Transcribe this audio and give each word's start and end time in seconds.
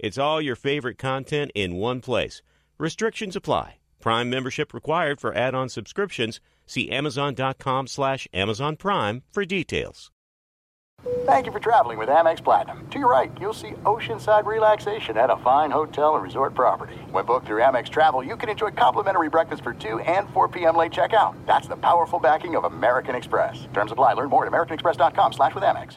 It's 0.00 0.18
all 0.18 0.40
your 0.40 0.56
favorite 0.56 0.96
content 0.98 1.52
in 1.54 1.76
one 1.76 2.00
place. 2.00 2.40
Restrictions 2.78 3.36
apply. 3.36 3.76
Prime 4.00 4.30
membership 4.30 4.72
required 4.72 5.20
for 5.20 5.34
add-on 5.34 5.68
subscriptions. 5.68 6.40
See 6.66 6.90
Amazon.com 6.90 7.86
slash 7.86 8.26
Amazon 8.32 8.76
Prime 8.76 9.22
for 9.30 9.44
details. 9.44 10.10
Thank 11.24 11.46
you 11.46 11.52
for 11.52 11.60
traveling 11.60 11.98
with 11.98 12.08
Amex 12.08 12.42
Platinum. 12.42 12.86
To 12.90 12.98
your 12.98 13.10
right, 13.10 13.30
you'll 13.40 13.54
see 13.54 13.70
oceanside 13.84 14.44
relaxation 14.44 15.16
at 15.16 15.30
a 15.30 15.36
fine 15.38 15.70
hotel 15.70 16.14
and 16.14 16.24
resort 16.24 16.54
property. 16.54 16.96
When 17.10 17.24
booked 17.24 17.46
through 17.46 17.60
Amex 17.62 17.88
Travel, 17.88 18.22
you 18.22 18.36
can 18.36 18.48
enjoy 18.48 18.70
complimentary 18.70 19.28
breakfast 19.28 19.62
for 19.62 19.72
2 19.72 20.00
and 20.00 20.28
4 20.30 20.48
p.m. 20.48 20.76
late 20.76 20.92
checkout. 20.92 21.34
That's 21.46 21.68
the 21.68 21.76
powerful 21.76 22.18
backing 22.18 22.56
of 22.56 22.64
American 22.64 23.14
Express. 23.14 23.66
Terms 23.72 23.92
apply. 23.92 24.14
Learn 24.14 24.30
more 24.30 24.46
at 24.46 24.52
americanexpress.com 24.52 25.32
slash 25.32 25.54
with 25.54 25.64
Amex. 25.64 25.96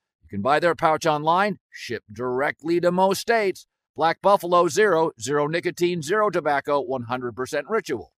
You 0.31 0.37
can 0.37 0.43
buy 0.43 0.61
their 0.61 0.75
pouch 0.75 1.05
online, 1.05 1.59
ship 1.69 2.03
directly 2.09 2.79
to 2.79 2.89
most 2.89 3.19
states. 3.19 3.67
Black 3.97 4.21
Buffalo 4.21 4.69
Zero, 4.69 5.11
zero 5.19 5.45
nicotine, 5.45 6.01
zero 6.01 6.29
tobacco, 6.29 6.81
100% 6.81 7.63
ritual. 7.67 8.13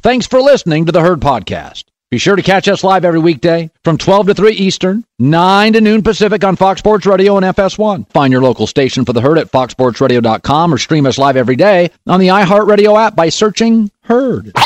Thanks 0.00 0.26
for 0.26 0.40
listening 0.40 0.86
to 0.86 0.92
the 0.92 1.02
Herd 1.02 1.20
Podcast. 1.20 1.84
Be 2.10 2.18
sure 2.18 2.34
to 2.34 2.42
catch 2.42 2.66
us 2.66 2.82
live 2.82 3.04
every 3.04 3.20
weekday 3.20 3.70
from 3.84 3.96
12 3.96 4.26
to 4.26 4.34
3 4.34 4.52
Eastern, 4.54 5.04
9 5.20 5.74
to 5.74 5.80
noon 5.80 6.02
Pacific 6.02 6.42
on 6.42 6.56
Fox 6.56 6.80
Sports 6.80 7.06
Radio 7.06 7.36
and 7.36 7.46
FS1. 7.46 8.10
Find 8.10 8.32
your 8.32 8.42
local 8.42 8.66
station 8.66 9.04
for 9.04 9.12
the 9.12 9.20
herd 9.20 9.38
at 9.38 9.52
foxsportsradio.com 9.52 10.74
or 10.74 10.78
stream 10.78 11.06
us 11.06 11.16
live 11.16 11.36
every 11.36 11.54
day 11.54 11.92
on 12.08 12.18
the 12.18 12.26
iHeartRadio 12.28 12.98
app 13.00 13.14
by 13.14 13.28
searching 13.28 13.88
Herd. 14.02 14.46
Now 14.56 14.64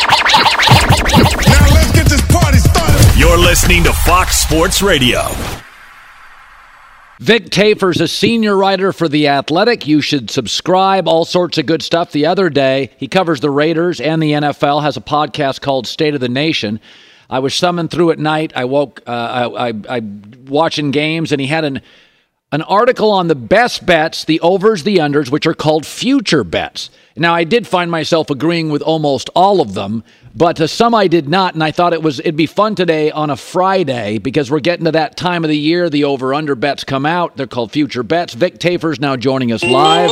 let's 1.75 1.93
get 1.93 2.07
this 2.07 2.27
party 2.33 2.57
started. 2.57 3.19
You're 3.19 3.37
listening 3.37 3.85
to 3.85 3.93
Fox 3.93 4.39
Sports 4.39 4.81
Radio. 4.81 5.21
Vic 7.19 7.47
Tafur's 7.47 8.01
a 8.03 8.09
senior 8.09 8.55
writer 8.57 8.93
for 8.93 9.09
The 9.09 9.29
Athletic. 9.29 9.87
You 9.87 10.03
should 10.03 10.31
subscribe, 10.31 11.09
all 11.09 11.25
sorts 11.25 11.57
of 11.57 11.65
good 11.65 11.83
stuff. 11.83 12.13
The 12.13 12.27
other 12.27 12.51
day, 12.51 12.91
he 12.99 13.09
covers 13.09 13.41
the 13.41 13.51
Raiders 13.51 14.03
and 14.03 14.23
the 14.23 14.33
NFL, 14.33 14.83
has 14.83 14.99
a 14.99 15.01
podcast 15.01 15.63
called 15.63 15.87
State 15.87 16.15
of 16.15 16.21
the 16.21 16.29
Nation. 16.29 16.79
I 17.31 17.39
was 17.39 17.55
summoned 17.55 17.91
through 17.91 18.11
at 18.11 18.19
night. 18.19 18.53
I 18.55 18.67
woke, 18.67 19.03
uh, 19.07 19.11
I, 19.11 19.69
I, 19.69 19.73
I 19.89 20.03
watching 20.47 20.91
games, 20.91 21.33
and 21.33 21.41
he 21.41 21.47
had 21.47 21.65
an 21.65 21.81
an 22.53 22.63
article 22.63 23.11
on 23.11 23.27
the 23.27 23.35
best 23.35 23.85
bets, 23.85 24.25
the 24.25 24.39
overs, 24.41 24.85
the 24.85 24.99
unders, 24.99 25.31
which 25.31 25.47
are 25.47 25.55
called 25.55 25.85
future 25.85 26.45
bets. 26.45 26.91
Now, 27.19 27.35
I 27.35 27.45
did 27.45 27.67
find 27.67 27.91
myself 27.91 28.29
agreeing 28.29 28.69
with 28.69 28.83
almost 28.83 29.31
all 29.35 29.63
of 29.63 29.73
them, 29.73 30.05
but 30.35 30.57
to 30.57 30.69
some 30.69 30.95
I 30.95 31.09
did 31.09 31.31
not, 31.31 31.55
and 31.55 31.65
I 31.65 31.71
thought 31.71 31.95
it 31.95 32.03
was 32.03 32.21
it'd 32.21 32.37
be 32.37 32.45
fun 32.47 32.75
today 32.75 33.11
on 33.11 33.31
a 33.31 33.37
Friday 33.37 34.19
because 34.19 34.51
we're 34.51 34.61
getting 34.61 34.85
to 34.85 34.93
that 34.93 35.17
time 35.17 35.43
of 35.43 35.49
the 35.49 35.57
year. 35.57 35.89
The 35.89 36.05
over/under 36.05 36.55
bets 36.55 36.85
come 36.85 37.07
out. 37.07 37.37
They're 37.39 37.47
called 37.47 37.73
future 37.73 38.03
bets. 38.03 38.35
Vic 38.35 38.59
Tafur's 38.59 39.01
now 39.01 39.17
joining 39.17 39.51
us 39.51 39.65
live. 39.65 40.11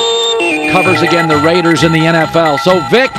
Covers 0.72 1.02
again 1.02 1.28
the 1.28 1.36
Raiders 1.36 1.82
in 1.82 1.92
the 1.92 1.98
NFL. 1.98 2.58
So, 2.60 2.80
Vic, 2.90 3.10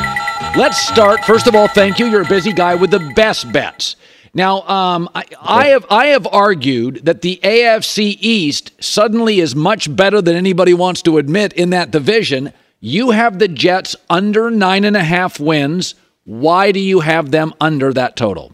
let's 0.58 0.80
start. 0.80 1.24
First 1.24 1.46
of 1.46 1.54
all, 1.54 1.68
thank 1.68 2.00
you. 2.00 2.08
You're 2.08 2.24
a 2.24 2.28
busy 2.28 2.54
guy 2.54 2.74
with 2.74 2.90
the 2.90 3.14
best 3.16 3.52
bets. 3.54 3.98
Now, 4.34 4.64
um, 4.64 5.10
I, 5.16 5.24
I, 5.42 5.68
have 5.68 5.86
I 5.90 6.08
have 6.08 6.28
argued 6.28 7.06
that 7.06 7.22
the 7.22 7.40
AFC 7.44 8.18
East 8.20 8.72
suddenly 8.84 9.40
is 9.40 9.56
much 9.56 9.96
better 9.96 10.22
than 10.22 10.36
anybody 10.36 10.74
wants 10.74 11.02
to 11.04 11.20
admit 11.20 11.54
in 11.54 11.70
that 11.70 11.92
division. 11.92 12.52
You 12.88 13.10
have 13.10 13.40
the 13.40 13.48
Jets 13.48 13.96
under 14.12 14.52
nine 14.52 14.84
and 14.84 14.96
a 14.96 15.04
half 15.04 15.40
wins. 15.40 15.96
Why 16.24 16.72
do 16.72 16.80
you 16.80 17.00
have 17.00 17.32
them 17.32 17.52
under 17.60 17.92
that 17.92 18.16
total? 18.16 18.54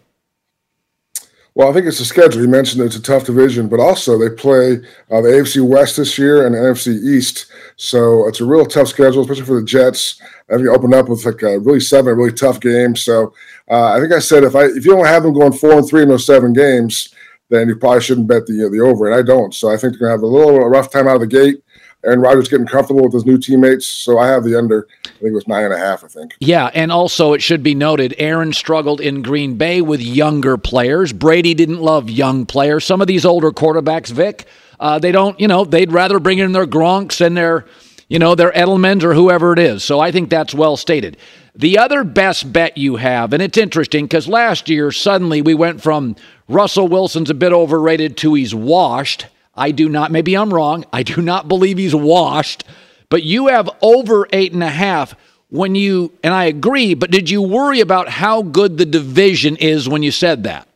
Well, 1.53 1.69
I 1.69 1.74
think 1.74 1.86
it's 1.86 2.00
the 2.00 2.06
schedule. 2.06 2.42
You 2.42 2.47
mentioned 2.47 2.81
it's 2.81 2.96
a 2.96 3.02
tough 3.02 3.25
division, 3.25 3.68
but 3.68 3.81
also 3.81 4.18
they 4.18 4.30
play 4.30 4.75
uh, 5.12 5.19
the 5.19 5.28
AFC 5.28 5.68
West 5.68 5.97
this 5.97 6.18
year 6.18 6.46
and 6.46 6.56
the 6.56 6.59
NFC 6.59 6.97
East. 7.03 7.47
So 7.75 8.25
it's 8.25 8.40
a 8.40 8.46
real 8.46 8.66
tough 8.66 8.88
schedule, 8.88 9.22
especially 9.24 9.44
for 9.44 9.59
the 9.59 9.66
Jets. 9.66 10.22
I 10.50 10.53
think 10.53 10.63
you 10.63 10.74
open 10.74 10.94
up 10.94 11.09
with 11.09 11.25
like 11.25 11.42
a 11.42 11.59
really 11.59 11.81
seven 11.81 12.16
really 12.16 12.31
tough 12.31 12.62
games. 12.62 13.02
So 13.02 13.34
uh, 13.69 13.92
I 13.92 14.00
think 14.00 14.13
I 14.13 14.19
said 14.19 14.46
if 14.46 14.56
I 14.56 14.63
if 14.63 14.86
you 14.86 14.96
don't 14.96 15.08
have 15.08 15.24
them 15.24 15.34
going 15.34 15.52
four 15.52 15.74
and 15.74 15.86
three 15.86 16.03
in 16.03 16.08
those 16.08 16.25
seven 16.25 16.53
games, 16.53 17.13
then 17.50 17.68
you 17.68 17.75
probably 17.75 18.00
shouldn't 18.00 18.28
bet 18.28 18.46
the 18.46 18.69
the 18.72 18.80
over. 18.80 19.12
And 19.12 19.19
I 19.19 19.24
don't. 19.24 19.53
So 19.53 19.68
I 19.69 19.75
think 19.75 19.92
they're 19.92 20.08
gonna 20.08 20.12
have 20.12 20.24
a 20.24 20.25
little 20.25 20.58
rough 20.69 20.90
time 20.90 21.09
out 21.09 21.16
of 21.16 21.19
the 21.19 21.28
gate. 21.28 21.62
Aaron 22.03 22.19
Rodgers 22.19 22.47
getting 22.47 22.66
comfortable 22.66 23.03
with 23.03 23.13
his 23.13 23.25
new 23.25 23.38
teammates. 23.38 23.85
So 23.85 24.17
I 24.17 24.28
have 24.28 24.44
the 24.44 24.57
under. 24.57 24.88
I 25.06 25.09
think 25.09 25.31
it 25.31 25.34
was 25.34 25.47
nine 25.47 25.66
and 25.66 25.73
a 25.73 25.78
half. 25.78 26.03
I 26.03 26.07
think. 26.07 26.35
Yeah, 26.39 26.69
and 26.73 26.91
also 26.91 27.34
it 27.34 27.41
should 27.41 27.63
be 27.63 27.75
noted, 27.75 28.16
Aaron 28.17 28.53
struggled 28.53 29.01
in 29.01 29.22
Green 29.22 29.56
Bay 29.56 29.81
with 29.81 30.01
younger 30.01 30.57
players. 30.57 31.13
Brady 31.13 31.53
didn't 31.53 31.81
love 31.81 32.09
young 32.09 32.45
players. 32.45 32.85
Some 32.85 33.01
of 33.01 33.07
these 33.07 33.25
older 33.25 33.51
quarterbacks, 33.51 34.12
Vic, 34.12 34.45
uh, 34.79 34.97
they 35.00 35.12
don't. 35.12 35.39
You 35.39 35.47
know, 35.47 35.63
they'd 35.63 35.91
rather 35.91 36.19
bring 36.19 36.39
in 36.39 36.53
their 36.53 36.66
Gronks 36.66 37.23
and 37.23 37.38
their, 37.38 37.66
you 38.09 38.18
know, 38.18 38.33
their 38.35 38.51
Edelmans 38.51 39.03
or 39.03 39.13
whoever 39.13 39.53
it 39.53 39.59
is. 39.59 39.83
So 39.83 40.00
I 40.00 40.12
think 40.12 40.29
that's 40.29 40.53
well 40.53 40.78
stated. 40.78 41.18
The 41.53 41.78
other 41.78 42.03
best 42.03 42.51
bet 42.51 42.78
you 42.78 42.95
have, 42.95 43.33
and 43.33 43.44
it's 43.44 43.57
interesting 43.57 44.06
because 44.06 44.28
last 44.28 44.69
year 44.69 44.91
suddenly 44.91 45.41
we 45.41 45.53
went 45.53 45.81
from 45.81 46.16
Russell 46.47 46.88
Wilson's 46.88 47.29
a 47.29 47.33
bit 47.33 47.51
overrated 47.51 48.18
to 48.18 48.33
he's 48.33 48.56
washed. 48.56 49.28
I 49.62 49.70
do 49.70 49.88
not, 49.90 50.12
maybe 50.12 50.36
I'm 50.36 50.52
wrong. 50.52 50.86
I 50.92 51.04
do 51.04 51.22
not 51.22 51.48
believe 51.48 51.78
he's 51.78 51.94
washed, 51.94 52.64
but 53.10 53.22
you 53.22 53.46
have 53.46 53.70
over 53.84 54.28
eight 54.34 54.54
and 54.54 54.64
a 54.64 54.70
half 54.70 55.16
when 55.50 55.76
you, 55.76 56.12
and 56.24 56.34
I 56.34 56.46
agree, 56.46 56.96
but 56.96 57.12
did 57.12 57.30
you 57.30 57.44
worry 57.44 57.80
about 57.80 58.10
how 58.10 58.42
good 58.42 58.80
the 58.80 58.88
division 58.88 59.56
is 59.58 59.88
when 59.88 60.02
you 60.02 60.10
said 60.10 60.46
that? 60.46 60.68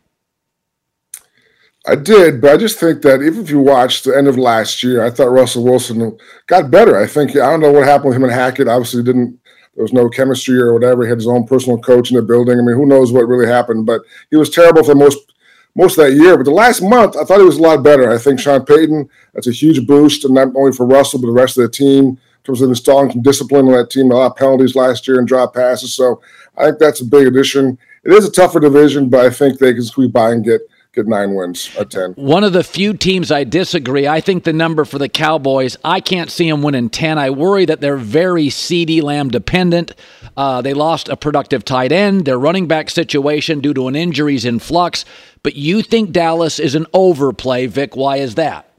I 1.88 1.96
did, 1.96 2.42
but 2.42 2.54
I 2.54 2.58
just 2.58 2.80
think 2.80 3.02
that 3.02 3.24
even 3.24 3.42
if 3.42 3.50
you 3.50 3.60
watched 3.60 4.04
the 4.04 4.16
end 4.16 4.28
of 4.28 4.38
last 4.38 4.84
year, 4.84 5.04
I 5.04 5.10
thought 5.10 5.32
Russell 5.32 5.64
Wilson 5.64 6.16
got 6.46 6.70
better. 6.70 6.96
I 6.96 7.08
think 7.08 7.32
I 7.32 7.50
don't 7.50 7.62
know 7.62 7.72
what 7.72 7.88
happened 7.88 8.10
with 8.10 8.18
him 8.18 8.24
and 8.24 8.34
Hackett. 8.34 8.68
Obviously, 8.68 9.02
didn't 9.02 9.40
there 9.74 9.84
was 9.84 9.94
no 9.94 10.10
chemistry 10.10 10.60
or 10.60 10.74
whatever. 10.74 11.04
He 11.04 11.10
had 11.10 11.18
his 11.18 11.28
own 11.28 11.48
personal 11.48 11.80
coach 11.80 12.12
in 12.12 12.18
the 12.18 12.22
building. 12.22 12.60
I 12.60 12.62
mean, 12.62 12.76
who 12.76 12.86
knows 12.86 13.12
what 13.12 13.28
really 13.28 13.48
happened? 13.48 13.86
But 13.86 14.02
he 14.30 14.36
was 14.36 14.50
terrible 14.50 14.84
for 14.84 14.96
most 14.96 15.34
most 15.76 15.98
of 15.98 16.06
that 16.06 16.14
year. 16.14 16.38
But 16.38 16.44
the 16.44 16.52
last 16.52 16.82
month, 16.82 17.16
I 17.18 17.24
thought 17.24 17.40
he 17.40 17.46
was 17.46 17.58
a 17.58 17.62
lot 17.62 17.84
better. 17.84 18.10
I 18.12 18.18
think 18.18 18.40
Sean 18.40 18.66
Payton, 18.66 19.10
that's 19.34 19.48
a 19.48 19.52
huge 19.52 19.86
boost, 19.86 20.26
and 20.26 20.34
not 20.34 20.56
only 20.56 20.72
for 20.72 20.86
Russell, 20.86 21.20
but 21.20 21.28
the 21.28 21.34
rest 21.34 21.58
of 21.58 21.64
the 21.64 21.70
team 21.70 22.06
in 22.06 22.20
terms 22.44 22.62
of 22.62 22.70
installing 22.70 23.12
some 23.12 23.22
discipline 23.22 23.68
on 23.68 23.74
that 23.74 23.90
team. 23.90 24.12
A 24.12 24.16
lot 24.16 24.32
of 24.32 24.38
penalties 24.38 24.76
last 24.76 25.08
year 25.08 25.20
and 25.20 25.28
drop 25.28 25.54
passes. 25.54 25.94
So 25.94 26.22
I 26.58 26.66
think 26.66 26.80
that's 26.80 27.02
a 27.02 27.06
big 27.06 27.28
addition. 27.28 27.78
It 28.04 28.14
is 28.14 28.26
a 28.26 28.32
tougher 28.32 28.60
division, 28.60 29.10
but 29.10 29.26
I 29.26 29.30
think 29.30 29.60
they 29.60 29.74
can 29.74 29.84
squeeze 29.84 30.12
by 30.12 30.32
and 30.32 30.46
get 30.46 30.62
get 30.96 31.08
nine 31.08 31.36
wins 31.36 31.70
at 31.78 31.92
10. 31.92 32.14
One 32.14 32.44
of 32.44 32.54
the 32.54 32.64
few 32.64 32.94
teams 32.94 33.32
I 33.32 33.44
disagree. 33.44 34.08
I 34.08 34.22
think 34.22 34.44
the 34.44 34.54
number 34.54 34.86
for 34.86 34.98
the 34.98 35.10
Cowboys, 35.10 35.78
I 35.84 36.00
can't 36.00 36.32
see 36.32 36.50
them 36.50 36.62
winning 36.62 36.90
10. 36.90 37.18
I 37.18 37.30
worry 37.30 37.66
that 37.66 37.82
they're 37.82 37.98
very 37.98 38.48
CeeDee 38.48 39.04
Lamb 39.04 39.30
dependent. 39.30 39.94
Uh, 40.38 40.62
they 40.62 40.74
lost 40.74 41.10
a 41.10 41.18
productive 41.18 41.66
tight 41.66 41.92
end. 41.92 42.26
Their 42.26 42.40
running 42.40 42.68
back 42.68 42.90
situation 42.90 43.60
due 43.60 43.74
to 43.74 43.88
an 43.88 43.96
injuries 43.96 44.46
in 44.46 44.60
flux. 44.60 45.06
But 45.44 45.56
you 45.56 45.82
think 45.82 46.12
Dallas 46.12 46.60
is 46.60 46.76
an 46.76 46.88
overplay, 46.94 47.68
Vic. 47.68 47.96
Why 47.96 48.18
is 48.18 48.36
that? 48.36 48.70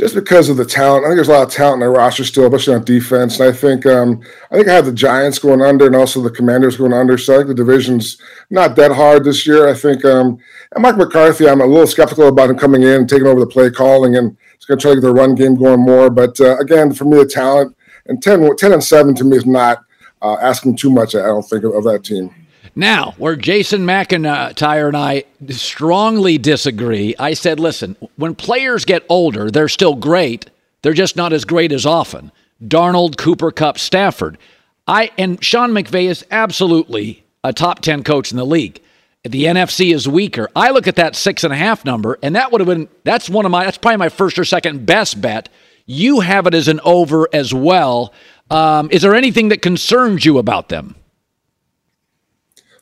Just 0.00 0.14
because 0.14 0.48
of 0.48 0.56
the 0.56 0.64
talent. 0.64 1.04
I 1.04 1.08
think 1.08 1.18
there's 1.18 1.28
a 1.28 1.32
lot 1.32 1.46
of 1.46 1.52
talent 1.52 1.74
in 1.74 1.80
their 1.80 1.90
roster 1.90 2.24
still, 2.24 2.46
especially 2.46 2.74
on 2.74 2.84
defense. 2.84 3.38
And 3.38 3.50
I 3.50 3.52
think 3.52 3.84
um, 3.84 4.22
I 4.50 4.56
think 4.56 4.66
I 4.66 4.72
have 4.72 4.86
the 4.86 4.94
Giants 4.94 5.38
going 5.38 5.60
under 5.60 5.86
and 5.86 5.94
also 5.94 6.22
the 6.22 6.30
Commanders 6.30 6.78
going 6.78 6.94
under. 6.94 7.18
So 7.18 7.34
I 7.34 7.36
think 7.36 7.48
the 7.48 7.54
division's 7.54 8.16
not 8.48 8.76
that 8.76 8.92
hard 8.92 9.24
this 9.24 9.46
year. 9.46 9.68
I 9.68 9.74
think 9.74 10.02
um, 10.06 10.38
and 10.72 10.82
Mike 10.82 10.96
McCarthy, 10.96 11.46
I'm 11.46 11.60
a 11.60 11.66
little 11.66 11.86
skeptical 11.86 12.28
about 12.28 12.48
him 12.48 12.56
coming 12.56 12.82
in 12.82 13.00
and 13.00 13.08
taking 13.10 13.26
over 13.26 13.40
the 13.40 13.46
play 13.46 13.70
calling 13.70 14.16
and 14.16 14.34
he's 14.56 14.64
going 14.64 14.78
to 14.78 14.82
try 14.82 14.94
to 14.94 15.00
get 15.02 15.06
the 15.06 15.12
run 15.12 15.34
game 15.34 15.54
going 15.54 15.80
more. 15.80 16.08
But 16.08 16.40
uh, 16.40 16.56
again, 16.56 16.94
for 16.94 17.04
me, 17.04 17.18
the 17.18 17.26
talent 17.26 17.76
and 18.06 18.22
10, 18.22 18.56
10 18.56 18.72
and 18.72 18.82
seven 18.82 19.14
to 19.16 19.24
me 19.24 19.36
is 19.36 19.44
not 19.44 19.84
uh, 20.22 20.38
asking 20.40 20.78
too 20.78 20.90
much. 20.90 21.14
I 21.14 21.26
don't 21.26 21.42
think 21.42 21.64
of, 21.64 21.74
of 21.74 21.84
that 21.84 22.04
team. 22.04 22.34
Now, 22.76 23.14
where 23.18 23.36
Jason 23.36 23.82
McIntyre 23.82 24.88
and 24.88 24.96
I 24.96 25.24
strongly 25.48 26.38
disagree, 26.38 27.14
I 27.18 27.34
said, 27.34 27.58
listen, 27.58 27.96
when 28.16 28.34
players 28.34 28.84
get 28.84 29.04
older, 29.08 29.50
they're 29.50 29.68
still 29.68 29.96
great. 29.96 30.50
They're 30.82 30.92
just 30.92 31.16
not 31.16 31.32
as 31.32 31.44
great 31.44 31.72
as 31.72 31.84
often. 31.84 32.32
Donald, 32.66 33.16
Cooper 33.18 33.50
Kupp, 33.50 33.78
Stafford. 33.78 34.38
I 34.86 35.10
and 35.18 35.42
Sean 35.42 35.70
McVay 35.70 36.08
is 36.08 36.24
absolutely 36.30 37.24
a 37.44 37.52
top 37.52 37.80
10 37.80 38.02
coach 38.04 38.30
in 38.30 38.36
the 38.36 38.46
league. 38.46 38.80
The 39.22 39.44
NFC 39.44 39.94
is 39.94 40.08
weaker. 40.08 40.48
I 40.56 40.70
look 40.70 40.88
at 40.88 40.96
that 40.96 41.14
six 41.14 41.44
and 41.44 41.52
a 41.52 41.56
half 41.56 41.84
number, 41.84 42.18
and 42.22 42.34
that 42.36 42.52
would 42.52 42.60
have 42.60 42.68
been 42.68 42.88
that's 43.04 43.28
one 43.28 43.44
of 43.44 43.50
my 43.50 43.64
that's 43.64 43.78
probably 43.78 43.98
my 43.98 44.08
first 44.08 44.38
or 44.38 44.44
second 44.44 44.86
best 44.86 45.20
bet. 45.20 45.48
You 45.86 46.20
have 46.20 46.46
it 46.46 46.54
as 46.54 46.68
an 46.68 46.80
over 46.84 47.28
as 47.32 47.52
well. 47.52 48.12
Um, 48.50 48.88
is 48.90 49.02
there 49.02 49.14
anything 49.14 49.48
that 49.50 49.62
concerns 49.62 50.24
you 50.24 50.38
about 50.38 50.68
them? 50.70 50.96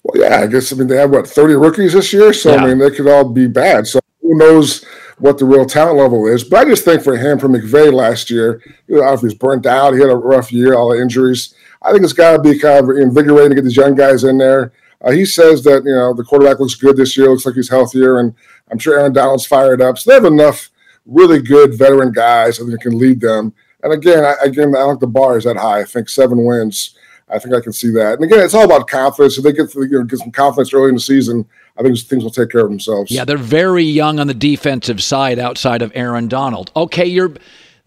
Well, 0.09 0.23
yeah, 0.23 0.41
I 0.41 0.47
guess 0.47 0.73
I 0.73 0.77
mean 0.77 0.89
they 0.89 0.97
have 0.97 1.11
what 1.11 1.29
thirty 1.29 1.55
rookies 1.55 1.93
this 1.93 2.13
year, 2.13 2.33
so 2.33 2.55
Yeah. 2.55 2.63
I 2.63 2.67
mean 2.67 2.79
they 2.79 2.91
could 2.91 3.09
all 3.09 3.29
be 3.29 3.47
bad. 3.47 3.87
So 3.87 4.01
who 4.23 4.39
knows 4.39 4.85
what 5.19 5.37
the 5.37 5.45
real 5.45 5.67
talent 5.67 5.99
level 5.99 6.27
is? 6.27 6.45
But 6.45 6.67
I 6.67 6.71
just 6.71 6.85
think 6.85 7.03
for 7.03 7.17
him, 7.17 7.39
for 7.39 7.49
McVay 7.49 7.93
last 7.93 8.31
year, 8.31 8.63
you 8.87 9.01
know, 9.01 9.13
if 9.13 9.21
he's 9.21 9.35
burnt 9.35 9.67
out, 9.67 9.93
he 9.93 10.01
had 10.01 10.11
a 10.11 10.17
rough 10.17 10.51
year, 10.53 10.75
all 10.75 10.91
the 10.91 11.01
injuries. 11.01 11.55
I 11.83 11.93
think 11.93 12.05
it's 12.05 12.13
got 12.13 12.33
to 12.33 12.43
be 12.43 12.59
kind 12.59 12.83
of 12.83 12.97
invigorating 12.97 13.51
to 13.51 13.55
get 13.57 13.65
these 13.65 13.77
young 13.77 13.95
guys 13.95 14.25
in 14.25 14.39
there. 14.39 14.73
Uh, 15.01 15.13
he 15.13 15.25
says 15.25 15.63
that 15.65 15.85
you 15.85 15.95
know 15.95 16.15
the 16.15 16.25
quarterback 16.25 16.59
looks 16.59 16.75
good 16.75 16.97
this 16.97 17.17
year, 17.17 17.29
looks 17.29 17.45
like 17.45 17.55
he's 17.55 17.69
healthier, 17.69 18.19
and 18.19 18.35
I'm 18.71 18.79
sure 18.79 18.99
Aaron 18.99 19.13
Donald's 19.13 19.47
fired 19.47 19.83
up. 19.83 19.99
So 19.99 20.11
they 20.11 20.15
have 20.15 20.25
enough 20.25 20.71
really 21.07 21.41
good 21.41 21.77
veteran 21.77 22.13
guys 22.13 22.59
that 22.59 22.81
can 22.81 22.99
lead 22.99 23.21
them. 23.21 23.53
And 23.83 23.93
again, 23.93 24.25
I, 24.25 24.35
again, 24.43 24.75
I 24.75 24.81
don't 24.81 24.95
think 24.95 25.01
the 25.01 25.07
bar 25.07 25.39
is 25.39 25.45
that 25.45 25.57
high. 25.57 25.81
I 25.81 25.85
think 25.85 26.09
seven 26.09 26.45
wins. 26.45 26.97
I 27.31 27.39
think 27.39 27.55
I 27.55 27.61
can 27.61 27.73
see 27.73 27.91
that. 27.93 28.15
And 28.15 28.25
again, 28.25 28.41
it's 28.41 28.55
all 28.55 28.65
about 28.65 28.89
confidence. 28.89 29.39
If 29.39 29.45
they 29.45 29.53
get 29.53 29.75
you 29.75 29.89
know, 29.89 30.05
get 30.05 30.19
some 30.19 30.31
confidence 30.31 30.73
early 30.73 30.89
in 30.89 30.95
the 30.95 31.01
season, 31.01 31.47
I 31.79 31.83
think 31.83 31.99
things 31.99 32.25
will 32.25 32.31
take 32.31 32.51
care 32.51 32.63
of 32.63 32.71
themselves. 32.71 33.11
Yeah, 33.11 33.25
they're 33.25 33.37
very 33.37 33.85
young 33.85 34.19
on 34.19 34.27
the 34.27 34.35
defensive 34.35 35.03
side 35.03 35.39
outside 35.39 35.83
of 35.83 35.93
Aaron 35.95 36.29
Donald. 36.29 36.71
Okay, 36.75 37.07
you're 37.07 37.35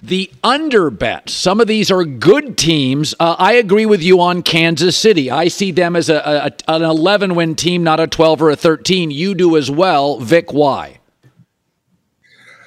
the 0.01 0.31
under 0.43 0.89
bet. 0.89 1.29
Some 1.29 1.59
of 1.59 1.67
these 1.67 1.91
are 1.91 2.03
good 2.03 2.57
teams. 2.57 3.13
Uh, 3.19 3.35
I 3.37 3.53
agree 3.53 3.85
with 3.85 4.01
you 4.01 4.19
on 4.21 4.41
Kansas 4.41 4.97
City. 4.97 5.29
I 5.29 5.47
see 5.47 5.71
them 5.71 5.95
as 5.95 6.09
a, 6.09 6.53
a 6.67 6.71
an 6.71 6.83
11 6.83 7.35
win 7.35 7.55
team, 7.55 7.83
not 7.83 7.99
a 7.99 8.07
12 8.07 8.41
or 8.41 8.49
a 8.51 8.55
13. 8.55 9.11
You 9.11 9.35
do 9.35 9.57
as 9.57 9.69
well. 9.69 10.19
Vic, 10.19 10.53
why? 10.53 11.00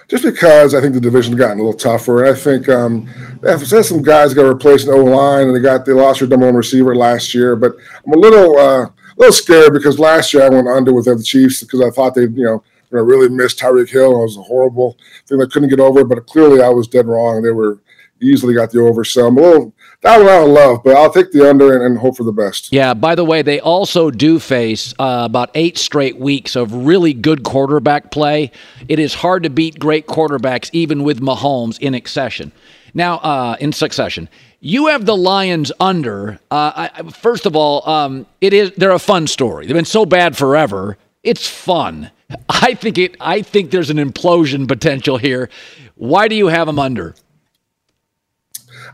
Just 0.08 0.24
because 0.24 0.74
I 0.74 0.80
think 0.80 0.94
the 0.94 1.00
division's 1.00 1.36
gotten 1.36 1.58
a 1.58 1.62
little 1.62 1.78
tougher. 1.78 2.24
And 2.24 2.34
I 2.34 2.38
think 2.38 2.68
um, 2.68 3.08
there's 3.40 3.88
some 3.88 4.02
guys 4.02 4.34
got 4.34 4.42
replaced 4.42 4.86
in 4.86 4.92
O 4.92 5.04
line, 5.04 5.46
and 5.46 5.56
they 5.56 5.60
got 5.60 5.84
they 5.84 5.92
lost 5.92 6.20
their 6.20 6.28
number 6.28 6.46
one 6.46 6.56
receiver 6.56 6.94
last 6.94 7.34
year. 7.34 7.56
But 7.56 7.72
I'm 8.06 8.12
a 8.12 8.18
little 8.18 8.58
uh, 8.58 8.84
a 8.86 8.92
little 9.16 9.32
scared 9.32 9.72
because 9.72 9.98
last 9.98 10.34
year 10.34 10.44
I 10.44 10.48
went 10.48 10.68
under 10.68 10.92
with 10.92 11.06
the 11.06 11.22
Chiefs 11.22 11.62
because 11.62 11.80
I 11.80 11.90
thought 11.90 12.14
they 12.14 12.22
you 12.22 12.44
know 12.44 12.64
really 12.90 13.28
missed 13.28 13.58
Tyreek 13.58 13.90
Hill. 13.90 14.20
It 14.20 14.24
was 14.24 14.36
a 14.36 14.42
horrible 14.42 14.96
thing 15.26 15.38
they 15.38 15.46
couldn't 15.46 15.70
get 15.70 15.80
over. 15.80 16.04
But 16.04 16.26
clearly 16.26 16.62
I 16.62 16.68
was 16.68 16.86
dead 16.86 17.06
wrong. 17.06 17.42
They 17.42 17.50
were 17.50 17.80
easily 18.20 18.54
got 18.54 18.70
the 18.70 18.80
over. 18.80 19.04
So 19.04 19.26
I'm 19.26 19.36
a 19.36 19.40
little 19.40 19.74
that 20.04 20.18
one 20.18 20.28
I 20.28 20.32
don't 20.32 20.54
love, 20.54 20.82
but 20.84 20.96
I'll 20.96 21.12
take 21.12 21.32
the 21.32 21.48
under 21.48 21.74
and, 21.74 21.82
and 21.82 21.98
hope 21.98 22.18
for 22.18 22.24
the 22.24 22.32
best. 22.32 22.72
Yeah, 22.72 22.92
by 22.94 23.14
the 23.14 23.24
way, 23.24 23.42
they 23.42 23.58
also 23.58 24.10
do 24.10 24.38
face 24.38 24.94
uh, 24.98 25.22
about 25.24 25.50
eight 25.54 25.78
straight 25.78 26.18
weeks 26.18 26.56
of 26.56 26.72
really 26.72 27.14
good 27.14 27.42
quarterback 27.42 28.10
play. 28.10 28.52
It 28.86 28.98
is 28.98 29.14
hard 29.14 29.42
to 29.44 29.50
beat 29.50 29.78
great 29.78 30.06
quarterbacks, 30.06 30.68
even 30.72 31.02
with 31.04 31.20
Mahomes 31.20 31.78
in 31.80 31.94
succession. 31.94 32.52
Now, 32.92 33.16
uh, 33.16 33.56
in 33.58 33.72
succession, 33.72 34.28
you 34.60 34.86
have 34.86 35.04
the 35.06 35.16
Lions 35.16 35.72
under. 35.80 36.38
Uh, 36.50 36.88
I, 36.94 37.10
first 37.10 37.46
of 37.46 37.56
all, 37.56 37.88
um, 37.88 38.26
it 38.40 38.52
is 38.52 38.72
they're 38.76 38.92
a 38.92 38.98
fun 38.98 39.26
story. 39.26 39.66
They've 39.66 39.74
been 39.74 39.84
so 39.84 40.06
bad 40.06 40.36
forever. 40.36 40.96
It's 41.22 41.48
fun. 41.48 42.10
I 42.48 42.74
think 42.74 42.98
it. 42.98 43.16
I 43.20 43.42
think 43.42 43.70
there's 43.70 43.90
an 43.90 43.96
implosion 43.96 44.68
potential 44.68 45.16
here. 45.16 45.48
Why 45.96 46.28
do 46.28 46.34
you 46.34 46.48
have 46.48 46.66
them 46.66 46.78
under? 46.78 47.14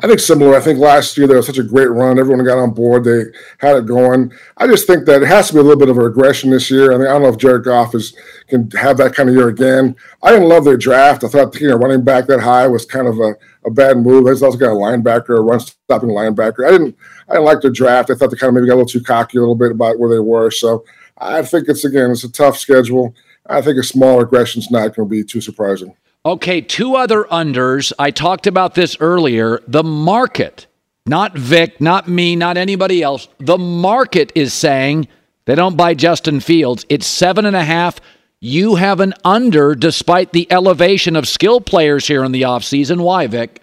I 0.00 0.06
think 0.06 0.20
similar. 0.20 0.56
I 0.56 0.60
think 0.60 0.78
last 0.78 1.16
year 1.18 1.26
there 1.26 1.36
was 1.36 1.46
such 1.46 1.58
a 1.58 1.62
great 1.62 1.90
run. 1.90 2.18
Everyone 2.18 2.44
got 2.44 2.58
on 2.58 2.72
board. 2.72 3.04
They 3.04 3.24
had 3.58 3.76
it 3.76 3.86
going. 3.86 4.32
I 4.56 4.66
just 4.66 4.86
think 4.86 5.06
that 5.06 5.22
it 5.22 5.28
has 5.28 5.48
to 5.48 5.54
be 5.54 5.60
a 5.60 5.62
little 5.62 5.78
bit 5.78 5.88
of 5.88 5.98
a 5.98 6.02
regression 6.02 6.50
this 6.50 6.70
year. 6.70 6.92
I 6.92 6.98
mean, 6.98 7.06
I 7.06 7.12
don't 7.12 7.22
know 7.22 7.28
if 7.28 7.38
Jared 7.38 7.64
Goff 7.64 7.94
is 7.94 8.14
can 8.48 8.70
have 8.72 8.96
that 8.98 9.14
kind 9.14 9.28
of 9.28 9.34
year 9.34 9.48
again. 9.48 9.96
I 10.22 10.32
didn't 10.32 10.48
love 10.48 10.64
their 10.64 10.76
draft. 10.76 11.24
I 11.24 11.28
thought 11.28 11.58
you 11.60 11.68
know 11.68 11.76
running 11.76 12.04
back 12.04 12.26
that 12.26 12.40
high 12.40 12.66
was 12.66 12.84
kind 12.84 13.06
of 13.06 13.18
a, 13.18 13.34
a 13.66 13.70
bad 13.70 13.98
move. 13.98 14.24
They 14.24 14.30
also 14.30 14.58
got 14.58 14.72
a 14.72 14.74
linebacker, 14.74 15.38
a 15.38 15.40
run 15.40 15.60
stopping 15.60 16.10
linebacker. 16.10 16.66
I 16.66 16.70
didn't 16.70 16.96
I 17.28 17.34
didn't 17.34 17.46
like 17.46 17.60
their 17.60 17.70
draft. 17.70 18.10
I 18.10 18.14
thought 18.14 18.30
they 18.30 18.36
kind 18.36 18.48
of 18.48 18.54
maybe 18.54 18.66
got 18.66 18.74
a 18.74 18.80
little 18.82 18.88
too 18.88 19.02
cocky 19.02 19.38
a 19.38 19.40
little 19.40 19.54
bit 19.54 19.72
about 19.72 19.98
where 19.98 20.10
they 20.10 20.18
were. 20.18 20.50
So 20.50 20.84
I 21.18 21.42
think 21.42 21.68
it's 21.68 21.84
again 21.84 22.10
it's 22.10 22.24
a 22.24 22.32
tough 22.32 22.58
schedule. 22.58 23.14
I 23.46 23.60
think 23.62 23.78
a 23.78 23.82
small 23.82 24.18
regression 24.20 24.60
is 24.60 24.70
not 24.70 24.94
going 24.94 25.08
to 25.08 25.10
be 25.10 25.24
too 25.24 25.40
surprising. 25.40 25.96
Okay, 26.24 26.60
two 26.60 26.96
other 26.96 27.24
unders. 27.24 27.94
I 27.98 28.10
talked 28.10 28.46
about 28.46 28.74
this 28.74 28.94
earlier. 29.00 29.62
The 29.66 29.82
market, 29.82 30.66
not 31.06 31.34
Vic, 31.34 31.80
not 31.80 32.08
me, 32.08 32.36
not 32.36 32.58
anybody 32.58 33.02
else. 33.02 33.26
The 33.38 33.56
market 33.56 34.30
is 34.34 34.52
saying 34.52 35.08
they 35.46 35.54
don't 35.54 35.78
buy 35.78 35.94
Justin 35.94 36.40
Fields. 36.40 36.84
It's 36.90 37.06
seven 37.06 37.46
and 37.46 37.56
a 37.56 37.64
half. 37.64 38.00
You 38.38 38.74
have 38.74 39.00
an 39.00 39.14
under 39.24 39.74
despite 39.74 40.32
the 40.32 40.46
elevation 40.52 41.16
of 41.16 41.26
skill 41.26 41.58
players 41.58 42.06
here 42.06 42.22
in 42.22 42.32
the 42.32 42.42
offseason. 42.42 43.00
Why, 43.00 43.26
Vic? 43.26 43.62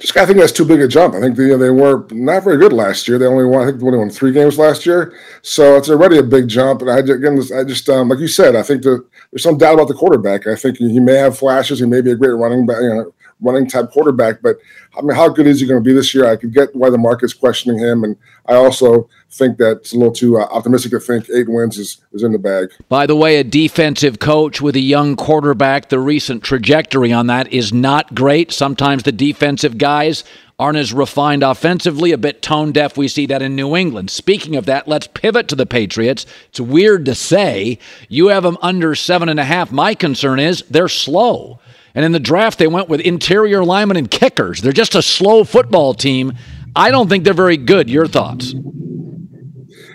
Just 0.00 0.16
I 0.16 0.24
think 0.24 0.38
that's 0.38 0.52
too 0.52 0.64
big 0.64 0.80
a 0.80 0.88
jump. 0.88 1.14
I 1.14 1.20
think 1.20 1.36
they, 1.36 1.54
they 1.56 1.68
were 1.68 2.06
not 2.10 2.42
very 2.42 2.56
good 2.56 2.72
last 2.72 3.06
year. 3.06 3.18
They 3.18 3.26
only 3.26 3.44
won 3.44 3.62
I 3.62 3.66
think 3.66 3.80
they 3.80 3.86
only 3.86 3.98
won 3.98 4.08
three 4.08 4.32
games 4.32 4.58
last 4.58 4.86
year, 4.86 5.12
so 5.42 5.76
it's 5.76 5.90
already 5.90 6.16
a 6.16 6.22
big 6.22 6.48
jump. 6.48 6.80
And 6.80 6.90
I 6.90 6.98
again, 6.98 7.38
I 7.54 7.64
just 7.64 7.86
um, 7.90 8.08
like 8.08 8.18
you 8.18 8.28
said, 8.28 8.56
I 8.56 8.62
think 8.62 8.82
that 8.84 9.04
there's 9.30 9.42
some 9.42 9.58
doubt 9.58 9.74
about 9.74 9.88
the 9.88 9.94
quarterback. 9.94 10.46
I 10.46 10.56
think 10.56 10.78
he 10.78 11.00
may 11.00 11.16
have 11.16 11.38
flashes. 11.38 11.80
He 11.80 11.86
may 11.86 12.00
be 12.00 12.12
a 12.12 12.16
great 12.16 12.30
running 12.30 12.64
back, 12.64 12.80
you 12.80 12.88
know, 12.88 13.12
running 13.40 13.68
type 13.68 13.90
quarterback. 13.90 14.42
But 14.42 14.56
I 14.96 15.02
mean, 15.02 15.16
how 15.16 15.28
good 15.28 15.46
is 15.46 15.60
he 15.60 15.66
going 15.66 15.82
to 15.82 15.84
be 15.84 15.94
this 15.94 16.14
year? 16.14 16.26
I 16.26 16.36
could 16.36 16.52
get 16.52 16.74
why 16.74 16.90
the 16.90 16.98
market's 16.98 17.32
questioning 17.32 17.78
him, 17.78 18.04
and 18.04 18.16
I 18.46 18.54
also 18.54 19.08
think 19.30 19.58
that 19.58 19.78
it's 19.78 19.92
a 19.92 19.96
little 19.96 20.12
too 20.12 20.38
uh, 20.38 20.44
optimistic 20.50 20.90
to 20.92 21.00
think 21.00 21.28
eight 21.30 21.48
wins 21.48 21.78
is 21.78 21.98
is 22.12 22.22
in 22.22 22.32
the 22.32 22.38
bag. 22.38 22.70
By 22.88 23.06
the 23.06 23.16
way, 23.16 23.36
a 23.36 23.44
defensive 23.44 24.18
coach 24.18 24.60
with 24.60 24.76
a 24.76 24.80
young 24.80 25.16
quarterback, 25.16 25.88
the 25.88 26.00
recent 26.00 26.42
trajectory 26.42 27.12
on 27.12 27.26
that 27.28 27.52
is 27.52 27.72
not 27.72 28.14
great. 28.14 28.52
Sometimes 28.52 29.04
the 29.04 29.12
defensive 29.12 29.78
guys 29.78 30.24
aren't 30.60 30.76
as 30.76 30.92
refined 30.92 31.42
offensively, 31.42 32.12
a 32.12 32.18
bit 32.18 32.42
tone 32.42 32.70
deaf. 32.70 32.98
We 32.98 33.08
see 33.08 33.24
that 33.26 33.40
in 33.40 33.56
New 33.56 33.74
England. 33.74 34.10
Speaking 34.10 34.56
of 34.56 34.66
that, 34.66 34.86
let's 34.86 35.06
pivot 35.06 35.48
to 35.48 35.54
the 35.54 35.64
Patriots. 35.64 36.26
It's 36.50 36.60
weird 36.60 37.06
to 37.06 37.14
say 37.14 37.78
you 38.10 38.26
have 38.26 38.42
them 38.42 38.58
under 38.60 38.94
seven 38.94 39.30
and 39.30 39.40
a 39.40 39.44
half. 39.44 39.72
My 39.72 39.94
concern 39.94 40.38
is 40.38 40.62
they're 40.68 40.88
slow. 40.88 41.60
And 41.94 42.04
in 42.04 42.12
the 42.12 42.20
draft, 42.20 42.58
they 42.58 42.66
went 42.66 42.88
with 42.88 43.00
interior 43.00 43.64
linemen 43.64 43.96
and 43.96 44.10
kickers. 44.10 44.60
They're 44.60 44.72
just 44.72 44.94
a 44.94 45.02
slow 45.02 45.44
football 45.44 45.94
team. 45.94 46.34
I 46.76 46.90
don't 46.90 47.08
think 47.08 47.24
they're 47.24 47.34
very 47.34 47.56
good. 47.56 47.90
Your 47.90 48.06
thoughts? 48.06 48.54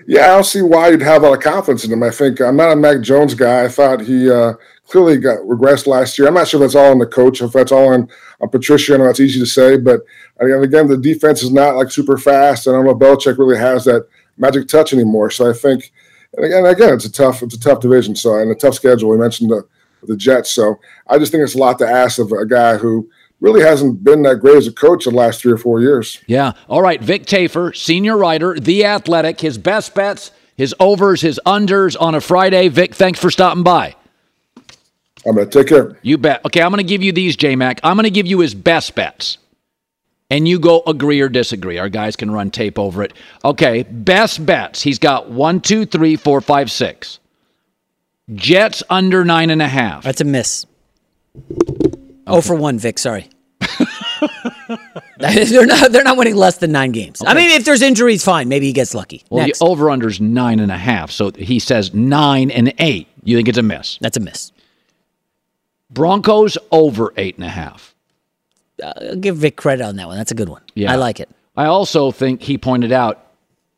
Yeah, 0.07 0.25
I 0.25 0.27
don't 0.27 0.43
see 0.43 0.61
why 0.61 0.89
you'd 0.89 1.01
have 1.01 1.23
a 1.23 1.29
lot 1.29 1.37
of 1.37 1.43
confidence 1.43 1.83
in 1.83 1.91
him. 1.91 2.03
I 2.03 2.11
think 2.11 2.39
I'm 2.39 2.57
not 2.57 2.71
a 2.71 2.75
Mac 2.75 3.01
Jones 3.01 3.33
guy. 3.33 3.63
I 3.63 3.69
thought 3.69 4.01
he 4.01 4.29
uh, 4.29 4.53
clearly 4.87 5.17
got 5.17 5.39
regressed 5.39 5.87
last 5.87 6.19
year. 6.19 6.27
I'm 6.27 6.35
not 6.35 6.47
sure 6.47 6.61
if 6.61 6.65
that's 6.65 6.75
all 6.75 6.91
on 6.91 6.99
the 6.99 7.07
coach, 7.07 7.41
if 7.41 7.53
that's 7.53 7.71
all 7.71 7.93
on, 7.93 8.07
on 8.39 8.49
Patricia. 8.49 8.93
I 8.93 8.97
know 8.97 9.09
it's 9.09 9.19
easy 9.19 9.39
to 9.39 9.45
say, 9.45 9.77
but 9.77 10.01
again, 10.39 10.63
again, 10.63 10.87
the 10.87 10.97
defense 10.97 11.41
is 11.41 11.51
not 11.51 11.75
like 11.75 11.91
super 11.91 12.17
fast. 12.17 12.67
and 12.67 12.75
I 12.75 12.79
don't 12.79 12.85
know 12.85 12.91
if 12.91 13.17
Belichick 13.17 13.39
really 13.39 13.57
has 13.57 13.85
that 13.85 14.07
magic 14.37 14.67
touch 14.67 14.93
anymore. 14.93 15.31
So 15.31 15.49
I 15.49 15.53
think, 15.53 15.91
and 16.35 16.45
again, 16.45 16.65
again, 16.65 16.93
it's 16.93 17.05
a 17.05 17.11
tough, 17.11 17.41
it's 17.41 17.55
a 17.55 17.59
tough 17.59 17.79
division. 17.79 18.15
So 18.15 18.37
and 18.37 18.51
a 18.51 18.55
tough 18.55 18.75
schedule. 18.75 19.09
We 19.09 19.17
mentioned 19.17 19.49
the 19.49 19.65
the 20.03 20.15
Jets. 20.15 20.51
So 20.51 20.79
I 21.07 21.17
just 21.17 21.31
think 21.31 21.43
it's 21.43 21.55
a 21.55 21.59
lot 21.59 21.79
to 21.79 21.87
ask 21.87 22.19
of 22.19 22.31
a 22.31 22.45
guy 22.45 22.77
who 22.77 23.09
really 23.39 23.61
hasn't 23.61 24.03
been 24.03 24.23
that 24.23 24.37
great 24.37 24.57
as 24.57 24.67
a 24.67 24.71
coach 24.71 25.05
in 25.05 25.13
the 25.13 25.19
last 25.19 25.41
three 25.41 25.51
or 25.51 25.57
four 25.57 25.81
years. 25.81 26.19
Yeah. 26.27 26.53
All 26.67 26.81
right. 26.81 27.01
Vic 27.01 27.25
Tafur, 27.25 27.75
senior 27.75 28.17
writer, 28.17 28.59
The 28.59 28.85
Athletic, 28.85 29.41
his 29.41 29.57
best 29.57 29.93
bets, 29.93 30.31
his 30.55 30.73
overs, 30.79 31.21
his 31.21 31.39
unders 31.45 31.95
on 31.99 32.15
a 32.15 32.21
Friday. 32.21 32.69
Vic, 32.69 32.95
thanks 32.95 33.19
for 33.19 33.29
stopping 33.29 33.63
by. 33.63 33.95
I'm 35.27 35.35
going 35.35 35.49
to 35.49 35.59
take 35.59 35.67
care. 35.67 35.97
You 36.01 36.17
bet. 36.17 36.45
Okay, 36.45 36.61
I'm 36.61 36.69
going 36.69 36.83
to 36.83 36.87
give 36.87 37.01
you 37.01 37.11
these, 37.11 37.35
J 37.35 37.55
Mac. 37.55 37.79
I'm 37.83 37.95
going 37.95 38.03
to 38.03 38.11
give 38.11 38.27
you 38.27 38.39
his 38.39 38.53
best 38.53 38.95
bets. 38.95 39.39
And 40.29 40.47
you 40.47 40.59
go 40.59 40.81
agree 40.87 41.21
or 41.21 41.29
disagree. 41.29 41.77
Our 41.77 41.89
guys 41.89 42.15
can 42.15 42.31
run 42.31 42.49
tape 42.49 42.79
over 42.79 43.03
it. 43.03 43.13
Okay, 43.43 43.83
best 43.83 44.43
bets. 44.43 44.81
He's 44.81 44.97
got 44.97 45.29
one, 45.29 45.61
two, 45.61 45.85
three, 45.85 46.15
four, 46.15 46.41
five, 46.41 46.71
six. 46.71 47.19
Jets 48.33 48.81
under 48.89 49.23
nine 49.23 49.49
and 49.49 49.61
a 49.61 49.67
half. 49.67 50.03
That's 50.03 50.21
a 50.21 50.25
miss. 50.25 50.65
Oh 52.27 52.41
for 52.41 52.55
one, 52.55 52.79
Vic. 52.79 52.97
Sorry. 52.97 53.29
they're 55.19 55.65
not. 55.65 55.91
They're 55.91 56.03
not 56.03 56.17
winning 56.17 56.35
less 56.35 56.57
than 56.57 56.71
nine 56.71 56.91
games. 56.91 57.21
I 57.25 57.33
mean, 57.33 57.51
if 57.51 57.65
there's 57.65 57.81
injuries, 57.81 58.23
fine. 58.23 58.47
Maybe 58.49 58.65
he 58.67 58.73
gets 58.73 58.93
lucky. 58.95 59.23
Well, 59.29 59.45
Next. 59.45 59.59
the 59.59 59.65
over 59.65 59.91
under's 59.91 60.19
nine 60.19 60.59
and 60.59 60.71
a 60.71 60.77
half. 60.77 61.11
So 61.11 61.31
he 61.31 61.59
says 61.59 61.93
nine 61.93 62.51
and 62.51 62.73
eight. 62.79 63.07
You 63.23 63.37
think 63.37 63.47
it's 63.47 63.57
a 63.57 63.63
miss? 63.63 63.97
That's 64.01 64.17
a 64.17 64.19
miss. 64.19 64.51
Broncos 65.89 66.57
over 66.71 67.13
eight 67.17 67.35
and 67.35 67.45
a 67.45 67.49
half. 67.49 67.95
I'll 68.83 69.15
give 69.15 69.37
Vic 69.37 69.55
credit 69.55 69.83
on 69.83 69.95
that 69.97 70.07
one. 70.07 70.17
That's 70.17 70.31
a 70.31 70.35
good 70.35 70.49
one. 70.49 70.61
Yeah. 70.73 70.91
I 70.91 70.95
like 70.95 71.19
it. 71.19 71.29
I 71.55 71.65
also 71.65 72.11
think 72.11 72.41
he 72.41 72.57
pointed 72.57 72.91
out 72.91 73.25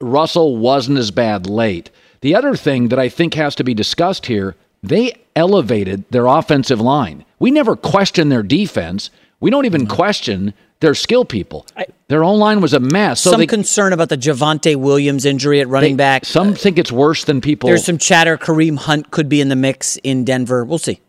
Russell 0.01 0.57
wasn't 0.57 0.97
as 0.97 1.11
bad 1.11 1.47
late. 1.47 1.91
The 2.21 2.35
other 2.35 2.55
thing 2.55 2.89
that 2.89 2.99
I 2.99 3.09
think 3.09 3.33
has 3.35 3.55
to 3.55 3.63
be 3.63 3.73
discussed 3.73 4.25
here, 4.25 4.55
they 4.83 5.13
elevated 5.35 6.05
their 6.09 6.25
offensive 6.25 6.81
line. 6.81 7.25
We 7.39 7.51
never 7.51 7.75
questioned 7.75 8.31
their 8.31 8.43
defense. 8.43 9.09
We 9.39 9.51
don't 9.51 9.65
even 9.65 9.85
question 9.87 10.53
their 10.79 10.95
skill 10.95 11.25
people. 11.25 11.65
their 12.07 12.23
own 12.23 12.39
line 12.39 12.61
was 12.61 12.73
a 12.73 12.79
mess. 12.79 13.21
So 13.21 13.31
some 13.31 13.39
they, 13.39 13.47
concern 13.47 13.93
about 13.93 14.09
the 14.09 14.17
Javonte 14.17 14.75
Williams 14.75 15.25
injury 15.25 15.59
at 15.61 15.67
running 15.67 15.93
they- 15.93 15.97
back. 15.97 16.25
Some 16.25 16.49
uh, 16.49 16.55
think 16.55 16.77
it's 16.77 16.91
worse 16.91 17.23
than 17.23 17.41
people. 17.41 17.67
There's 17.67 17.85
some 17.85 17.97
chatter. 17.97 18.37
Kareem 18.37 18.77
Hunt 18.77 19.11
could 19.11 19.29
be 19.29 19.41
in 19.41 19.49
the 19.49 19.55
mix 19.55 19.97
in 19.97 20.23
Denver. 20.23 20.63
We'll 20.65 20.77
see. 20.77 20.99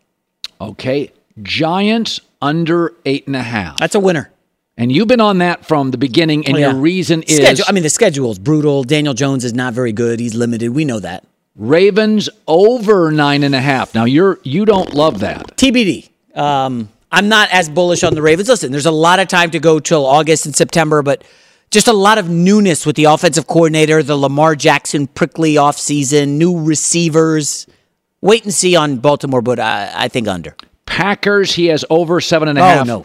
okay, 0.61 1.13
Giants 1.43 2.21
under 2.43 2.95
eight 3.05 3.27
and 3.27 3.37
a 3.37 3.43
half. 3.43 3.79
That's 3.79 3.95
a 3.95 4.01
winner. 4.01 4.31
And 4.79 4.91
you've 4.93 5.09
been 5.09 5.21
on 5.21 5.39
that 5.39 5.67
from 5.67 5.91
the 5.91 5.99
beginning, 5.99 6.47
and 6.47 6.57
Oh, 6.57 6.59
yeah. 6.61 6.71
your 6.71 6.81
reason 6.81 7.23
is 7.25 7.37
Schedule. 7.37 7.65
I 7.69 7.73
mean, 7.73 7.83
the 7.83 7.91
schedule 7.91 8.31
is 8.31 8.39
brutal. 8.39 8.85
Daniel 8.85 9.13
Jones 9.13 9.45
is 9.45 9.53
not 9.53 9.75
very 9.75 9.93
good. 9.93 10.21
He's 10.21 10.35
limited. 10.37 10.71
We 10.71 10.85
know 10.87 11.01
that. 11.01 11.25
Ravens 11.57 12.29
over 12.47 13.11
nine 13.11 13.43
and 13.43 13.55
a 13.55 13.61
half. 13.61 13.93
Now 13.95 14.05
you're 14.05 14.39
you 14.45 14.65
don't 14.65 14.95
love 14.95 15.19
that. 15.21 15.57
TBD. 15.57 16.09
Um, 16.37 16.89
I'm 17.11 17.29
not 17.29 17.49
as 17.51 17.69
bullish 17.69 18.05
on 18.05 18.15
the 18.15 18.23
Ravens. 18.23 18.49
Listen, 18.49 18.71
there's 18.71 18.87
a 18.87 18.93
lot 18.93 19.19
of 19.19 19.27
time 19.27 19.51
to 19.51 19.59
go 19.59 19.81
till 19.81 20.07
August 20.07 20.47
and 20.47 20.55
September, 20.55 21.03
but 21.03 21.25
just 21.73 21.89
a 21.89 21.93
lot 21.93 22.17
of 22.19 22.29
newness 22.31 22.87
with 22.87 22.95
the 22.95 23.05
offensive 23.05 23.49
coordinator, 23.49 24.03
the 24.05 24.17
Lamar 24.17 24.55
Jackson 24.55 25.09
prickly 25.09 25.55
offseason, 25.55 26.37
new 26.39 26.63
receivers. 26.63 27.67
Wait 28.21 28.45
and 28.45 28.55
see 28.55 28.77
on 28.77 28.99
Baltimore, 28.99 29.43
but 29.43 29.59
I, 29.59 29.91
I 29.95 30.09
think 30.09 30.29
under. 30.29 30.55
Packers, 30.87 31.53
he 31.53 31.67
has 31.67 31.85
over 31.91 32.21
seven 32.21 32.47
and 32.49 32.59
a 32.59 32.63
Oh, 32.63 32.65
half. 32.65 32.87
no. 32.87 33.05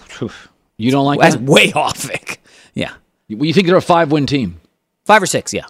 You 0.84 0.92
don't 0.92 1.06
like 1.06 1.20
That's 1.20 1.36
that? 1.36 1.44
way 1.44 1.72
off, 1.74 1.98
Vic. 1.98 2.42
Yeah. 2.74 2.94
You 3.28 3.54
think 3.54 3.68
they're 3.68 3.78
a 3.78 3.82
five 3.82 4.12
win 4.12 4.26
team? 4.26 4.60
Five 5.06 5.24
or 5.24 5.26
six, 5.26 5.54
yeah. 5.54 5.66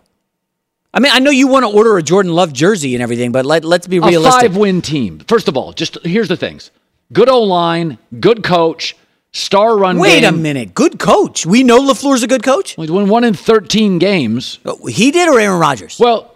I 0.93 0.99
mean, 0.99 1.11
I 1.13 1.19
know 1.19 1.31
you 1.31 1.47
want 1.47 1.65
to 1.65 1.71
order 1.75 1.97
a 1.97 2.03
Jordan 2.03 2.33
Love 2.33 2.53
jersey 2.53 2.93
and 2.95 3.01
everything, 3.01 3.31
but 3.31 3.45
let, 3.45 3.63
let's 3.65 3.87
be 3.87 3.97
A 3.97 4.01
realistic. 4.01 4.41
five 4.41 4.57
win 4.57 4.81
team. 4.81 5.19
First 5.27 5.47
of 5.47 5.57
all, 5.57 5.73
just 5.73 5.97
here's 6.03 6.27
the 6.27 6.37
things 6.37 6.71
good 7.11 7.29
O 7.29 7.41
line, 7.43 7.97
good 8.19 8.43
coach, 8.43 8.95
star 9.31 9.77
run 9.77 9.97
Wait 9.99 10.21
game. 10.21 10.33
a 10.33 10.37
minute. 10.37 10.73
Good 10.73 10.99
coach. 10.99 11.45
We 11.45 11.63
know 11.63 11.79
LaFleur's 11.79 12.23
a 12.23 12.27
good 12.27 12.43
coach. 12.43 12.75
He's 12.75 12.91
won 12.91 13.07
one 13.07 13.23
in 13.23 13.33
13 13.33 13.99
games. 13.99 14.59
Oh, 14.65 14.85
he 14.85 15.11
did 15.11 15.27
or 15.29 15.39
Aaron 15.39 15.59
Rodgers? 15.59 15.99
Well, 15.99 16.35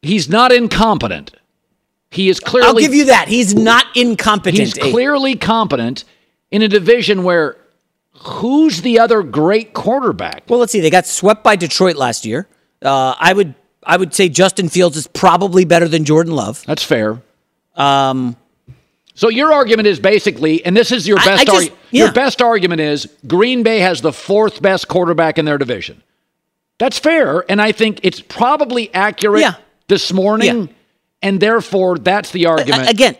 he's 0.00 0.28
not 0.28 0.52
incompetent. 0.52 1.32
He 2.10 2.28
is 2.28 2.40
clearly. 2.40 2.68
I'll 2.68 2.74
give 2.74 2.94
you 2.94 3.06
that. 3.06 3.28
He's 3.28 3.54
not 3.54 3.86
incompetent. 3.96 4.58
He's 4.58 4.78
eh? 4.78 4.90
clearly 4.90 5.34
competent 5.36 6.04
in 6.50 6.62
a 6.62 6.68
division 6.68 7.22
where 7.22 7.56
who's 8.14 8.82
the 8.82 8.98
other 8.98 9.22
great 9.22 9.72
quarterback? 9.74 10.44
Well, 10.48 10.58
let's 10.60 10.72
see. 10.72 10.80
They 10.80 10.90
got 10.90 11.06
swept 11.06 11.42
by 11.42 11.56
Detroit 11.56 11.96
last 11.96 12.24
year. 12.24 12.46
Uh, 12.82 13.14
I 13.18 13.32
would 13.32 13.54
I 13.84 13.96
would 13.96 14.14
say 14.14 14.28
Justin 14.28 14.68
Fields 14.68 14.96
is 14.96 15.06
probably 15.08 15.64
better 15.64 15.88
than 15.88 16.04
Jordan 16.04 16.34
Love. 16.34 16.62
That's 16.66 16.82
fair. 16.84 17.20
Um, 17.74 18.36
so 19.14 19.28
your 19.28 19.52
argument 19.52 19.88
is 19.88 19.98
basically, 20.00 20.64
and 20.64 20.76
this 20.76 20.92
is 20.92 21.06
your 21.08 21.16
best 21.18 21.42
I 21.42 21.44
just- 21.44 21.70
argu- 21.70 21.74
yeah. 21.90 22.04
your 22.04 22.12
best 22.12 22.40
argument 22.40 22.80
is 22.80 23.08
Green 23.26 23.62
Bay 23.62 23.80
has 23.80 24.00
the 24.00 24.12
fourth 24.12 24.62
best 24.62 24.88
quarterback 24.88 25.38
in 25.38 25.44
their 25.44 25.58
division. 25.58 26.02
That's 26.78 26.98
fair, 26.98 27.44
and 27.50 27.60
I 27.60 27.72
think 27.72 28.00
it's 28.02 28.20
probably 28.20 28.92
accurate 28.94 29.42
Yeah. 29.42 29.54
this 29.88 30.12
morning, 30.12 30.62
Yeah. 30.62 30.66
and 31.22 31.40
therefore 31.40 31.98
that's 31.98 32.30
the 32.30 32.46
argument. 32.46 32.86
A- 32.86 32.90
Again, 32.90 33.16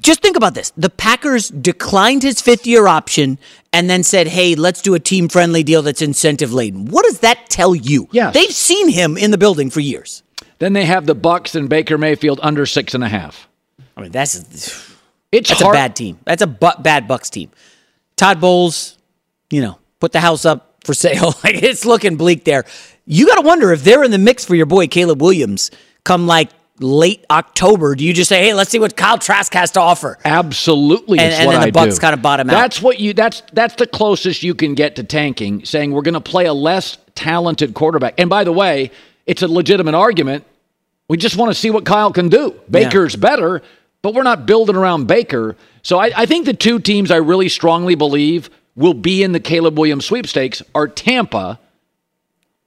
just 0.00 0.20
think 0.22 0.36
about 0.36 0.54
this. 0.54 0.70
The 0.76 0.88
Packers 0.90 1.48
declined 1.48 2.22
his 2.22 2.40
fifth 2.40 2.66
year 2.66 2.86
option 2.86 3.38
and 3.72 3.88
then 3.90 4.02
said, 4.02 4.26
hey, 4.26 4.54
let's 4.54 4.80
do 4.80 4.94
a 4.94 5.00
team 5.00 5.28
friendly 5.28 5.62
deal 5.62 5.82
that's 5.82 6.00
incentive 6.02 6.52
laden. 6.52 6.86
What 6.86 7.04
does 7.04 7.20
that 7.20 7.50
tell 7.50 7.74
you? 7.74 8.08
Yes. 8.10 8.32
They've 8.34 8.50
seen 8.52 8.88
him 8.88 9.16
in 9.18 9.30
the 9.30 9.38
building 9.38 9.68
for 9.70 9.80
years. 9.80 10.22
then 10.58 10.72
they 10.72 10.84
have 10.86 11.04
the 11.06 11.14
Bucks 11.14 11.54
and 11.54 11.68
Baker 11.68 11.98
Mayfield 11.98 12.40
under 12.42 12.64
six 12.66 12.94
and 12.94 13.04
a 13.04 13.08
half. 13.08 13.46
I 13.96 14.00
mean, 14.00 14.10
that's 14.12 14.34
It's 14.36 15.48
that's 15.50 15.60
hard. 15.60 15.74
a 15.74 15.78
bad 15.78 15.96
team. 15.96 16.18
That's 16.24 16.42
a 16.42 16.46
bu- 16.46 16.80
bad 16.82 17.06
Bucks 17.06 17.28
team. 17.28 17.50
Todd 18.16 18.40
Bowles, 18.40 18.96
you 19.50 19.60
know, 19.60 19.78
put 20.00 20.12
the 20.12 20.20
house 20.20 20.44
up 20.44 20.76
for 20.84 20.94
sale. 20.94 21.34
like 21.44 21.62
it's 21.62 21.84
looking 21.84 22.16
bleak 22.16 22.44
there. 22.44 22.64
You 23.04 23.26
got 23.26 23.36
to 23.36 23.42
wonder 23.46 23.72
if 23.72 23.84
they're 23.84 24.02
in 24.04 24.10
the 24.10 24.18
mix 24.18 24.44
for 24.44 24.54
your 24.54 24.66
boy 24.66 24.86
Caleb 24.86 25.20
Williams 25.20 25.70
come 26.04 26.26
like 26.26 26.50
late 26.80 27.24
October. 27.30 27.94
Do 27.94 28.04
you 28.04 28.12
just 28.12 28.28
say, 28.28 28.42
"Hey, 28.44 28.54
let's 28.54 28.70
see 28.70 28.78
what 28.78 28.96
Kyle 28.96 29.18
Trask 29.18 29.52
has 29.54 29.70
to 29.72 29.80
offer"? 29.80 30.18
Absolutely, 30.24 31.18
And- 31.18 31.32
and 31.34 31.50
then 31.50 31.60
the 31.62 31.72
Bucks 31.72 31.94
do. 31.96 32.00
kinda 32.00 32.16
bottom 32.16 32.48
out. 32.50 32.52
That's 32.52 32.80
what 32.82 33.00
you. 33.00 33.12
That's 33.14 33.42
that's 33.52 33.74
the 33.74 33.86
closest 33.86 34.42
you 34.42 34.54
can 34.54 34.74
get 34.74 34.96
to 34.96 35.02
tanking. 35.02 35.64
Saying 35.64 35.92
we're 35.92 36.02
going 36.02 36.14
to 36.14 36.20
play 36.20 36.46
a 36.46 36.54
less 36.54 36.98
talented 37.14 37.74
quarterback. 37.74 38.14
And 38.18 38.30
by 38.30 38.44
the 38.44 38.52
way, 38.52 38.90
it's 39.26 39.42
a 39.42 39.48
legitimate 39.48 39.94
argument. 39.94 40.44
We 41.08 41.16
just 41.16 41.36
want 41.36 41.50
to 41.50 41.54
see 41.54 41.70
what 41.70 41.84
Kyle 41.84 42.12
can 42.12 42.28
do. 42.28 42.54
Baker's 42.70 43.16
better, 43.16 43.62
but 44.02 44.14
we're 44.14 44.22
not 44.22 44.46
building 44.46 44.76
around 44.76 45.06
Baker. 45.06 45.56
So 45.82 45.98
I, 45.98 46.10
I 46.16 46.26
think 46.26 46.44
the 46.46 46.52
two 46.54 46.78
teams 46.78 47.10
I 47.10 47.16
really 47.16 47.48
strongly 47.48 47.94
believe 47.94 48.50
will 48.76 48.94
be 48.94 49.22
in 49.22 49.32
the 49.32 49.40
Caleb 49.40 49.78
Williams 49.78 50.04
sweepstakes 50.04 50.62
are 50.74 50.86
Tampa 50.86 51.58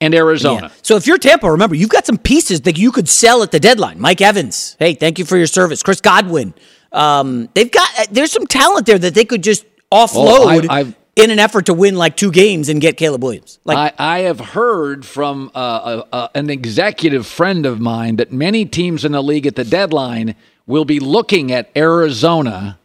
and 0.02 0.14
Arizona. 0.14 0.64
Yeah. 0.64 0.80
So 0.82 0.98
if 0.98 1.08
you're 1.08 1.18
Tampa, 1.18 1.50
remember 1.50 1.76
you've 1.76 1.90
got 1.90 2.06
some 2.06 2.18
pieces 2.18 2.62
that 2.62 2.78
you 2.78 2.92
could 2.92 3.08
sell 3.08 3.44
at 3.44 3.52
the 3.52 3.60
deadline. 3.60 4.00
Mike 4.02 4.20
Evans, 4.20 4.76
hey, 4.80 4.96
thank 4.96 5.20
you 5.20 5.26
for 5.26 5.38
your 5.38 5.48
service. 5.48 5.82
Chris 5.84 6.02
Godwin, 6.02 6.54
um, 6.92 7.48
they've 7.54 7.72
got 7.72 7.88
uh, 8.00 8.06
there's 8.12 8.32
some 8.32 8.48
talent 8.48 8.86
there 8.86 8.98
that 9.00 9.14
they 9.14 9.24
could 9.24 9.44
just 9.44 9.64
offload 9.92 10.68
I- 10.70 10.80
I've- 10.80 10.96
in 11.18 11.30
an 11.30 11.40
effort 11.40 11.66
to 11.66 11.74
win 11.74 11.96
like 11.98 12.16
two 12.16 12.32
games 12.32 12.70
and 12.70 12.80
get 12.80 12.96
Caleb 12.98 13.22
Williams. 13.24 13.60
Like 13.66 13.94
I, 14.00 14.18
I 14.18 14.20
have 14.22 14.40
heard 14.40 15.06
from 15.06 15.52
uh, 15.54 15.58
uh, 15.58 16.04
uh, 16.14 16.28
an 16.34 16.50
executive 16.50 17.28
friend 17.28 17.66
of 17.66 17.80
mine 17.82 18.16
that 18.16 18.32
many 18.32 18.66
teams 18.66 19.04
in 19.04 19.12
the 19.12 19.22
league 19.22 19.46
at 19.46 19.56
the 19.56 19.66
deadline 19.66 20.36
will 20.66 20.86
be 20.86 21.02
looking 21.02 21.52
at 21.52 21.70
Arizona 21.76 22.80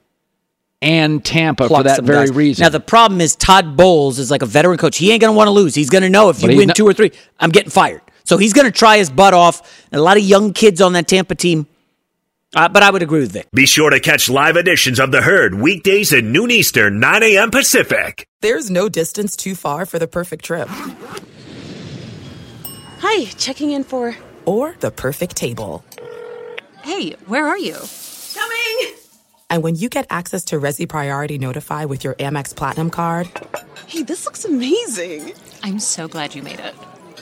and 0.86 1.24
Tampa 1.24 1.66
pluck 1.66 1.80
for 1.80 1.88
that 1.88 2.02
very 2.04 2.26
guys. 2.28 2.34
reason. 2.36 2.62
Now 2.62 2.68
the 2.68 2.80
problem 2.80 3.20
is 3.20 3.34
Todd 3.34 3.76
Bowles 3.76 4.18
is 4.18 4.30
like 4.30 4.42
a 4.42 4.46
veteran 4.46 4.78
coach. 4.78 4.96
He 4.96 5.10
ain't 5.12 5.20
gonna 5.20 5.32
want 5.32 5.48
to 5.48 5.52
lose. 5.52 5.74
He's 5.74 5.90
gonna 5.90 6.08
know 6.08 6.28
if 6.30 6.42
you 6.42 6.56
win 6.56 6.68
not- 6.68 6.76
two 6.76 6.86
or 6.86 6.92
three, 6.92 7.12
I'm 7.40 7.50
getting 7.50 7.70
fired. 7.70 8.00
So 8.24 8.36
he's 8.38 8.52
gonna 8.52 8.70
try 8.70 8.98
his 8.98 9.10
butt 9.10 9.34
off. 9.34 9.62
And 9.92 10.00
a 10.00 10.02
lot 10.02 10.16
of 10.16 10.22
young 10.22 10.52
kids 10.52 10.80
on 10.80 10.92
that 10.94 11.08
Tampa 11.08 11.34
team. 11.34 11.66
Uh, 12.54 12.68
but 12.68 12.82
I 12.82 12.90
would 12.90 13.02
agree 13.02 13.20
with 13.20 13.32
Vic. 13.32 13.48
Be 13.52 13.66
sure 13.66 13.90
to 13.90 14.00
catch 14.00 14.30
live 14.30 14.56
editions 14.56 14.98
of 14.98 15.10
The 15.10 15.20
Herd 15.20 15.56
weekdays 15.56 16.12
at 16.12 16.24
noon 16.24 16.50
Eastern, 16.50 17.00
9 17.00 17.22
a.m. 17.22 17.50
Pacific. 17.50 18.26
There's 18.40 18.70
no 18.70 18.88
distance 18.88 19.36
too 19.36 19.54
far 19.54 19.84
for 19.84 19.98
the 19.98 20.06
perfect 20.06 20.44
trip. 20.44 20.68
Hi, 23.00 23.24
checking 23.36 23.72
in 23.72 23.84
for. 23.84 24.16
Or 24.46 24.76
the 24.80 24.90
perfect 24.90 25.36
table. 25.36 25.84
Hey, 26.82 27.12
where 27.26 27.46
are 27.46 27.58
you? 27.58 27.76
Coming! 28.34 28.95
And 29.48 29.62
when 29.62 29.76
you 29.76 29.88
get 29.88 30.06
access 30.10 30.44
to 30.46 30.60
Resy 30.60 30.88
Priority 30.88 31.38
Notify 31.38 31.84
with 31.84 32.02
your 32.04 32.14
Amex 32.14 32.54
Platinum 32.54 32.90
card 32.90 33.30
Hey, 33.86 34.02
this 34.02 34.24
looks 34.24 34.44
amazing. 34.44 35.32
I'm 35.62 35.78
so 35.78 36.08
glad 36.08 36.34
you 36.34 36.42
made 36.42 36.60
it. 36.60 36.74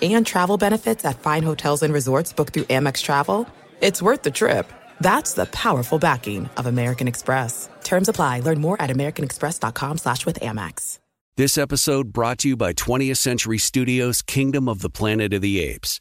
and 0.03 0.27
travel 0.27 0.57
benefits 0.57 1.05
at 1.05 1.19
fine 1.21 1.43
hotels 1.43 1.83
and 1.83 1.93
resorts 1.93 2.33
booked 2.33 2.55
through 2.55 2.65
Amex 2.65 3.03
Travel, 3.03 3.47
it's 3.81 4.01
worth 4.01 4.23
the 4.23 4.31
trip. 4.31 4.71
That's 5.01 5.35
the 5.35 5.47
powerful 5.47 5.99
backing 5.99 6.49
of 6.57 6.67
American 6.67 7.07
Express. 7.07 7.69
Terms 7.83 8.09
apply. 8.09 8.41
Learn 8.41 8.61
more 8.61 8.81
at 8.81 8.91
americanexpress.com 8.91 9.99
slash 9.99 10.25
with 10.25 10.41
Amex. 10.41 10.99
This 11.37 11.59
episode 11.59 12.13
brought 12.13 12.39
to 12.39 12.49
you 12.49 12.57
by 12.57 12.73
20th 12.73 13.17
Century 13.19 13.59
Studios' 13.59 14.23
Kingdom 14.23 14.69
of 14.69 14.81
the 14.81 14.91
Planet 14.91 15.33
of 15.35 15.43
the 15.43 15.61
Apes. 15.61 16.01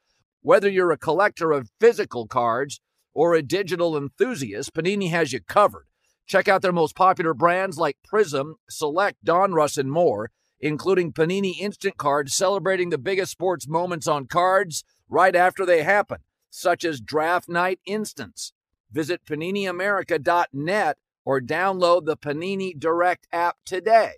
Whether 0.42 0.68
you're 0.68 0.92
a 0.92 0.98
collector 0.98 1.52
of 1.52 1.70
physical 1.80 2.28
cards 2.28 2.80
or 3.12 3.34
a 3.34 3.42
digital 3.42 3.96
enthusiast, 3.96 4.72
Panini 4.72 5.10
has 5.10 5.32
you 5.32 5.40
covered. 5.40 5.86
Check 6.26 6.48
out 6.48 6.60
their 6.62 6.72
most 6.72 6.96
popular 6.96 7.34
brands 7.34 7.78
like 7.78 7.98
Prism, 8.04 8.56
Select, 8.68 9.24
Donruss, 9.24 9.78
and 9.78 9.90
more, 9.90 10.30
including 10.60 11.12
Panini 11.12 11.58
Instant 11.60 11.96
Cards 11.96 12.34
celebrating 12.34 12.90
the 12.90 12.98
biggest 12.98 13.30
sports 13.32 13.68
moments 13.68 14.08
on 14.08 14.26
cards 14.26 14.84
right 15.08 15.36
after 15.36 15.64
they 15.64 15.84
happen, 15.84 16.18
such 16.50 16.84
as 16.84 17.00
Draft 17.00 17.48
Night 17.48 17.78
Instants. 17.86 18.52
Visit 18.90 19.24
PaniniAmerica.net 19.24 20.98
or 21.24 21.40
download 21.40 22.06
the 22.06 22.16
Panini 22.16 22.78
Direct 22.78 23.26
app 23.32 23.56
today. 23.64 24.12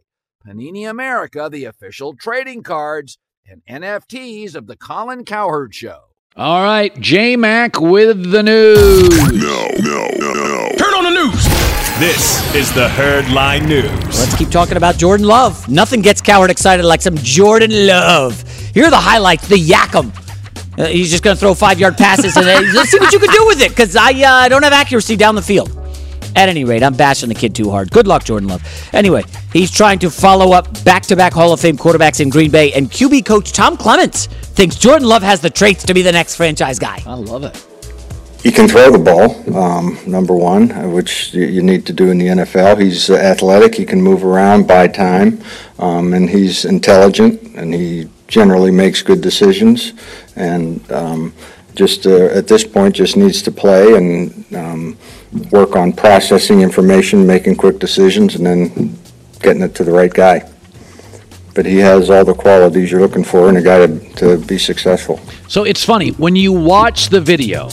Panini 0.47 0.89
America, 0.89 1.49
the 1.51 1.65
official 1.65 2.15
trading 2.15 2.63
cards 2.63 3.19
and 3.47 3.63
NFTs 3.69 4.55
of 4.55 4.67
the 4.67 4.77
Colin 4.77 5.25
Cowherd 5.25 5.75
Show. 5.75 6.01
All 6.37 6.63
right, 6.63 6.99
J 7.01 7.37
Mac 7.37 7.81
with 7.81 8.31
the 8.31 8.43
news. 8.43 9.09
No, 9.33 9.69
no, 9.79 10.09
no, 10.19 10.33
no. 10.33 10.69
Turn 10.79 10.95
on 10.95 11.05
the 11.05 11.11
news. 11.11 11.68
This 11.99 12.55
is 12.55 12.73
the 12.73 12.89
Herd 12.89 13.29
Line 13.29 13.67
News. 13.67 13.91
Let's 13.91 14.37
keep 14.37 14.51
talking 14.51 14.77
about 14.77 14.99
Jordan 14.99 15.27
Love. 15.27 15.69
Nothing 15.69 16.01
gets 16.01 16.21
Cowherd 16.21 16.49
excited 16.49 16.85
like 16.85 17.03
some 17.03 17.17
Jordan 17.17 17.89
Love. 17.89 18.41
Here 18.73 18.85
are 18.85 18.91
the 18.91 18.97
highlights. 18.97 19.49
The 19.49 19.57
Yakum. 19.57 20.13
Uh, 20.79 20.87
he's 20.87 21.11
just 21.11 21.25
going 21.25 21.35
to 21.35 21.41
throw 21.41 21.55
five 21.55 21.81
yard 21.81 21.97
passes 21.97 22.37
and 22.37 22.47
uh, 22.47 22.61
let's 22.73 22.91
see 22.91 23.01
what 23.01 23.13
you 23.13 23.19
can 23.19 23.31
do 23.31 23.45
with 23.49 23.61
it 23.63 23.71
because 23.71 23.97
I 23.97 24.13
uh, 24.13 24.49
don't 24.49 24.63
have 24.63 24.73
accuracy 24.73 25.17
down 25.17 25.35
the 25.35 25.43
field. 25.43 25.77
At 26.37 26.49
any 26.49 26.63
rate, 26.65 26.85
I'm 26.85 26.95
bashing 26.95 27.31
the 27.31 27.35
kid 27.35 27.53
too 27.53 27.69
hard. 27.69 27.91
Good 27.91 28.07
luck, 28.07 28.23
Jordan 28.23 28.49
Love. 28.49 28.63
Anyway, 28.93 29.25
he's 29.53 29.73
trying 29.73 29.99
to 29.99 30.09
follow 30.09 30.53
up 30.53 30.85
back 30.85 31.03
to 31.07 31.17
back 31.17 31.33
Hall 31.33 31.53
of 31.53 31.59
Fame 31.59 31.77
quarterbacks 31.77 32.21
in 32.21 32.31
Green 32.31 32.53
Bay, 32.53 32.73
and 32.75 32.89
QB 32.89 33.27
coach 33.27 33.51
Tom 33.51 33.77
Clements 33.77 34.27
thinks 34.27 34.77
Jordan 34.77 35.09
Love 35.09 35.25
has 35.25 35.41
the 35.41 35.51
traits 35.51 35.83
to 35.83 35.95
be 35.95 36.03
the 36.03 36.13
next 36.13 36.37
franchise 36.37 36.79
guy. 36.79 37.03
I 37.05 37.15
love 37.15 37.43
it. 37.43 37.78
He 38.43 38.53
can 38.53 38.69
throw 38.69 38.91
the 38.91 38.99
ball, 38.99 39.35
um, 39.57 39.99
number 40.07 40.35
one, 40.35 40.93
which 40.93 41.35
you- 41.35 41.63
need 41.63 41.85
to 41.87 41.93
do 41.93 42.09
in 42.11 42.19
the 42.19 42.29
NFL. 42.29 42.77
He's 42.77 43.11
uh, 43.11 43.15
athletic, 43.17 43.75
he 43.75 43.85
can 43.85 44.01
move 44.01 44.25
around, 44.25 44.67
buy 44.67 44.87
time, 44.87 45.41
um, 45.79 46.15
and 46.15 46.31
he's 46.31 46.65
intelligent, 46.65 47.41
and 47.57 47.75
he 47.75 48.09
generally 48.29 48.71
makes 48.71 49.03
good 49.03 49.21
decisions. 49.21 49.93
And 50.37 50.81
um, 50.93 51.33
just 51.75 52.07
uh, 52.07 52.27
at 52.27 52.47
this 52.47 52.65
point, 52.65 52.95
just 52.95 53.17
needs 53.17 53.43
to 53.43 53.51
play 53.51 53.95
and 53.95 54.45
um, 54.55 54.97
work 55.51 55.75
on 55.75 55.93
processing 55.93 56.61
information, 56.61 57.27
making 57.27 57.57
quick 57.57 57.79
decisions, 57.81 58.37
and 58.37 58.47
then 58.47 58.97
getting 59.41 59.63
it 59.63 59.75
to 59.75 59.85
the 59.85 59.93
right 59.93 60.13
guy. 60.15 60.49
But 61.55 61.67
he 61.67 61.79
has 61.79 62.09
all 62.09 62.25
the 62.25 62.35
qualities 62.35 62.93
you're 62.93 63.01
looking 63.01 63.25
for 63.25 63.49
in 63.49 63.57
a 63.57 63.63
guy 63.63 63.85
to, 63.85 63.99
to 64.17 64.39
be 64.47 64.59
successful. 64.59 65.19
So 65.49 65.65
it's 65.65 65.85
funny 65.85 66.11
when 66.13 66.37
you 66.37 66.53
watch 66.53 67.09
the 67.09 67.21
video. 67.21 67.69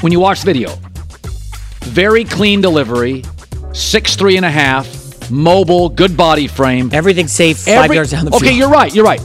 When 0.00 0.12
you 0.12 0.20
watch 0.20 0.40
the 0.40 0.46
video, 0.46 0.76
very 1.82 2.24
clean 2.24 2.60
delivery, 2.60 3.24
six 3.72 4.16
three 4.16 4.36
and 4.36 4.44
a 4.44 4.50
half, 4.50 5.30
mobile, 5.30 5.88
good 5.88 6.16
body 6.16 6.46
frame, 6.46 6.90
everything 6.92 7.26
safe, 7.28 7.58
five 7.58 7.92
yards 7.92 8.10
down 8.10 8.26
the 8.26 8.34
Okay, 8.36 8.52
you're 8.52 8.68
right. 8.70 8.94
You're 8.94 9.04
right. 9.04 9.20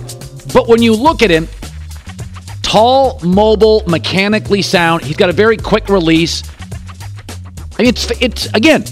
But 0.54 0.68
when 0.68 0.82
you 0.82 0.94
look 0.96 1.22
at 1.22 1.30
him, 1.30 1.48
tall, 2.74 3.20
mobile, 3.24 3.84
mechanically 3.88 4.64
sound. 4.64 5.04
He's 5.04 5.16
got 5.16 5.30
a 5.30 5.34
very 5.34 5.58
quick 5.58 5.90
release. 5.90 6.44
I 7.78 7.84
mean, 7.84 7.90
it's 7.90 8.10
it's 8.22 8.46
again, 8.54 8.84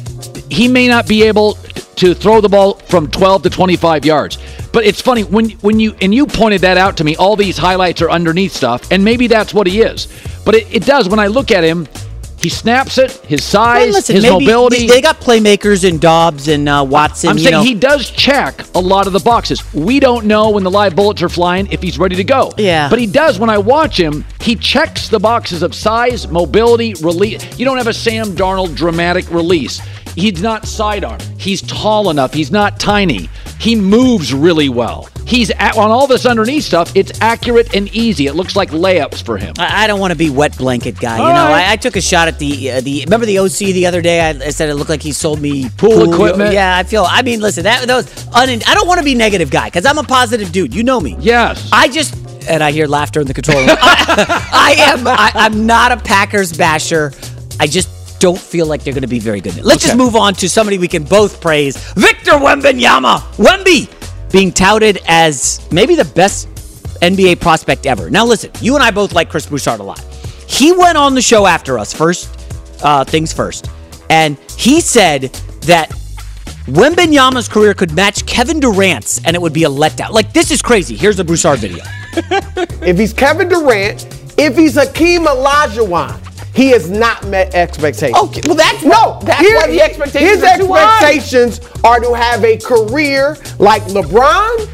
he 0.50 0.68
may 0.68 0.88
not 0.88 1.08
be 1.08 1.24
able 1.24 1.54
to 1.96 2.14
throw 2.14 2.42
the 2.42 2.50
ball 2.50 2.76
from 2.76 3.10
12 3.10 3.44
to 3.44 3.50
25 3.50 4.06
yards. 4.06 4.38
But 4.72 4.86
it's 4.86 5.02
funny 5.02 5.24
when 5.24 5.50
when 5.62 5.80
you 5.80 5.96
and 6.02 6.14
you 6.14 6.28
pointed 6.28 6.62
that 6.62 6.78
out 6.78 6.98
to 6.98 7.04
me. 7.04 7.16
All 7.16 7.36
these 7.36 7.58
highlights 7.58 8.02
are 8.02 8.10
underneath 8.10 8.54
stuff, 8.54 8.92
and 8.92 9.04
maybe 9.04 9.28
that's 9.28 9.54
what 9.54 9.68
he 9.68 9.82
is. 9.82 10.08
But 10.52 10.64
it, 10.64 10.76
it 10.76 10.86
does 10.86 11.08
when 11.08 11.18
I 11.18 11.28
look 11.28 11.50
at 11.50 11.64
him. 11.64 11.88
He 12.38 12.50
snaps 12.50 12.98
it. 12.98 13.12
His 13.24 13.42
size, 13.42 13.86
Well, 13.86 13.94
listen, 13.94 14.16
his 14.18 14.30
mobility. 14.30 14.86
They 14.86 15.00
got 15.00 15.22
playmakers 15.22 15.88
in 15.88 15.98
Doubs 15.98 16.50
and 16.50 16.68
uh, 16.68 16.86
Watson. 16.86 17.30
I'm 17.30 17.40
saying 17.40 17.52
know. 17.54 17.64
he 17.64 17.74
does 17.74 18.12
check 18.12 18.66
a 18.76 18.80
lot 18.80 19.08
of 19.08 19.14
the 19.14 19.20
boxes. 19.20 19.74
We 19.74 20.02
don't 20.02 20.26
know 20.26 20.50
when 20.50 20.66
the 20.66 20.72
live 20.72 20.94
bullets 20.94 21.22
are 21.22 21.30
flying 21.30 21.72
if 21.72 21.82
he's 21.82 21.98
ready 21.98 22.18
to 22.18 22.24
go. 22.26 22.52
Yeah. 22.58 22.90
But 22.90 23.00
he 23.00 23.06
does 23.06 23.40
when 23.40 23.50
I 23.50 23.60
watch 23.60 23.98
him. 23.98 24.26
He 24.42 24.58
checks 24.58 25.08
the 25.08 25.20
boxes 25.20 25.64
of 25.64 25.74
size, 25.74 26.28
mobility, 26.28 26.96
release. 26.96 27.58
You 27.58 27.64
don't 27.64 27.78
have 27.78 27.88
a 27.88 27.94
Sam 27.94 28.26
Darnold 28.34 28.76
dramatic 28.76 29.30
release. 29.32 29.80
He's 30.16 30.42
not 30.42 30.68
sidearm. 30.68 31.22
He's 31.38 31.62
tall 31.62 32.10
enough. 32.10 32.34
He's 32.34 32.52
not 32.52 32.78
tiny. 32.78 33.30
He 33.58 33.78
moves 33.78 34.34
really 34.34 34.68
well. 34.68 35.08
He's 35.32 35.50
at, 35.52 35.78
on 35.78 35.91
all 35.91 36.08
this 36.08 36.26
underneath 36.26 36.65
stuff. 36.65 36.94
It's 36.94 37.22
accurate 37.22 37.74
and 37.74 37.88
easy. 37.96 38.28
It 38.28 38.34
looks 38.34 38.58
like 38.58 38.72
layups 38.72 39.24
for 39.26 39.38
him. 39.38 39.54
I 39.58 39.86
I 39.86 39.88
don't 39.88 40.02
want 40.02 40.12
to 40.12 40.17
be 40.17 40.30
wet 40.30 40.58
blanket 40.58 41.00
guy. 41.00 41.15
You 41.15 41.24
know, 41.24 41.54
right. 41.54 41.70
I, 41.70 41.72
I 41.72 41.76
took 41.78 41.96
a 41.96 42.02
shot 42.02 42.28
at 42.28 42.38
the 42.38 42.70
uh, 42.70 42.82
the. 42.82 43.06
Remember 43.06 43.26
the 43.26 43.39
OC 43.39 43.72
the 43.72 43.86
other 43.86 44.02
day? 44.02 44.20
I, 44.20 44.32
I 44.32 44.50
said 44.50 44.67
it 44.67 44.76
looked 44.76 44.89
like 44.89 45.02
he 45.02 45.13
sold 45.13 45.39
me 45.39 45.70
Pool 45.78 46.13
equipment? 46.13 46.52
Yeah, 46.52 46.76
I 46.76 46.84
feel. 46.84 47.06
I 47.08 47.22
mean, 47.22 47.39
listen, 47.39 47.63
that, 47.63 47.88
was. 47.88 48.28
Un, 48.28 48.50
I 48.67 48.74
don't 48.74 48.89
want 48.89 48.98
to 48.98 49.06
be 49.06 49.15
negative 49.15 49.50
guy 49.50 49.67
because 49.67 49.86
I'm 49.86 49.98
a 49.98 50.04
positive 50.04 50.52
dude. 50.52 50.76
You 50.76 50.84
know 50.84 51.00
me. 51.00 51.15
Yes. 51.22 51.70
I 51.72 51.88
just 51.88 52.13
and 52.50 52.62
I 52.62 52.74
hear 52.74 52.86
laughter 52.86 53.22
in 53.22 53.28
the 53.28 53.34
control 53.34 53.60
room. 53.60 53.70
I, 53.70 54.50
I 54.52 54.91
am. 54.91 55.08
I, 55.08 55.32
I'm 55.34 55.65
not 55.65 55.94
a 55.94 55.98
Packers 55.98 56.52
basher. 56.52 57.13
I 57.58 57.67
just 57.67 58.20
don't 58.20 58.38
feel 58.38 58.65
like 58.65 58.84
they're 58.84 58.94
going 58.94 59.02
to 59.04 59.08
be 59.08 59.20
very 59.20 59.39
good. 59.39 59.63
Let's 59.63 59.84
just 59.84 59.96
move 59.96 60.17
on 60.17 60.34
to 60.36 60.50
somebody 60.50 60.78
we 60.78 60.89
can 60.89 61.06
both 61.06 61.39
praise. 61.39 61.78
Victor 61.94 62.32
Wembanyama. 62.32 63.20
Wemby 63.38 64.01
being 64.32 64.52
touted 64.52 65.00
as 65.08 65.67
maybe 65.72 65.96
the 65.96 66.06
best 66.06 66.48
NBA 67.02 67.39
prospect 67.39 67.86
ever. 67.86 68.10
Now 68.10 68.26
listen, 68.26 68.52
you 68.62 68.76
and 68.76 68.84
I 68.84 68.91
both 68.91 69.13
like 69.13 69.30
Chris 69.30 69.46
Broussard 69.46 69.80
a 69.80 69.84
lot. 69.84 70.00
He 70.48 70.72
went 70.72 70.98
on 70.98 71.15
the 71.15 71.22
show 71.22 71.46
after 71.46 71.80
us 71.80 71.94
first, 71.94 72.30
uh, 72.84 73.04
things 73.04 73.34
first, 73.34 73.70
and 74.10 74.38
he 74.58 74.82
said 74.82 75.24
that 75.62 75.89
Wembanyama's 76.67 77.48
career 77.48 77.74
could 77.74 77.91
match 77.94 78.26
Kevin 78.26 78.60
Durant's, 78.60 79.24
and 79.26 79.36
it 79.36 79.41
would 79.41 79.54
be 79.54 79.63
a 79.63 79.70
letdown. 79.70 80.12
Like 80.12 80.34
this 80.34 80.52
is 80.52 80.62
crazy. 80.62 80.96
Here's 80.96 81.17
the 81.17 81.24
Broussard 81.24 81.60
video. 81.60 81.84
if 82.86 82.98
he's 82.98 83.13
Kevin 83.13 83.50
Durant, 83.50 84.06
if 84.38 84.58
he's 84.58 84.76
Hakeem 84.76 85.24
Olajuwon, 85.24 86.31
he 86.54 86.70
has 86.72 86.90
not 86.90 87.26
met 87.28 87.54
expectations. 87.56 88.18
Okay, 88.24 88.42
well, 88.46 88.56
that's 88.56 88.84
no. 88.84 88.90
what- 88.90 89.22
that's 89.26 89.40
here- 89.40 89.56
why 89.56 89.68
the 89.68 89.82
expectations 89.82 90.32
His 90.32 90.44
are 90.44 90.58
too 90.58 90.74
high. 90.74 91.14
expectations 91.14 91.62
are 91.84 92.00
to 92.00 92.14
have 92.14 92.44
a 92.44 92.58
career 92.58 93.38
like 93.60 93.84
LeBron, 93.84 94.68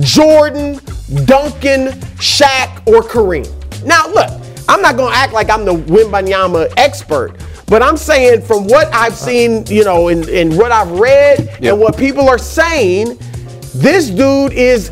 Jordan, 0.00 0.80
Duncan, 1.24 1.88
Shaq, 2.18 2.80
or 2.86 3.02
Kareem. 3.02 3.48
Now, 3.84 4.06
look, 4.08 4.30
I'm 4.68 4.80
not 4.82 4.96
gonna 4.96 5.14
act 5.14 5.32
like 5.32 5.50
I'm 5.50 5.64
the 5.64 5.74
Wembanyama 5.74 6.72
expert. 6.76 7.32
But 7.66 7.82
I'm 7.84 7.96
saying 7.96 8.42
from 8.42 8.66
what 8.66 8.92
I've 8.92 9.14
seen, 9.16 9.64
you 9.68 9.84
know, 9.84 10.08
and, 10.08 10.28
and 10.28 10.56
what 10.58 10.72
I've 10.72 10.90
read 10.90 11.56
Yeah. 11.60 11.70
and 11.70 11.80
what 11.80 11.96
people 11.96 12.28
are 12.28 12.38
saying, 12.38 13.16
this 13.74 14.08
dude 14.08 14.52
is 14.52 14.90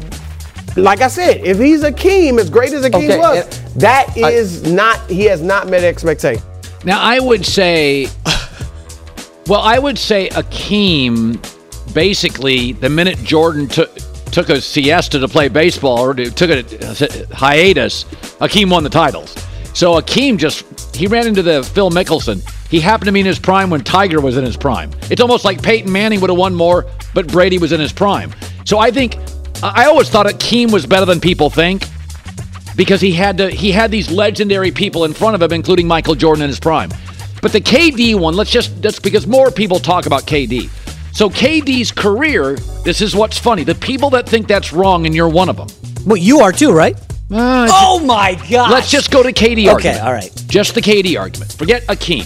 like 0.76 1.00
I 1.00 1.08
said, 1.08 1.40
if 1.44 1.58
he's 1.58 1.82
a 1.82 1.90
Akeem, 1.90 2.38
as 2.38 2.48
great 2.50 2.72
as 2.72 2.84
Akeem 2.84 2.94
Okay, 3.06 3.18
was, 3.18 3.38
and- 3.44 3.67
that 3.80 4.16
is 4.16 4.70
not, 4.70 4.98
he 5.10 5.24
has 5.24 5.42
not 5.42 5.68
met 5.68 5.84
expectations. 5.84 6.44
Now, 6.84 7.00
I 7.00 7.18
would 7.18 7.44
say, 7.44 8.08
well, 9.46 9.60
I 9.60 9.78
would 9.78 9.98
say 9.98 10.28
Akeem, 10.30 11.42
basically, 11.94 12.72
the 12.72 12.88
minute 12.88 13.18
Jordan 13.24 13.68
took 13.68 13.90
took 14.30 14.50
a 14.50 14.60
siesta 14.60 15.18
to 15.18 15.26
play 15.26 15.48
baseball 15.48 15.98
or 16.00 16.14
to- 16.14 16.30
took 16.30 16.50
a 16.50 16.62
hiatus, 17.34 18.04
Akeem 18.40 18.70
won 18.70 18.84
the 18.84 18.90
titles. 18.90 19.34
So 19.74 20.00
Akeem 20.00 20.36
just 20.36 20.64
he 20.94 21.06
ran 21.06 21.26
into 21.26 21.42
the 21.42 21.62
Phil 21.62 21.90
Mickelson. 21.90 22.42
He 22.70 22.80
happened 22.80 23.06
to 23.06 23.12
be 23.12 23.20
in 23.20 23.26
his 23.26 23.38
prime 23.38 23.70
when 23.70 23.82
Tiger 23.82 24.20
was 24.20 24.36
in 24.36 24.44
his 24.44 24.56
prime. 24.56 24.90
It's 25.10 25.22
almost 25.22 25.44
like 25.44 25.62
Peyton 25.62 25.90
Manning 25.90 26.20
would 26.20 26.28
have 26.30 26.38
won 26.38 26.54
more, 26.54 26.86
but 27.14 27.26
Brady 27.28 27.58
was 27.58 27.72
in 27.72 27.80
his 27.80 27.92
prime. 27.92 28.34
So 28.64 28.78
I 28.78 28.90
think 28.90 29.16
I 29.62 29.82
I 29.82 29.84
always 29.86 30.08
thought 30.08 30.26
Akeem 30.26 30.70
was 30.72 30.86
better 30.86 31.06
than 31.06 31.20
people 31.20 31.48
think 31.50 31.84
because 32.78 33.02
he 33.02 33.12
had 33.12 33.36
to 33.36 33.50
he 33.50 33.70
had 33.72 33.90
these 33.90 34.10
legendary 34.10 34.70
people 34.70 35.04
in 35.04 35.12
front 35.12 35.34
of 35.34 35.42
him, 35.42 35.52
including 35.52 35.86
Michael 35.86 36.14
Jordan 36.14 36.44
in 36.44 36.48
his 36.48 36.58
prime. 36.60 36.88
But 37.42 37.52
the 37.52 37.60
KD 37.60 38.14
one, 38.18 38.34
let's 38.34 38.50
just 38.50 38.80
that's 38.80 38.98
because 38.98 39.26
more 39.26 39.50
people 39.50 39.78
talk 39.78 40.06
about 40.06 40.22
KD. 40.22 40.70
So 41.14 41.28
KD's 41.28 41.90
career, 41.92 42.56
this 42.84 43.02
is 43.02 43.14
what's 43.14 43.36
funny. 43.38 43.64
The 43.64 43.74
people 43.74 44.08
that 44.10 44.28
think 44.28 44.46
that's 44.46 44.72
wrong, 44.72 45.04
and 45.04 45.14
you're 45.14 45.28
one 45.28 45.48
of 45.48 45.56
them. 45.56 45.66
Well, 46.06 46.16
you 46.16 46.38
are 46.40 46.52
too, 46.52 46.72
right? 46.72 46.96
Uh, 47.30 47.66
oh 47.70 48.00
my 48.06 48.40
God! 48.50 48.70
Let's 48.70 48.90
just 48.90 49.10
go 49.10 49.22
to 49.22 49.32
KD 49.32 49.62
Okay, 49.64 49.68
argument. 49.68 50.00
all 50.02 50.12
right. 50.12 50.44
Just 50.46 50.74
the 50.74 50.80
KD 50.80 51.18
argument. 51.20 51.52
Forget 51.52 51.82
Akeem, 51.88 52.24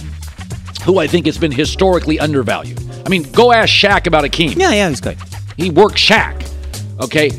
who 0.83 0.99
I 0.99 1.07
think 1.07 1.25
has 1.25 1.37
been 1.37 1.51
historically 1.51 2.19
undervalued. 2.19 2.79
I 3.05 3.09
mean, 3.09 3.23
go 3.31 3.51
ask 3.51 3.69
Shaq 3.69 4.07
about 4.07 4.23
Akeem. 4.23 4.55
Yeah, 4.55 4.71
yeah, 4.71 4.87
he's 4.89 5.01
good. 5.01 5.17
he 5.57 5.71
worked 5.71 5.95
Shaq. 5.97 6.47
Okay. 7.01 7.31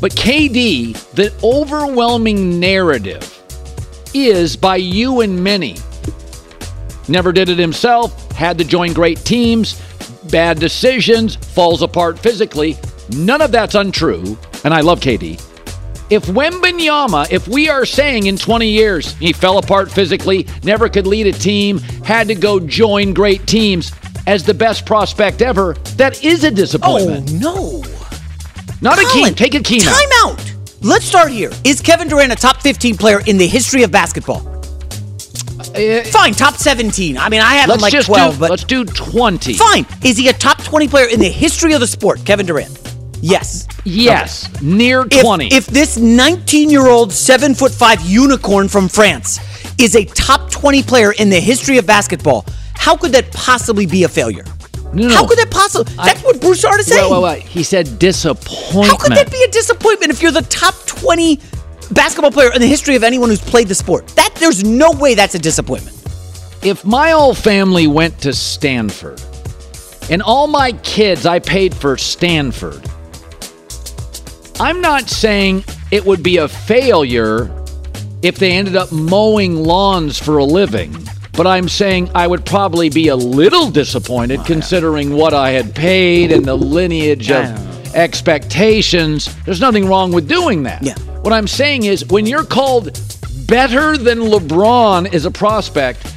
But 0.00 0.12
KD, 0.12 0.96
the 1.12 1.32
overwhelming 1.42 2.60
narrative 2.60 3.34
is 4.14 4.56
by 4.56 4.76
you 4.76 5.20
and 5.20 5.42
many. 5.42 5.76
Never 7.08 7.32
did 7.32 7.48
it 7.48 7.58
himself, 7.58 8.30
had 8.32 8.58
to 8.58 8.64
join 8.64 8.92
great 8.92 9.18
teams, 9.24 9.80
bad 10.30 10.60
decisions, 10.60 11.36
falls 11.36 11.82
apart 11.82 12.18
physically. 12.18 12.76
None 13.16 13.40
of 13.40 13.50
that's 13.50 13.74
untrue, 13.74 14.38
and 14.64 14.72
I 14.74 14.82
love 14.82 15.00
KD. 15.00 15.42
If 16.10 16.24
Wembanyama, 16.26 17.30
if 17.30 17.48
we 17.48 17.68
are 17.68 17.84
saying 17.84 18.26
in 18.26 18.36
20 18.36 18.66
years 18.66 19.12
he 19.14 19.32
fell 19.32 19.58
apart 19.58 19.90
physically, 19.90 20.46
never 20.62 20.88
could 20.88 21.06
lead 21.06 21.26
a 21.26 21.32
team, 21.32 21.78
had 22.04 22.28
to 22.28 22.34
go 22.34 22.60
join 22.60 23.12
great 23.12 23.46
teams 23.46 23.92
as 24.26 24.44
the 24.44 24.54
best 24.54 24.86
prospect 24.86 25.42
ever, 25.42 25.74
that 25.96 26.22
is 26.24 26.44
a 26.44 26.50
disappointment. 26.50 27.30
Oh 27.30 27.38
no. 27.38 27.77
Not 28.80 28.98
a 28.98 29.04
Colin, 29.06 29.30
key. 29.30 29.34
Take 29.34 29.54
a 29.54 29.60
key 29.62 29.78
now. 29.78 29.92
Time 29.92 30.08
out. 30.24 30.54
Let's 30.80 31.04
start 31.04 31.30
here. 31.32 31.50
Is 31.64 31.80
Kevin 31.80 32.08
Durant 32.08 32.32
a 32.32 32.36
top 32.36 32.62
15 32.62 32.96
player 32.96 33.20
in 33.26 33.36
the 33.38 33.46
history 33.46 33.82
of 33.82 33.90
basketball? 33.90 34.40
Fine, 36.12 36.34
top 36.34 36.54
17. 36.54 37.18
I 37.18 37.28
mean, 37.28 37.40
I 37.40 37.54
have 37.54 37.68
him 37.68 37.78
Uh, 37.78 37.82
like 37.82 37.92
just 37.92 38.06
12, 38.06 38.34
do, 38.34 38.40
but 38.40 38.50
let's 38.50 38.64
do 38.64 38.84
20. 38.84 39.54
fine. 39.54 39.86
Is 40.04 40.16
he 40.16 40.28
a 40.28 40.32
top 40.32 40.62
20 40.62 40.86
player 40.88 41.06
in 41.06 41.18
the 41.20 41.28
history 41.28 41.72
of 41.72 41.80
the 41.80 41.86
sport, 41.86 42.24
Kevin 42.24 42.46
Durant? 42.46 42.70
Yes. 43.20 43.66
Yes, 43.84 44.48
near 44.62 45.04
If- 45.10 45.20
20. 45.22 45.48
If, 45.52 45.66
this 45.66 45.96
19 45.96 46.70
year 46.70 46.86
old, 46.86 47.12
seven 47.12 47.54
foot 47.54 47.72
five 47.72 48.00
unicorn 48.02 48.68
from 48.68 48.88
France 48.88 49.40
is 49.78 49.96
a 49.96 50.04
top 50.04 50.50
20 50.50 50.82
player 50.84 51.12
in 51.12 51.28
the 51.30 51.40
history 51.40 51.78
of 51.78 51.86
basketball, 51.86 52.44
how 52.74 52.96
could 52.96 53.12
that 53.12 53.32
possibly 53.32 53.86
be 53.86 54.04
a 54.04 54.08
failure? 54.08 54.44
No, 54.92 55.08
How 55.10 55.22
no. 55.22 55.28
could 55.28 55.38
that 55.38 55.50
possibly? 55.50 55.94
That's 55.96 56.22
what 56.22 56.40
Broussard 56.40 56.80
is 56.80 56.86
saying. 56.86 57.10
Wait, 57.12 57.22
wait, 57.22 57.38
wait. 57.40 57.42
He 57.42 57.62
said 57.62 57.98
disappointment. 57.98 58.86
How 58.88 58.96
could 58.96 59.12
that 59.12 59.30
be 59.30 59.42
a 59.42 59.48
disappointment 59.50 60.10
if 60.10 60.22
you're 60.22 60.32
the 60.32 60.42
top 60.42 60.74
20 60.86 61.38
basketball 61.92 62.30
player 62.30 62.52
in 62.54 62.60
the 62.60 62.66
history 62.66 62.96
of 62.96 63.02
anyone 63.04 63.28
who's 63.28 63.40
played 63.40 63.68
the 63.68 63.74
sport? 63.74 64.06
That 64.08 64.34
there's 64.36 64.64
no 64.64 64.90
way 64.92 65.14
that's 65.14 65.34
a 65.34 65.38
disappointment. 65.38 65.96
if 66.62 66.84
my 66.84 67.10
whole 67.10 67.34
family 67.34 67.86
went 67.86 68.18
to 68.22 68.32
Stanford 68.32 69.20
and 70.10 70.22
all 70.22 70.46
my 70.46 70.72
kids 70.82 71.26
I 71.26 71.38
paid 71.38 71.74
for 71.74 71.96
Stanford, 71.96 72.82
I'm 74.60 74.80
not 74.80 75.08
saying 75.08 75.64
it 75.90 76.04
would 76.04 76.22
be 76.22 76.38
a 76.38 76.48
failure 76.48 77.50
if 78.22 78.36
they 78.38 78.52
ended 78.52 78.74
up 78.74 78.90
mowing 78.90 79.54
lawns 79.62 80.18
for 80.18 80.38
a 80.38 80.44
living. 80.44 80.96
But 81.38 81.46
I'm 81.46 81.68
saying 81.68 82.10
I 82.16 82.26
would 82.26 82.44
probably 82.44 82.90
be 82.90 83.06
a 83.08 83.14
little 83.14 83.70
disappointed 83.70 84.44
considering 84.44 85.14
what 85.14 85.32
I 85.32 85.50
had 85.50 85.72
paid 85.72 86.32
and 86.32 86.44
the 86.44 86.56
lineage 86.56 87.30
of 87.30 87.94
expectations. 87.94 89.32
There's 89.44 89.60
nothing 89.60 89.86
wrong 89.86 90.10
with 90.10 90.28
doing 90.28 90.64
that. 90.64 90.82
Yeah. 90.82 90.98
What 91.20 91.32
I'm 91.32 91.46
saying 91.46 91.84
is 91.84 92.04
when 92.06 92.26
you're 92.26 92.42
called 92.42 92.86
better 93.46 93.96
than 93.96 94.18
LeBron 94.18 95.14
as 95.14 95.26
a 95.26 95.30
prospect 95.30 96.12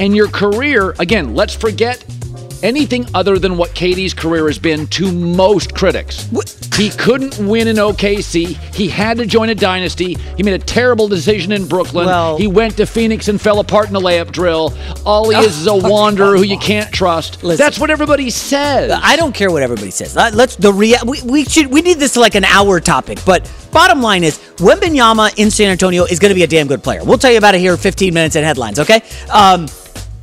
and 0.00 0.16
your 0.16 0.28
career, 0.28 0.94
again, 0.98 1.34
let's 1.34 1.54
forget 1.54 2.02
anything 2.62 3.06
other 3.14 3.38
than 3.38 3.56
what 3.56 3.70
KD's 3.70 4.14
career 4.14 4.46
has 4.46 4.58
been 4.58 4.86
to 4.88 5.10
most 5.12 5.74
critics. 5.74 6.28
He 6.76 6.90
couldn't 6.90 7.38
win 7.38 7.68
in 7.68 7.76
OKC. 7.76 8.56
He 8.74 8.88
had 8.88 9.18
to 9.18 9.26
join 9.26 9.50
a 9.50 9.54
dynasty. 9.54 10.14
He 10.36 10.42
made 10.42 10.54
a 10.54 10.64
terrible 10.64 11.06
decision 11.08 11.52
in 11.52 11.66
Brooklyn. 11.66 12.06
Well- 12.06 12.38
he 12.38 12.46
went 12.46 12.76
to 12.78 12.86
Phoenix 12.86 13.28
and 13.28 13.40
fell 13.40 13.60
apart 13.60 13.88
in 13.90 13.96
a 13.96 14.00
layup 14.00 14.32
drill. 14.32 14.72
All 15.04 15.28
he 15.30 15.36
is 15.36 15.58
is 15.58 15.66
a 15.66 15.74
wanderer 15.88 16.36
who 16.36 16.42
you 16.44 16.58
can't 16.58 16.92
trust. 16.92 17.42
Listen. 17.44 17.62
That's 17.64 17.78
what 17.78 17.90
everybody 17.90 18.30
says. 18.30 18.90
I 19.02 19.16
don't 19.16 19.34
care 19.34 19.50
what 19.50 19.62
everybody 19.62 19.90
says. 19.90 20.16
Let- 20.16 20.34
Let's 20.34 20.56
the 20.56 20.72
rea- 20.72 20.96
we, 21.06 21.20
we 21.22 21.44
should 21.44 21.66
we 21.66 21.82
need 21.82 21.98
this 21.98 22.16
like 22.16 22.34
an 22.34 22.44
hour 22.44 22.80
topic. 22.80 23.18
But 23.26 23.50
bottom 23.70 24.00
line 24.00 24.24
is, 24.24 24.38
Wembanyama 24.56 25.38
in 25.38 25.50
San 25.50 25.68
Antonio 25.70 26.04
is 26.04 26.18
going 26.18 26.30
to 26.30 26.34
be 26.34 26.42
a 26.42 26.46
damn 26.46 26.66
good 26.66 26.82
player. 26.82 27.04
We'll 27.04 27.18
tell 27.18 27.30
you 27.30 27.38
about 27.38 27.54
it 27.54 27.58
here 27.60 27.72
in 27.72 27.78
15 27.78 28.14
minutes 28.14 28.36
in 28.36 28.44
headlines. 28.44 28.78
Okay. 28.78 29.02
Um, 29.30 29.66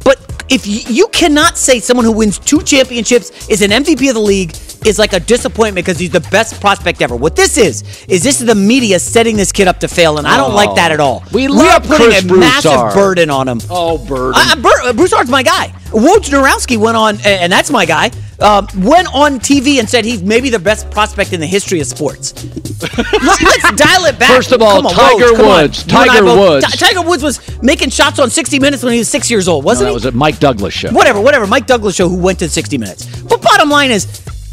but 0.04 0.18
if 0.50 0.66
you, 0.68 0.80
you 0.88 1.08
cannot 1.10 1.58
say 1.58 1.80
someone 1.80 2.06
who 2.06 2.12
wins 2.12 2.40
two 2.40 2.62
championships 2.62 3.50
is 3.50 3.62
an 3.62 3.72
MVP 3.72 4.08
of 4.10 4.16
the 4.16 4.22
league 4.22 4.56
is 4.86 4.98
like 4.98 5.12
a 5.12 5.20
disappointment 5.20 5.86
because 5.86 6.00
he's 6.00 6.10
the 6.12 6.22
best 6.32 6.62
prospect 6.62 7.02
ever. 7.02 7.16
What 7.16 7.36
this 7.36 7.58
is 7.58 7.84
is 8.08 8.24
this 8.24 8.40
is 8.40 8.48
the 8.48 8.56
media 8.56 8.98
setting 9.00 9.36
this 9.36 9.52
kid 9.52 9.68
up 9.68 9.80
to 9.82 9.88
fail, 9.90 10.18
and 10.20 10.26
I 10.28 10.38
don't 10.38 10.54
like 10.54 10.74
that 10.76 10.92
at 10.94 11.00
all. 11.02 11.24
We 11.34 11.48
we 11.50 11.68
are 11.68 11.82
putting 11.82 12.08
Chris 12.12 12.24
a 12.26 12.34
massive 12.34 12.94
burden 12.94 13.30
on 13.30 13.48
him. 13.48 13.60
Oh, 13.70 13.98
burden. 13.98 14.34
I, 14.36 14.56
Bur- 14.56 14.82
uh, 14.90 14.94
Broussard's 14.94 15.30
my 15.30 15.44
guy. 15.44 15.74
Wojnarowski 15.90 16.78
went 16.78 16.96
on, 16.96 17.18
and 17.26 17.52
that's 17.52 17.70
my 17.70 17.86
guy. 17.86 18.12
Um, 18.40 18.68
went 18.78 19.14
on 19.14 19.40
TV 19.40 19.80
and 19.80 19.90
said 19.90 20.06
he's 20.06 20.24
maybe 20.24 20.50
the 20.50 20.60
best 20.60 20.90
prospect 20.92 21.34
in 21.34 21.42
the 21.42 21.46
history 21.48 21.82
of 21.82 21.88
sports. 21.88 22.32
Let- 22.98 23.42
Let's 23.42 23.72
dial 23.74 24.06
it 24.06 24.18
back. 24.18 24.34
First 24.34 24.54
of 24.54 24.62
all, 24.62 24.88
on, 24.88 24.94
Tiger 24.94 25.34
Woj. 25.34 25.62
Woods. 25.64 25.86
You 25.88 25.98
and 26.00 26.10
I 26.10 26.14
Tiger 26.14 26.26
both- 26.26 26.40
Woods. 26.40 26.72
Ti- 26.72 26.78
Tiger 26.78 27.02
Woods 27.02 27.22
was 27.24 27.62
making 27.62 27.90
shots 27.90 28.18
on 28.18 28.30
60 28.30 28.60
Minutes 28.60 28.82
when 28.82 28.94
he 28.94 29.00
was 29.00 29.10
six 29.10 29.30
years 29.30 29.50
old, 29.50 29.66
wasn't 29.66 29.88
that 29.88 29.90
he? 29.92 29.94
was 29.94 30.06
Mike 30.30 30.40
Douglas 30.40 30.74
show. 30.76 30.92
whatever, 30.92 31.20
whatever. 31.20 31.48
Mike 31.48 31.66
Douglas 31.66 31.96
show 31.96 32.08
who 32.08 32.16
went 32.18 32.38
to 32.40 32.50
60 32.50 32.78
Minutes. 32.78 33.06
But 33.24 33.42
bottom 33.42 33.70
line 33.70 33.90
is, 33.90 34.06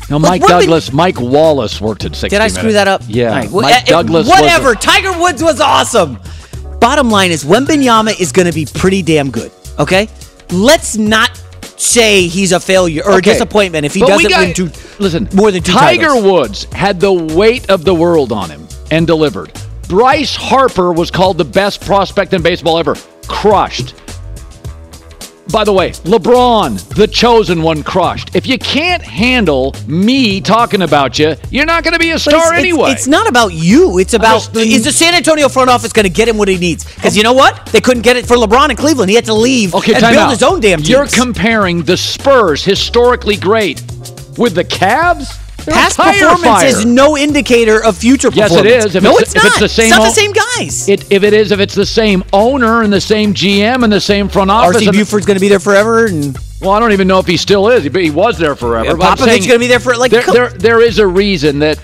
No, 0.09 0.19
Mike 0.19 0.41
Douglas. 0.43 0.91
Mike 0.93 1.21
Wallace 1.21 1.81
worked 1.81 2.05
at 2.07 2.17
60 2.17 2.29
did 2.31 2.41
I 2.41 2.49
screw 2.49 2.63
Minutes. 2.69 2.75
that 2.77 2.89
up? 2.89 3.03
Yeah. 3.07 3.29
Right, 3.31 3.51
well, 3.51 3.63
Mike 3.63 3.83
eh, 3.83 3.85
Douglas. 3.85 4.27
was 4.27 4.39
a- 4.39 4.43
Whatever. 4.43 4.75
Tiger 4.75 5.13
Woods 5.21 5.43
was 5.43 5.61
awesome. 5.61 6.19
Bottom 6.81 7.11
line 7.11 7.31
is, 7.31 7.45
Wembanyama 7.45 8.19
is 8.19 8.33
going 8.33 8.47
to 8.47 8.53
be 8.55 8.65
pretty 8.67 9.03
damn 9.03 9.31
good. 9.31 9.51
Okay, 9.79 10.09
let's 10.51 10.97
not 10.97 11.31
say 11.77 12.27
he's 12.27 12.53
a 12.53 12.61
failure 12.61 13.03
or 13.05 13.15
Okay. 13.15 13.31
a 13.31 13.33
disappointment 13.35 13.85
if 13.85 13.93
he 13.93 14.01
But 14.01 14.09
doesn't 14.09 14.31
got- 14.31 14.41
win 14.41 14.55
two. 14.55 14.71
Listen, 14.99 15.29
more 15.35 15.51
than 15.51 15.63
two 15.63 15.73
Tiger 15.73 16.07
titles. 16.07 16.25
Woods 16.25 16.67
had 16.73 17.01
the 17.01 17.13
weight 17.13 17.69
of 17.69 17.85
the 17.85 17.93
world 17.95 18.33
on 18.33 18.49
him 18.49 18.67
and 18.91 19.07
delivered. 19.07 19.53
Bryce 19.89 20.35
Harper 20.35 20.91
was 20.93 21.11
called 21.11 21.37
the 21.37 21.45
best 21.45 21.85
prospect 21.85 22.33
in 22.33 22.41
baseball 22.41 22.79
ever. 22.79 22.97
Crushed. 23.29 23.93
By 25.53 25.63
the 25.63 25.73
way, 25.73 25.91
LeBron, 25.91 26.89
the 26.97 27.07
chosen 27.07 27.63
one, 27.63 27.85
crushed. 27.85 28.35
If 28.35 28.47
you 28.49 28.59
can't 28.59 29.03
handle 29.03 29.75
me 29.87 30.41
talking 30.41 30.83
about 30.83 31.19
you, 31.21 31.37
you're 31.51 31.65
not 31.65 31.85
going 31.85 31.93
to 31.93 32.01
be 32.01 32.11
a 32.11 32.19
star 32.19 32.35
it's, 32.35 32.47
it's- 32.47 32.61
anyway. 32.61 32.91
It's, 32.91 33.07
not 33.07 33.29
about 33.29 33.53
you. 33.55 33.99
It's 33.99 34.13
about 34.15 34.41
just- 34.53 34.57
is 34.57 34.85
the 34.85 34.91
San 34.93 35.15
Antonio 35.15 35.49
front 35.49 35.71
office 35.71 35.93
going 35.93 36.05
to 36.05 36.11
get 36.13 36.29
him 36.29 36.37
what 36.37 36.49
he 36.49 36.59
needs? 36.59 36.85
Because 36.97 37.17
you 37.17 37.23
know 37.23 37.33
what? 37.33 37.65
They 37.67 37.81
couldn't 37.81 38.03
get 38.03 38.17
it 38.17 38.27
for 38.27 38.37
LeBron 38.37 38.71
in 38.71 38.77
Cleveland. 38.77 39.09
He 39.09 39.15
had 39.15 39.25
to 39.27 39.35
leave 39.35 39.73
Okay, 39.75 39.95
and 39.95 40.01
build 40.03 40.17
out. 40.17 40.31
his 40.31 40.43
own 40.43 40.61
damn 40.61 40.79
teams. 40.79 40.89
You're 40.91 41.07
comparing 41.07 41.83
the 41.85 41.97
Spurs, 41.97 42.65
historically 42.65 43.37
great, 43.37 43.81
with 44.37 44.55
the 44.57 44.65
Cavs. 44.65 45.39
They're 45.67 45.75
a 45.75 45.79
Past 45.79 45.97
performance 45.99 46.43
fire. 46.45 46.67
is 46.67 46.87
no 46.87 47.17
indicator 47.17 47.85
of 47.85 47.97
future 47.99 48.29
Yes, 48.33 48.53
it 48.53 48.63
performance. 48.63 48.85
is. 48.87 48.95
If 48.95 49.03
no, 49.03 49.19
it's, 49.19 49.23
it's, 49.23 49.35
if 49.35 49.43
not. 49.43 49.47
it's 49.53 49.59
the 49.61 49.69
same, 49.69 49.87
It's 49.89 49.97
not 49.97 50.05
the 50.05 50.11
same 50.11 50.33
guys. 50.33 50.89
It, 50.89 51.13
if 51.13 51.23
it 51.25 51.33
is, 51.35 51.51
if 51.51 51.59
it's 51.61 51.75
the 51.75 51.85
same 51.85 52.23
owner 52.33 52.83
and 52.83 52.93
the 52.93 53.01
same 53.01 53.35
GM 53.35 53.83
and 53.83 53.93
the 53.93 54.01
same 54.01 54.29
front 54.29 54.51
office. 54.51 54.81
RC 54.83 54.93
Buford's 54.93 55.27
going 55.27 55.37
to 55.37 55.41
be 55.41 55.49
there 55.49 55.59
forever, 55.59 56.07
and 56.07 56.39
well, 56.61 56.71
I 56.71 56.79
don't 56.79 56.93
even 56.93 57.09
know 57.09 57.19
if 57.19 57.27
he 57.27 57.37
still 57.37 57.69
is. 57.69 57.83
He, 57.85 57.91
he 57.91 58.11
was 58.11 58.39
there 58.39 58.55
forever. 58.55 58.87
Yeah, 58.87 58.95
but 58.95 59.05
I'm 59.07 59.17
Popovich's 59.19 59.47
gonna 59.47 59.59
be 59.59 59.67
there 59.67 59.81
for, 59.81 59.97
like, 59.97 60.11
there, 60.13 60.23
there, 60.23 60.49
there 60.51 60.81
is 60.81 60.99
a 61.01 61.07
reason 61.07 61.59
that. 61.59 61.79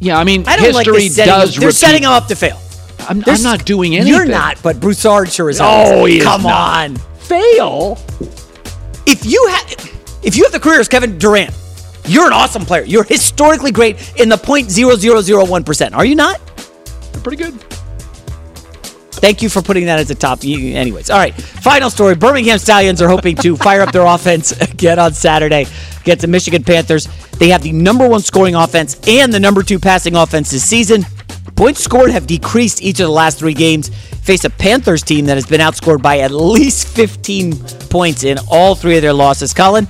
Yeah, 0.00 0.18
I 0.18 0.24
mean, 0.24 0.44
I 0.46 0.56
don't 0.56 0.74
like 0.74 0.86
history 0.86 1.04
this 1.08 1.16
setting 1.16 1.32
does. 1.32 1.56
him, 1.56 1.60
They're 1.60 1.68
repeat. 1.68 1.76
setting 1.76 2.02
him 2.04 2.10
up 2.10 2.26
to 2.28 2.36
fail. 2.36 2.60
I'm, 3.08 3.22
I'm 3.26 3.42
not 3.42 3.64
doing 3.64 3.96
anything. 3.96 4.12
You're 4.12 4.26
not, 4.26 4.62
but 4.62 4.78
Broussard 4.78 5.32
sure 5.32 5.48
is. 5.48 5.58
Oh, 5.62 6.04
he 6.04 6.18
is 6.18 6.24
Come 6.24 6.42
not. 6.42 6.90
on. 6.90 6.96
fail. 7.18 7.98
If 9.06 9.24
you 9.24 9.44
had, 9.48 9.72
if 10.22 10.36
you 10.36 10.44
have 10.44 10.52
the 10.52 10.60
career 10.60 10.78
as 10.80 10.88
Kevin 10.88 11.16
Durant, 11.18 11.54
you're 12.08 12.26
an 12.26 12.32
awesome 12.32 12.64
player. 12.64 12.82
You're 12.84 13.04
historically 13.04 13.70
great 13.70 13.96
in 14.18 14.28
the 14.28 14.36
0.0001%. 14.36 15.94
Are 15.94 16.04
you 16.04 16.14
not? 16.14 16.40
Pretty 17.22 17.36
good. 17.36 17.54
Thank 19.20 19.42
you 19.42 19.48
for 19.48 19.60
putting 19.60 19.86
that 19.86 19.98
as 19.98 20.10
a 20.10 20.14
top. 20.14 20.44
Anyways, 20.44 21.10
all 21.10 21.18
right. 21.18 21.34
Final 21.34 21.90
story: 21.90 22.14
Birmingham 22.14 22.58
Stallions 22.58 23.02
are 23.02 23.08
hoping 23.08 23.34
to 23.36 23.56
fire 23.56 23.80
up 23.80 23.90
their 23.90 24.06
offense 24.06 24.52
again 24.52 24.98
on 24.98 25.12
Saturday 25.12 25.66
against 26.00 26.22
the 26.22 26.28
Michigan 26.28 26.62
Panthers. 26.62 27.08
They 27.38 27.48
have 27.48 27.62
the 27.62 27.72
number 27.72 28.08
one 28.08 28.20
scoring 28.20 28.54
offense 28.54 28.98
and 29.08 29.32
the 29.32 29.40
number 29.40 29.62
two 29.64 29.80
passing 29.80 30.14
offense 30.14 30.50
this 30.50 30.64
season. 30.64 31.04
Points 31.56 31.82
scored 31.82 32.12
have 32.12 32.28
decreased 32.28 32.80
each 32.80 33.00
of 33.00 33.06
the 33.06 33.12
last 33.12 33.40
three 33.40 33.54
games. 33.54 33.88
Face 33.88 34.44
a 34.44 34.50
Panthers 34.50 35.02
team 35.02 35.26
that 35.26 35.36
has 35.36 35.46
been 35.46 35.60
outscored 35.60 36.00
by 36.00 36.20
at 36.20 36.30
least 36.30 36.86
15 36.86 37.56
points 37.90 38.22
in 38.22 38.38
all 38.48 38.76
three 38.76 38.94
of 38.94 39.02
their 39.02 39.12
losses. 39.12 39.52
Colin, 39.52 39.88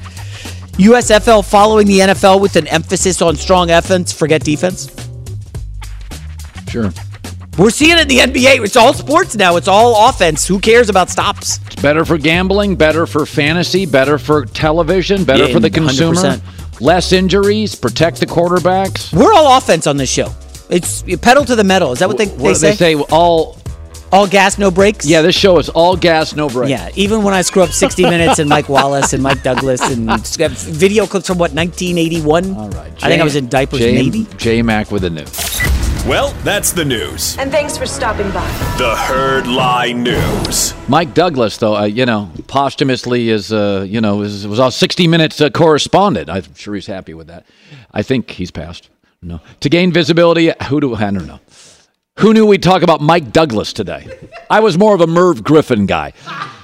USFL 0.78 1.44
following 1.48 1.86
the 1.86 1.98
NFL 2.00 2.40
with 2.40 2.56
an 2.56 2.66
emphasis 2.68 3.20
on 3.20 3.34
strong 3.36 3.70
offense, 3.70 4.12
forget 4.12 4.42
defense. 4.44 4.88
Sure. 6.70 6.92
We're 7.58 7.70
seeing 7.70 7.98
it 7.98 8.02
in 8.02 8.08
the 8.08 8.18
NBA. 8.18 8.64
It's 8.64 8.76
all 8.76 8.94
sports 8.94 9.34
now. 9.34 9.56
It's 9.56 9.66
all 9.66 10.08
offense. 10.08 10.46
Who 10.46 10.60
cares 10.60 10.88
about 10.88 11.10
stops? 11.10 11.58
It's 11.66 11.82
better 11.82 12.04
for 12.04 12.16
gambling, 12.16 12.76
better 12.76 13.06
for 13.06 13.26
fantasy, 13.26 13.86
better 13.86 14.18
for 14.18 14.44
television, 14.46 15.24
better 15.24 15.46
Yeah, 15.46 15.52
for 15.54 15.58
the 15.60 15.68
100%. 15.70 15.74
consumer. 15.74 16.40
Less 16.80 17.10
injuries, 17.12 17.74
protect 17.74 18.20
the 18.20 18.26
quarterbacks. 18.26 19.12
We're 19.12 19.32
all 19.32 19.58
offense 19.58 19.88
on 19.88 19.96
this 19.96 20.08
show. 20.10 20.32
It's 20.70 21.02
pedal 21.20 21.44
to 21.46 21.56
the 21.56 21.64
metal. 21.64 21.90
Is 21.90 21.98
that 21.98 22.08
what 22.08 22.18
they, 22.18 22.26
What 22.26 22.38
they 22.38 22.48
do 22.50 22.54
say? 22.54 22.70
they 22.70 22.76
say? 22.76 22.94
All 23.10 23.57
All 24.10 24.26
gas, 24.26 24.56
no 24.56 24.70
breaks. 24.70 25.04
Yeah, 25.04 25.20
this 25.20 25.36
show 25.36 25.58
is 25.58 25.68
all 25.68 25.94
gas, 25.94 26.34
no 26.34 26.48
breaks. 26.48 26.70
Yeah, 26.70 26.88
even 26.94 27.22
when 27.22 27.34
I 27.34 27.42
screw 27.42 27.62
up 27.62 27.70
60 27.70 28.02
Minutes 28.08 28.38
and 28.38 28.48
Mike 28.48 28.68
Wallace 28.68 29.12
and 29.12 29.22
Mike 29.22 29.42
Douglas 29.42 29.82
and 29.82 30.08
video 30.26 31.06
clips 31.06 31.26
from 31.26 31.36
what 31.36 31.52
1981. 31.52 32.54
All 32.54 32.70
right, 32.70 32.90
I 33.02 33.08
think 33.08 33.20
I 33.20 33.24
was 33.24 33.36
in 33.36 33.48
diapers, 33.48 33.80
J, 33.80 33.92
maybe. 33.92 34.26
J 34.38 34.62
Mac 34.62 34.90
with 34.90 35.02
the 35.02 35.10
news. 35.10 35.60
Well, 36.06 36.32
that's 36.42 36.72
the 36.72 36.86
news. 36.86 37.36
And 37.36 37.50
thanks 37.50 37.76
for 37.76 37.84
stopping 37.84 38.30
by. 38.30 38.46
The 38.78 38.96
Herd 38.96 39.46
Lie 39.46 39.92
News. 39.92 40.72
Mike 40.88 41.12
Douglas, 41.12 41.58
though, 41.58 41.76
uh, 41.76 41.84
you 41.84 42.06
know, 42.06 42.30
posthumously 42.46 43.28
is, 43.28 43.52
uh, 43.52 43.84
you 43.86 44.00
know, 44.00 44.22
is, 44.22 44.46
was 44.46 44.58
all 44.58 44.70
60 44.70 45.06
Minutes 45.06 45.38
uh, 45.38 45.50
correspondent. 45.50 46.30
I'm 46.30 46.54
sure 46.54 46.74
he's 46.74 46.86
happy 46.86 47.12
with 47.12 47.26
that. 47.26 47.44
I 47.92 48.02
think 48.02 48.30
he's 48.30 48.50
passed. 48.50 48.88
No, 49.20 49.40
to 49.60 49.68
gain 49.68 49.92
visibility, 49.92 50.52
who 50.68 50.80
do 50.80 50.94
I 50.94 51.10
don't 51.10 51.26
know. 51.26 51.40
Who 52.18 52.34
knew 52.34 52.46
we'd 52.46 52.64
talk 52.64 52.82
about 52.82 53.00
Mike 53.00 53.32
Douglas 53.32 53.72
today? 53.72 54.04
I 54.50 54.58
was 54.58 54.76
more 54.76 54.92
of 54.92 55.00
a 55.00 55.06
Merv 55.06 55.44
Griffin 55.44 55.86
guy. 55.86 56.14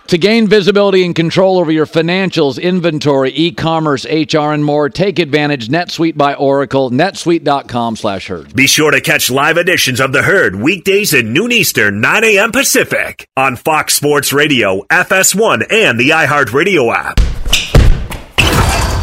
To 0.09 0.19
gain 0.19 0.49
visibility 0.49 1.05
and 1.05 1.15
control 1.15 1.59
over 1.59 1.71
your 1.71 1.87
financials, 1.87 2.61
inventory, 2.61 3.31
e-commerce, 3.31 4.05
HR, 4.05 4.53
and 4.53 4.65
more, 4.65 4.91
take 4.91 5.21
advantage 5.21 5.69
NetSuite 5.69 6.17
by 6.17 6.35
Oracle, 6.35 6.91
netsuite.com 6.91 7.95
slash 7.97 8.27
herd. 8.27 8.55
Be 8.55 8.67
sure 8.67 8.91
to 8.91 9.01
catch 9.01 9.31
live 9.31 9.57
editions 9.57 10.01
of 10.01 10.13
The 10.13 10.23
Herd 10.23 10.57
weekdays 10.57 11.15
at 11.15 11.25
noon 11.25 11.53
Eastern, 11.53 12.01
9 12.01 12.25
a.m. 12.25 12.51
Pacific 12.51 13.29
on 13.37 13.55
Fox 13.55 13.95
Sports 13.95 14.33
Radio, 14.33 14.83
FS1, 14.91 15.73
and 15.73 15.99
the 16.01 16.11
iHeartRadio 16.11 16.93
app. 16.93 17.21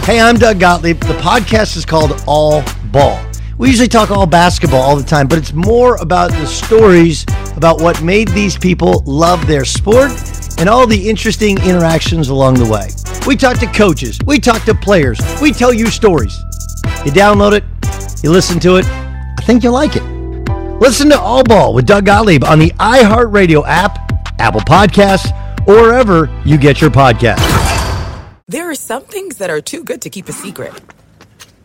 Hey, 0.05 0.19
I'm 0.19 0.35
Doug 0.35 0.59
Gottlieb. 0.59 0.99
The 0.99 1.13
podcast 1.13 1.77
is 1.77 1.85
called 1.85 2.21
All 2.27 2.61
Ball. 2.91 3.30
We 3.61 3.69
usually 3.69 3.89
talk 3.89 4.09
all 4.09 4.25
basketball 4.25 4.81
all 4.81 4.95
the 4.95 5.03
time, 5.03 5.27
but 5.27 5.37
it's 5.37 5.53
more 5.53 5.95
about 6.01 6.31
the 6.31 6.47
stories 6.47 7.27
about 7.55 7.79
what 7.79 8.01
made 8.01 8.27
these 8.29 8.57
people 8.57 9.03
love 9.05 9.45
their 9.45 9.65
sport 9.65 10.09
and 10.57 10.67
all 10.67 10.87
the 10.87 11.07
interesting 11.07 11.59
interactions 11.59 12.29
along 12.29 12.55
the 12.55 12.65
way. 12.65 12.87
We 13.27 13.35
talk 13.35 13.59
to 13.59 13.67
coaches, 13.67 14.17
we 14.25 14.39
talk 14.39 14.63
to 14.63 14.73
players, 14.73 15.19
we 15.39 15.51
tell 15.51 15.71
you 15.71 15.91
stories. 15.91 16.35
You 17.05 17.11
download 17.11 17.51
it, 17.51 17.63
you 18.23 18.31
listen 18.31 18.59
to 18.61 18.77
it, 18.77 18.85
I 18.87 19.43
think 19.43 19.63
you'll 19.63 19.73
like 19.73 19.95
it. 19.95 20.03
Listen 20.79 21.07
to 21.09 21.19
All 21.19 21.43
Ball 21.43 21.75
with 21.75 21.85
Doug 21.85 22.07
Gottlieb 22.07 22.43
on 22.43 22.57
the 22.57 22.71
iHeartRadio 22.79 23.63
app, 23.67 24.11
Apple 24.39 24.61
Podcasts, 24.61 25.29
or 25.67 25.75
wherever 25.75 26.35
you 26.43 26.57
get 26.57 26.81
your 26.81 26.89
podcasts. 26.89 27.45
There 28.47 28.71
are 28.71 28.75
some 28.75 29.03
things 29.03 29.37
that 29.37 29.51
are 29.51 29.61
too 29.61 29.83
good 29.83 30.01
to 30.01 30.09
keep 30.09 30.27
a 30.29 30.33
secret. 30.33 30.73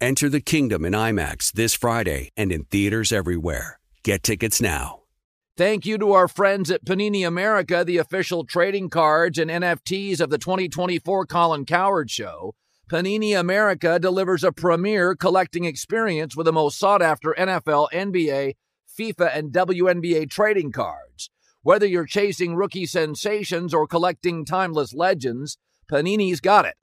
Enter 0.00 0.28
the 0.28 0.40
kingdom 0.40 0.84
in 0.84 0.92
IMAX 0.92 1.50
this 1.52 1.74
Friday 1.74 2.30
and 2.36 2.52
in 2.52 2.62
theaters 2.66 3.10
everywhere. 3.10 3.80
Get 4.04 4.22
tickets 4.22 4.60
now. 4.60 5.00
Thank 5.56 5.84
you 5.86 5.98
to 5.98 6.12
our 6.12 6.28
friends 6.28 6.70
at 6.70 6.84
Panini 6.84 7.26
America, 7.26 7.82
the 7.84 7.96
official 7.96 8.44
trading 8.44 8.90
cards 8.90 9.38
and 9.38 9.50
NFTs 9.50 10.20
of 10.20 10.30
the 10.30 10.38
2024 10.38 11.26
Colin 11.26 11.64
Cowherd 11.64 12.12
Show. 12.12 12.54
Panini 12.88 13.36
America 13.36 13.98
delivers 13.98 14.44
a 14.44 14.52
premier 14.52 15.16
collecting 15.16 15.64
experience 15.64 16.36
with 16.36 16.44
the 16.44 16.52
most 16.52 16.78
sought 16.78 17.02
after 17.02 17.34
NFL, 17.36 17.88
NBA, 17.92 18.54
FIFA, 18.96 19.36
and 19.36 19.52
WNBA 19.52 20.30
trading 20.30 20.70
cards. 20.70 21.28
Whether 21.62 21.86
you're 21.86 22.06
chasing 22.06 22.54
rookie 22.54 22.86
sensations 22.86 23.74
or 23.74 23.88
collecting 23.88 24.44
timeless 24.44 24.94
legends, 24.94 25.58
Panini's 25.90 26.40
got 26.40 26.66
it. 26.66 26.76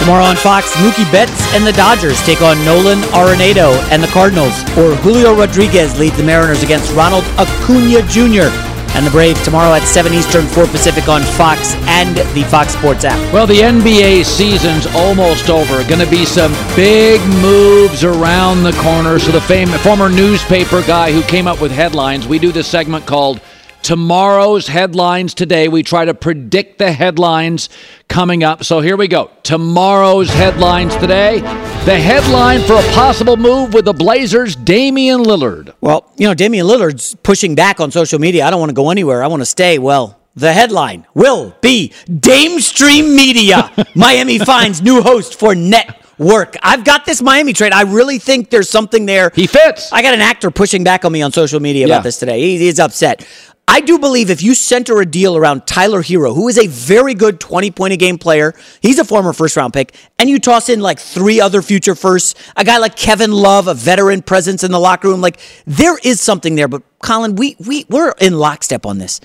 Tomorrow 0.02 0.24
on 0.24 0.34
Fox, 0.34 0.72
Mookie 0.78 1.08
Betts 1.12 1.54
and 1.54 1.64
the 1.64 1.70
Dodgers 1.74 2.20
take 2.26 2.42
on 2.42 2.58
Nolan 2.64 2.98
Arenado 3.14 3.72
and 3.92 4.02
the 4.02 4.08
Cardinals, 4.08 4.52
or 4.76 4.96
Julio 4.96 5.32
Rodriguez 5.32 5.96
leads 5.96 6.16
the 6.16 6.24
Mariners 6.24 6.64
against 6.64 6.92
Ronald 6.92 7.22
Acuna 7.38 8.02
Jr. 8.08 8.50
and 8.96 9.06
the 9.06 9.12
Braves 9.12 9.40
tomorrow 9.44 9.72
at 9.72 9.86
7 9.86 10.12
Eastern, 10.12 10.44
4 10.48 10.66
Pacific 10.66 11.06
on 11.06 11.22
Fox 11.22 11.76
and 11.86 12.16
the 12.34 12.42
Fox 12.50 12.72
Sports 12.72 13.04
app. 13.04 13.32
Well, 13.32 13.46
the 13.46 13.60
NBA 13.60 14.24
season's 14.24 14.86
almost 14.86 15.48
over. 15.48 15.84
Going 15.84 16.04
to 16.04 16.10
be 16.10 16.24
some 16.24 16.50
big 16.74 17.20
moves 17.40 18.02
around 18.02 18.64
the 18.64 18.72
corner. 18.82 19.20
So 19.20 19.30
the 19.30 19.40
fam- 19.42 19.68
former 19.68 20.08
newspaper 20.08 20.82
guy 20.82 21.12
who 21.12 21.22
came 21.22 21.46
up 21.46 21.60
with 21.60 21.70
headlines, 21.70 22.26
we 22.26 22.40
do 22.40 22.50
this 22.50 22.66
segment 22.66 23.06
called 23.06 23.40
Tomorrow's 23.82 24.68
headlines 24.68 25.34
today. 25.34 25.68
We 25.68 25.82
try 25.82 26.04
to 26.04 26.14
predict 26.14 26.78
the 26.78 26.92
headlines 26.92 27.68
coming 28.08 28.44
up. 28.44 28.64
So 28.64 28.80
here 28.80 28.96
we 28.96 29.08
go. 29.08 29.30
Tomorrow's 29.42 30.30
headlines 30.30 30.94
today. 30.96 31.40
The 31.84 31.98
headline 31.98 32.60
for 32.60 32.74
a 32.74 32.82
possible 32.94 33.36
move 33.36 33.74
with 33.74 33.84
the 33.86 33.92
Blazers, 33.92 34.54
Damian 34.54 35.20
Lillard. 35.24 35.74
Well, 35.80 36.10
you 36.16 36.28
know, 36.28 36.34
Damian 36.34 36.66
Lillard's 36.66 37.16
pushing 37.22 37.54
back 37.56 37.80
on 37.80 37.90
social 37.90 38.18
media. 38.20 38.46
I 38.46 38.50
don't 38.50 38.60
want 38.60 38.70
to 38.70 38.74
go 38.74 38.90
anywhere. 38.90 39.22
I 39.22 39.26
want 39.26 39.42
to 39.42 39.46
stay. 39.46 39.78
Well, 39.78 40.18
the 40.36 40.52
headline 40.52 41.06
will 41.14 41.54
be 41.60 41.92
Dame 42.06 42.60
Stream 42.60 43.16
Media. 43.16 43.70
Miami 43.96 44.38
finds 44.38 44.80
new 44.80 45.02
host 45.02 45.38
for 45.38 45.54
network. 45.56 46.56
I've 46.62 46.84
got 46.84 47.04
this 47.04 47.20
Miami 47.20 47.52
trade. 47.52 47.72
I 47.72 47.82
really 47.82 48.18
think 48.18 48.48
there's 48.48 48.70
something 48.70 49.04
there. 49.06 49.30
He 49.34 49.46
fits. 49.48 49.92
I 49.92 50.02
got 50.02 50.14
an 50.14 50.20
actor 50.20 50.50
pushing 50.52 50.84
back 50.84 51.04
on 51.04 51.10
me 51.12 51.20
on 51.20 51.32
social 51.32 51.58
media 51.60 51.86
Yeah. 51.88 51.94
about 51.96 52.04
this 52.04 52.18
today. 52.18 52.40
He, 52.40 52.58
he's 52.58 52.78
upset. 52.78 53.26
I 53.68 53.80
do 53.80 53.98
believe 53.98 54.28
if 54.28 54.42
you 54.42 54.54
center 54.54 55.00
a 55.00 55.06
deal 55.06 55.36
around 55.36 55.66
Tyler 55.66 56.02
Herro, 56.02 56.34
who 56.34 56.48
is 56.48 56.58
a 56.58 56.66
very 56.66 57.14
good 57.14 57.40
20 57.40 57.70
point 57.70 57.92
a 57.92 57.96
game 57.96 58.18
player, 58.18 58.54
he's 58.80 58.98
a 58.98 59.04
former 59.04 59.32
first 59.32 59.56
round 59.56 59.72
pick, 59.72 59.94
and 60.18 60.28
you 60.28 60.38
toss 60.38 60.68
in 60.68 60.80
like 60.80 60.98
three 60.98 61.40
other 61.40 61.62
future 61.62 61.94
firsts, 61.94 62.34
a 62.56 62.64
guy 62.64 62.78
like 62.78 62.96
Kevin 62.96 63.32
Love, 63.32 63.68
a 63.68 63.74
veteran 63.74 64.20
presence 64.22 64.62
in 64.64 64.72
the 64.72 64.80
locker 64.80 65.08
room, 65.08 65.20
like 65.20 65.40
there 65.66 65.96
is 66.02 66.20
something 66.20 66.54
there. 66.54 66.68
But 66.68 66.82
Colin, 67.00 67.36
we 67.36 67.56
we 67.58 67.86
we're 67.88 68.12
in 68.20 68.38
lockstep 68.38 68.84
on 68.84 68.98
this. 68.98 69.20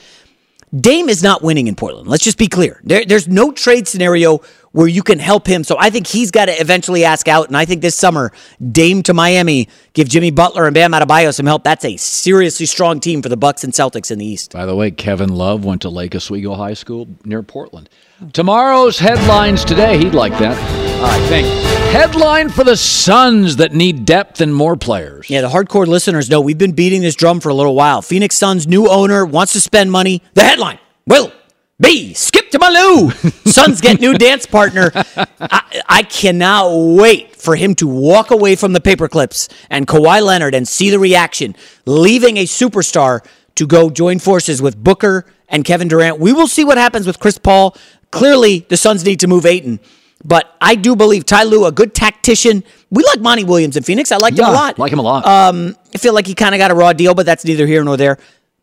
Dame 0.76 1.08
is 1.08 1.24
not 1.24 1.42
winning 1.42 1.68
in 1.68 1.76
Portland. 1.76 2.08
Let's 2.08 2.24
just 2.24 2.38
be 2.38 2.48
clear. 2.48 2.82
There, 2.84 3.06
there's 3.06 3.28
no 3.28 3.54
trade 3.54 3.88
scenario 3.88 4.40
where 4.74 4.88
you 4.88 5.02
can 5.02 5.18
help 5.18 5.48
him. 5.48 5.64
So 5.64 5.78
I 5.80 5.90
think 5.90 6.08
he's 6.08 6.30
got 6.30 6.46
to 6.46 6.52
eventually 6.52 7.06
ask 7.06 7.28
out. 7.30 7.48
And 7.48 7.56
I 7.56 7.64
think 7.64 7.82
this 7.82 7.96
summer, 7.96 8.34
Dame 8.72 9.02
to 9.04 9.14
Miami, 9.14 9.70
give 9.94 10.10
Jimmy 10.10 10.30
Butler 10.30 10.66
and 10.66 10.74
Bam 10.74 10.92
Adebayo 10.92 11.34
some 11.34 11.46
help. 11.46 11.64
That's 11.64 11.86
a 11.86 11.96
seriously 11.96 12.66
strong 12.66 13.00
team 13.00 13.22
for 13.22 13.30
the 13.30 13.38
Bucks 13.38 13.64
and 13.64 13.72
Celtics 13.72 14.12
in 14.12 14.20
the 14.20 14.26
East. 14.26 14.52
By 14.52 14.66
the 14.66 14.76
way, 14.76 14.92
Kevin 14.92 15.30
Love 15.30 15.64
went 15.64 15.82
to 15.84 15.90
Lake 15.90 16.14
Oswego 16.14 16.54
High 16.56 16.74
School 16.74 17.08
near 17.24 17.44
Portland. 17.44 17.90
Tomorrow's 18.34 19.00
headlines 19.00 19.64
today, 19.64 19.98
he'd 19.98 20.14
like 20.14 20.38
that, 20.40 20.58
I 21.00 21.20
think. 21.28 21.48
Headline 21.94 22.50
for 22.50 22.64
the 22.64 22.76
Suns 22.76 23.58
that 23.58 23.74
need 23.74 24.06
depth 24.06 24.42
and 24.42 24.54
more 24.54 24.76
players. 24.76 25.30
Yeah, 25.30 25.42
the 25.42 25.50
hardcore 25.50 25.88
listeners 25.88 26.30
know 26.30 26.42
we've 26.42 26.58
been 26.58 26.74
beating 26.74 27.02
this 27.02 27.16
drum 27.16 27.40
for 27.40 27.50
a 27.50 27.54
little 27.54 27.76
while. 27.76 28.02
Phoenix 28.02 28.36
Suns 28.36 28.68
new 28.68 28.90
owner 28.90 29.26
wants 29.26 29.54
to 29.54 29.62
spend 29.62 29.92
money. 29.92 30.22
The 30.34 30.44
headline 30.44 30.80
will 31.06 31.32
be 31.80 32.14
skip 32.14 32.50
to 32.52 32.60
Malou. 32.60 33.14
Suns 33.48 33.80
get 33.80 34.00
new 34.00 34.16
dance 34.16 34.46
partner. 34.46 34.92
I, 35.40 35.82
I 35.88 36.04
cannot 36.04 36.72
wait 36.72 37.36
for 37.36 37.56
him 37.56 37.76
to 37.76 37.88
walk 37.88 38.32
away 38.32 38.56
from 38.56 38.74
the 38.74 38.82
paperclips 38.82 39.52
and 39.70 39.88
Kawhi 39.88 40.22
Leonard 40.22 40.56
and 40.56 40.68
see 40.68 40.90
the 40.90 41.00
reaction, 41.00 41.56
leaving 41.86 42.38
a 42.38 42.46
superstar 42.46 43.26
to 43.56 43.68
go 43.68 43.90
join 43.90 44.20
forces 44.20 44.62
with 44.62 44.84
Booker 44.84 45.26
and 45.48 45.64
Kevin 45.64 45.88
Durant. 45.88 46.20
We 46.20 46.34
will 46.34 46.48
see 46.48 46.66
what 46.66 46.78
happens 46.78 47.06
with 47.06 47.20
Chris 47.20 47.38
Paul. 47.38 47.76
Clearly, 48.12 48.66
the 48.70 48.78
Suns 48.78 49.06
need 49.06 49.20
to 49.20 49.28
move 49.28 49.46
Ayton. 49.46 49.80
But 50.24 50.56
I 50.60 50.76
do 50.76 50.96
believe 50.96 51.26
Ty 51.26 51.44
Lue, 51.44 51.66
a 51.66 51.72
good 51.72 51.94
tactician. 51.94 52.64
We 52.90 53.04
like 53.04 53.20
Monty 53.22 53.44
Williams 53.44 53.78
in 53.78 53.84
Phoenix. 53.84 54.12
I 54.12 54.18
liked 54.18 54.38
Yeah, 54.38 54.46
him 54.46 54.50
a 54.52 54.54
lot. 54.54 54.80
like 54.80 54.92
him 54.92 55.00
a 55.00 55.04
lot. 55.04 55.26
Um, 55.26 55.76
I 55.94 55.98
feel 55.98 56.14
like 56.14 56.26
he 56.28 56.34
kind 56.34 56.56
of 56.56 56.60
got 56.60 56.72
a 56.72 56.76
raw 56.76 56.94
deal, 56.94 57.14
but 57.14 57.26
that's 57.26 57.46
neither 57.46 57.68
here 57.68 57.84
nor 57.84 57.98
there. 57.98 58.18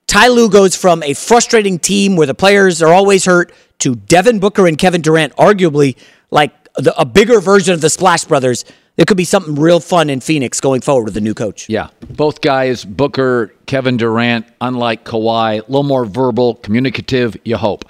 Ty 0.07 0.29
Lue 0.29 0.51
goes 0.51 0.75
from 0.77 1.03
a 1.03 1.15
frustrating 1.15 1.79
team 1.79 2.17
where 2.17 2.27
the 2.27 2.35
players 2.35 2.83
are 2.83 2.93
always 2.93 3.25
hurt 3.25 3.53
to 3.81 3.95
Devin 3.95 4.39
Booker 4.41 4.67
and 4.67 4.77
Kevin 4.77 5.01
Durant, 5.01 5.35
arguably 5.37 5.97
like 6.31 6.53
the, 6.75 6.99
a 7.01 7.05
bigger 7.05 7.41
version 7.41 7.73
of 7.73 7.81
the 7.81 7.89
Splash 7.91 8.25
Brothers. 8.25 8.65
There 8.97 9.05
could 9.05 9.17
be 9.17 9.25
something 9.25 9.57
real 9.57 9.81
fun 9.81 10.09
in 10.09 10.21
Phoenix 10.21 10.61
going 10.61 10.81
forward 10.81 11.07
with 11.07 11.15
the 11.15 11.21
new 11.21 11.35
coach. 11.35 11.69
Yeah, 11.69 11.89
both 12.11 12.41
guys, 12.41 12.85
Booker, 12.85 13.53
Kevin 13.67 13.97
Durant, 13.97 14.47
unlike 14.61 15.05
Kawhi, 15.05 15.55
a 15.59 15.63
little 15.63 15.83
more 15.83 16.05
verbal, 16.05 16.55
communicative, 16.55 17.37
you 17.45 17.57
hope. 17.57 17.87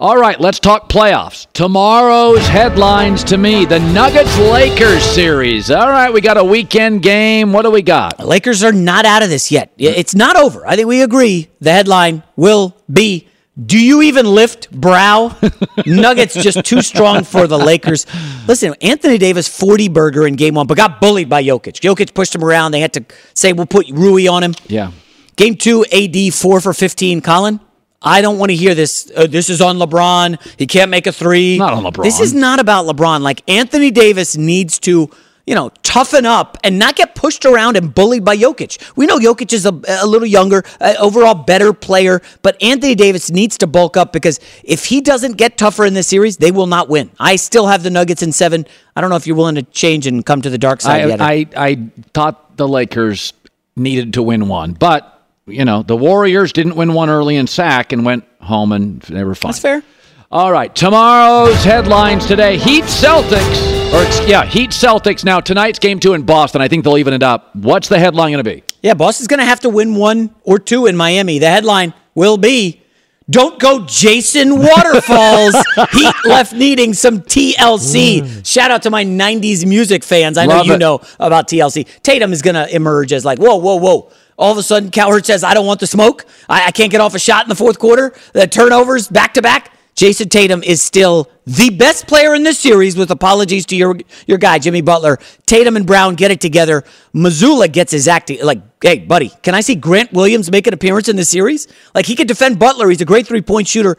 All 0.00 0.16
right, 0.16 0.40
let's 0.40 0.58
talk 0.58 0.88
playoffs. 0.88 1.46
Tomorrow's 1.52 2.44
headlines 2.48 3.22
to 3.24 3.38
me 3.38 3.66
the 3.66 3.78
Nuggets 3.78 4.36
Lakers 4.38 5.04
series. 5.04 5.70
All 5.70 5.88
right, 5.88 6.12
we 6.12 6.20
got 6.20 6.36
a 6.36 6.44
weekend 6.44 7.02
game. 7.02 7.52
What 7.52 7.62
do 7.62 7.70
we 7.70 7.82
got? 7.82 8.18
Lakers 8.24 8.64
are 8.64 8.72
not 8.72 9.04
out 9.04 9.22
of 9.22 9.28
this 9.28 9.52
yet. 9.52 9.72
It's 9.78 10.16
not 10.16 10.34
over. 10.36 10.66
I 10.66 10.74
think 10.74 10.88
we 10.88 11.02
agree. 11.02 11.48
The 11.60 11.70
headline 11.70 12.24
will 12.34 12.76
be 12.92 13.28
Do 13.64 13.78
you 13.78 14.02
even 14.02 14.26
lift 14.26 14.70
brow? 14.70 15.36
Nuggets 15.86 16.34
just 16.34 16.64
too 16.64 16.80
strong 16.80 17.24
for 17.24 17.48
the 17.48 17.58
Lakers. 17.58 18.06
Listen, 18.46 18.74
Anthony 18.80 19.18
Davis 19.18 19.48
40 19.48 19.88
burger 19.88 20.26
in 20.26 20.36
game 20.36 20.54
one, 20.54 20.66
but 20.68 20.76
got 20.76 21.00
bullied 21.00 21.28
by 21.28 21.42
Jokic. 21.42 21.80
Jokic 21.80 22.14
pushed 22.14 22.34
him 22.34 22.44
around. 22.44 22.70
They 22.70 22.80
had 22.80 22.92
to 22.92 23.04
say, 23.34 23.52
We'll 23.52 23.66
put 23.66 23.88
Rui 23.90 24.28
on 24.28 24.44
him. 24.44 24.54
Yeah. 24.68 24.92
Game 25.34 25.56
two, 25.56 25.84
AD 25.92 26.34
4 26.34 26.60
for 26.60 26.72
15. 26.72 27.20
Colin? 27.20 27.60
I 28.00 28.20
don't 28.20 28.38
want 28.38 28.50
to 28.50 28.56
hear 28.56 28.76
this. 28.76 29.10
Uh, 29.14 29.26
this 29.26 29.50
is 29.50 29.60
on 29.60 29.76
LeBron. 29.78 30.40
He 30.56 30.66
can't 30.68 30.90
make 30.90 31.06
a 31.08 31.12
three. 31.12 31.58
Not 31.58 31.72
on 31.72 31.82
LeBron. 31.82 32.04
This 32.04 32.20
is 32.20 32.32
not 32.32 32.60
about 32.60 32.86
LeBron. 32.86 33.22
Like 33.22 33.42
Anthony 33.48 33.90
Davis 33.90 34.36
needs 34.36 34.78
to, 34.80 35.10
you 35.48 35.54
know, 35.54 35.70
toughen 35.82 36.26
up 36.26 36.58
and 36.62 36.78
not 36.78 36.94
get 36.94 37.14
pushed 37.14 37.46
around 37.46 37.78
and 37.78 37.94
bullied 37.94 38.22
by 38.22 38.36
Jokic. 38.36 38.92
We 38.96 39.06
know 39.06 39.16
Jokic 39.16 39.54
is 39.54 39.64
a, 39.64 39.72
a 39.88 40.06
little 40.06 40.26
younger, 40.26 40.62
uh, 40.78 40.94
overall 41.00 41.32
better 41.32 41.72
player, 41.72 42.20
but 42.42 42.62
Anthony 42.62 42.94
Davis 42.94 43.30
needs 43.30 43.56
to 43.58 43.66
bulk 43.66 43.96
up 43.96 44.12
because 44.12 44.40
if 44.62 44.84
he 44.84 45.00
doesn't 45.00 45.38
get 45.38 45.56
tougher 45.56 45.86
in 45.86 45.94
this 45.94 46.06
series, 46.06 46.36
they 46.36 46.50
will 46.50 46.66
not 46.66 46.90
win. 46.90 47.10
I 47.18 47.36
still 47.36 47.66
have 47.66 47.82
the 47.82 47.88
Nuggets 47.88 48.22
in 48.22 48.30
seven. 48.30 48.66
I 48.94 49.00
don't 49.00 49.08
know 49.08 49.16
if 49.16 49.26
you're 49.26 49.36
willing 49.36 49.54
to 49.54 49.62
change 49.62 50.06
and 50.06 50.24
come 50.24 50.42
to 50.42 50.50
the 50.50 50.58
dark 50.58 50.82
side 50.82 51.04
I, 51.04 51.06
yet. 51.06 51.20
I, 51.22 51.46
I 51.56 51.90
thought 52.12 52.58
the 52.58 52.68
Lakers 52.68 53.32
needed 53.74 54.12
to 54.14 54.22
win 54.22 54.48
one, 54.48 54.74
but 54.74 55.14
you 55.46 55.64
know 55.64 55.82
the 55.82 55.96
Warriors 55.96 56.52
didn't 56.52 56.76
win 56.76 56.92
one 56.92 57.08
early 57.08 57.36
in 57.36 57.46
sack 57.46 57.92
and 57.92 58.04
went 58.04 58.24
home 58.42 58.72
and 58.72 59.00
they 59.00 59.24
were 59.24 59.34
fine. 59.34 59.52
That's 59.52 59.60
fair. 59.60 59.82
All 60.30 60.52
right, 60.52 60.74
tomorrow's 60.74 61.64
headlines 61.64 62.26
today: 62.26 62.58
Heat 62.58 62.84
Celtics, 62.84 63.77
or 63.94 64.02
yeah, 64.28 64.44
Heat 64.44 64.70
Celtics. 64.70 65.24
Now 65.24 65.40
tonight's 65.40 65.78
game 65.78 65.98
two 65.98 66.14
in 66.14 66.22
Boston. 66.22 66.60
I 66.60 66.68
think 66.68 66.84
they'll 66.84 66.98
even 66.98 67.14
it 67.14 67.22
up. 67.22 67.54
What's 67.56 67.88
the 67.88 67.98
headline 67.98 68.32
going 68.32 68.44
to 68.44 68.50
be? 68.50 68.62
Yeah, 68.82 68.94
Boston's 68.94 69.28
going 69.28 69.40
to 69.40 69.46
have 69.46 69.60
to 69.60 69.68
win 69.68 69.94
one 69.94 70.34
or 70.44 70.58
two 70.58 70.86
in 70.86 70.96
Miami. 70.96 71.38
The 71.38 71.48
headline 71.48 71.94
will 72.14 72.36
be 72.36 72.82
Don't 73.30 73.58
go 73.58 73.84
Jason 73.86 74.58
Waterfalls. 74.58 75.54
Heat 75.92 76.14
left 76.24 76.52
needing 76.52 76.94
some 76.94 77.20
TLC. 77.20 78.20
Mm. 78.20 78.46
Shout 78.46 78.70
out 78.70 78.82
to 78.82 78.90
my 78.90 79.04
90s 79.04 79.66
music 79.66 80.04
fans. 80.04 80.38
I 80.38 80.46
know 80.46 80.62
you 80.62 80.74
it. 80.74 80.78
know 80.78 81.00
about 81.18 81.48
TLC. 81.48 81.86
Tatum 82.02 82.32
is 82.32 82.42
going 82.42 82.54
to 82.54 82.74
emerge 82.74 83.12
as 83.12 83.24
like, 83.24 83.38
whoa, 83.38 83.56
whoa, 83.56 83.76
whoa. 83.76 84.10
All 84.38 84.52
of 84.52 84.58
a 84.58 84.62
sudden, 84.62 84.90
Cowherd 84.90 85.26
says, 85.26 85.42
I 85.42 85.52
don't 85.52 85.66
want 85.66 85.80
the 85.80 85.86
smoke. 85.86 86.24
I, 86.48 86.66
I 86.66 86.70
can't 86.70 86.92
get 86.92 87.00
off 87.00 87.14
a 87.14 87.18
shot 87.18 87.44
in 87.44 87.48
the 87.48 87.56
fourth 87.56 87.78
quarter. 87.78 88.14
The 88.34 88.46
turnovers 88.46 89.08
back 89.08 89.34
to 89.34 89.42
back. 89.42 89.72
Jayson 89.98 90.30
Tatum 90.30 90.62
is 90.62 90.80
still 90.80 91.28
the 91.44 91.70
best 91.70 92.06
player 92.06 92.32
in 92.32 92.44
this 92.44 92.60
series, 92.60 92.96
with 92.96 93.10
apologies 93.10 93.66
to 93.66 93.74
your 93.74 93.98
your 94.28 94.38
guy 94.38 94.60
Jimmy 94.60 94.80
Butler. 94.80 95.18
Tatum 95.44 95.74
and 95.74 95.84
Brown 95.84 96.14
get 96.14 96.30
it 96.30 96.40
together. 96.40 96.84
Mazzulla 97.12 97.70
gets 97.72 97.90
his 97.90 98.06
act 98.06 98.30
like, 98.40 98.60
hey, 98.80 99.00
buddy, 99.00 99.30
can 99.42 99.56
I 99.56 99.60
see 99.60 99.74
Grant 99.74 100.12
Williams 100.12 100.52
make 100.52 100.68
an 100.68 100.72
appearance 100.72 101.08
in 101.08 101.16
this 101.16 101.28
series? 101.28 101.66
Like 101.96 102.06
he 102.06 102.14
could 102.14 102.28
defend 102.28 102.60
Butler. 102.60 102.88
He's 102.88 103.00
a 103.00 103.04
great 103.04 103.26
three 103.26 103.42
point 103.42 103.66
shooter. 103.66 103.96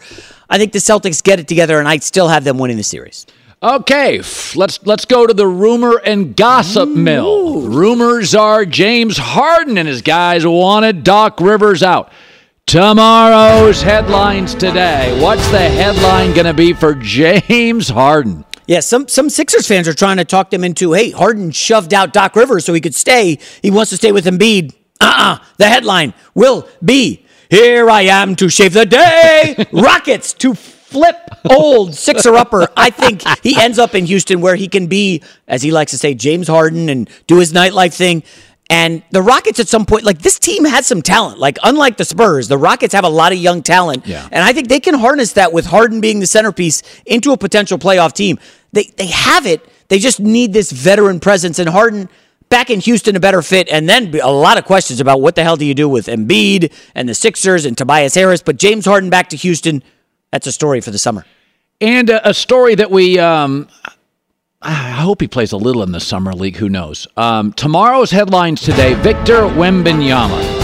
I 0.50 0.58
think 0.58 0.72
the 0.72 0.80
Celtics 0.80 1.22
get 1.22 1.42
it 1.42 1.50
together, 1.50 1.80
and 1.80 1.88
I 1.88 1.98
still 1.98 2.30
have 2.30 2.46
them 2.46 2.58
winning 2.58 2.78
the 2.78 2.84
series. 2.84 3.26
Okay, 3.62 4.20
let's 4.56 4.80
let's 4.86 5.04
go 5.04 5.28
to 5.28 5.34
the 5.34 5.48
rumor 5.48 6.02
and 6.06 6.34
gossip 6.34 6.88
mill. 6.88 7.64
Rumors 7.64 8.34
are 8.34 8.64
James 8.64 9.18
Harden 9.18 9.78
and 9.78 9.86
his 9.86 10.02
guys 10.02 10.48
wanted 10.48 11.04
Doc 11.04 11.42
Rivers 11.42 11.84
out. 11.84 12.10
Tomorrow's 12.70 13.82
headlines 13.82 14.54
today. 14.54 15.20
What's 15.20 15.48
the 15.50 15.58
headline 15.58 16.36
going 16.36 16.46
to 16.46 16.54
be 16.54 16.74
for 16.74 16.94
James 16.94 17.90
Harden? 17.90 18.46
Yeah, 18.68 18.82
some 18.82 19.08
some 19.08 19.28
Sixers 19.32 19.68
fans 19.68 19.88
are 19.88 19.94
trying 19.96 20.18
to 20.18 20.24
talk 20.24 20.52
them 20.52 20.64
into, 20.64 20.94
hey, 20.94 21.10
Harden 21.10 21.50
shoved 21.50 21.96
out 21.96 22.14
Doc 22.14 22.36
Rivers 22.36 22.66
so 22.66 22.74
he 22.76 22.80
could 22.80 22.94
stay. 22.94 23.40
He 23.64 23.72
wants 23.72 23.90
to 23.90 23.98
stay 23.98 24.12
with 24.12 24.26
Embiid. 24.26 24.76
Uh-uh. 25.02 25.40
The 25.58 25.68
headline 25.68 26.14
will 26.36 26.68
be, 26.86 27.26
here 27.50 27.90
I 27.90 28.02
am 28.02 28.36
to 28.36 28.50
shave 28.50 28.74
the 28.74 28.86
day. 28.86 29.66
Rockets 29.72 30.34
to 30.34 30.54
flip 30.54 31.16
old 31.50 31.96
Sixer 31.96 32.36
upper. 32.36 32.68
I 32.78 32.92
think 32.92 33.24
he 33.44 33.60
ends 33.60 33.80
up 33.80 33.96
in 33.96 34.06
Houston 34.06 34.42
where 34.42 34.56
he 34.56 34.68
can 34.68 34.86
be, 34.86 35.24
as 35.48 35.64
he 35.64 35.72
likes 35.72 35.90
to 35.92 35.98
say, 35.98 36.14
James 36.14 36.48
Harden 36.48 36.88
and 36.90 37.10
do 37.26 37.40
his 37.40 37.52
nightlife 37.52 37.96
thing. 37.96 38.22
And 38.72 39.02
the 39.10 39.22
Rockets 39.22 39.60
at 39.60 39.68
some 39.68 39.86
point, 39.86 40.04
like 40.04 40.20
this 40.20 40.38
team 40.38 40.64
has 40.66 40.86
some 40.86 41.02
talent. 41.02 41.40
Like 41.40 41.58
unlike 41.64 41.98
the 41.98 42.06
Spurs, 42.06 42.48
the 42.48 42.58
Rockets 42.58 42.94
have 42.94 43.04
a 43.04 43.10
lot 43.10 43.32
of 43.32 43.40
young 43.40 43.64
talent. 43.64 44.06
Yeah. 44.06 44.28
And 44.32 44.44
I 44.44 44.54
think 44.54 44.68
they 44.68 44.80
can 44.80 44.94
harness 44.94 45.34
that 45.34 45.52
with 45.52 45.66
Harden 45.66 46.02
being 46.02 46.20
the 46.20 46.28
centerpiece 46.28 46.84
into 47.06 47.32
a 47.32 47.38
potential 47.38 47.80
playoff 47.80 48.14
team. 48.14 48.38
They 48.72 48.84
they 48.84 49.08
have 49.08 49.48
it. 49.48 49.68
They 49.88 49.98
just 49.98 50.20
need 50.20 50.54
this 50.54 50.72
veteran 50.72 51.20
presence. 51.20 51.58
And 51.58 51.68
Harden 51.68 52.10
back 52.50 52.70
in 52.70 52.80
Houston 52.82 53.16
a 53.16 53.20
better 53.20 53.42
fit. 53.42 53.70
And 53.70 53.88
then 53.88 54.14
a 54.20 54.32
lot 54.32 54.58
of 54.58 54.66
questions 54.66 55.00
about 55.00 55.22
what 55.22 55.36
the 55.36 55.44
hell 55.44 55.56
do 55.56 55.66
you 55.66 55.76
do 55.76 55.88
with 55.88 56.08
Embiid 56.08 56.74
and 56.96 57.08
the 57.08 57.16
Sixers 57.16 57.66
and 57.66 57.78
Tobias 57.78 58.16
Harris. 58.16 58.42
But 58.42 58.58
James 58.58 58.86
Harden 58.86 59.10
back 59.10 59.30
to 59.30 59.38
Houston, 59.38 59.84
that's 60.32 60.48
a 60.48 60.52
story 60.52 60.82
for 60.82 60.92
the 60.92 60.98
summer. 60.98 61.26
And 61.82 62.10
a, 62.10 62.30
a 62.30 62.34
story 62.34 62.76
that 62.76 62.92
we, 62.92 63.18
um, 63.20 63.68
I 64.62 64.74
hope 64.92 65.22
he 65.22 65.28
plays 65.28 65.54
a 65.54 65.58
little 65.58 65.84
in 65.84 65.94
the 65.94 66.02
summer 66.02 66.34
league. 66.34 66.58
Who 66.58 66.68
knows? 66.68 67.08
Um, 67.16 67.54
tomorrow's 67.54 68.12
headlines 68.12 68.60
today: 68.62 68.94
Victor 68.96 69.44
Wembanyama. 69.44 70.58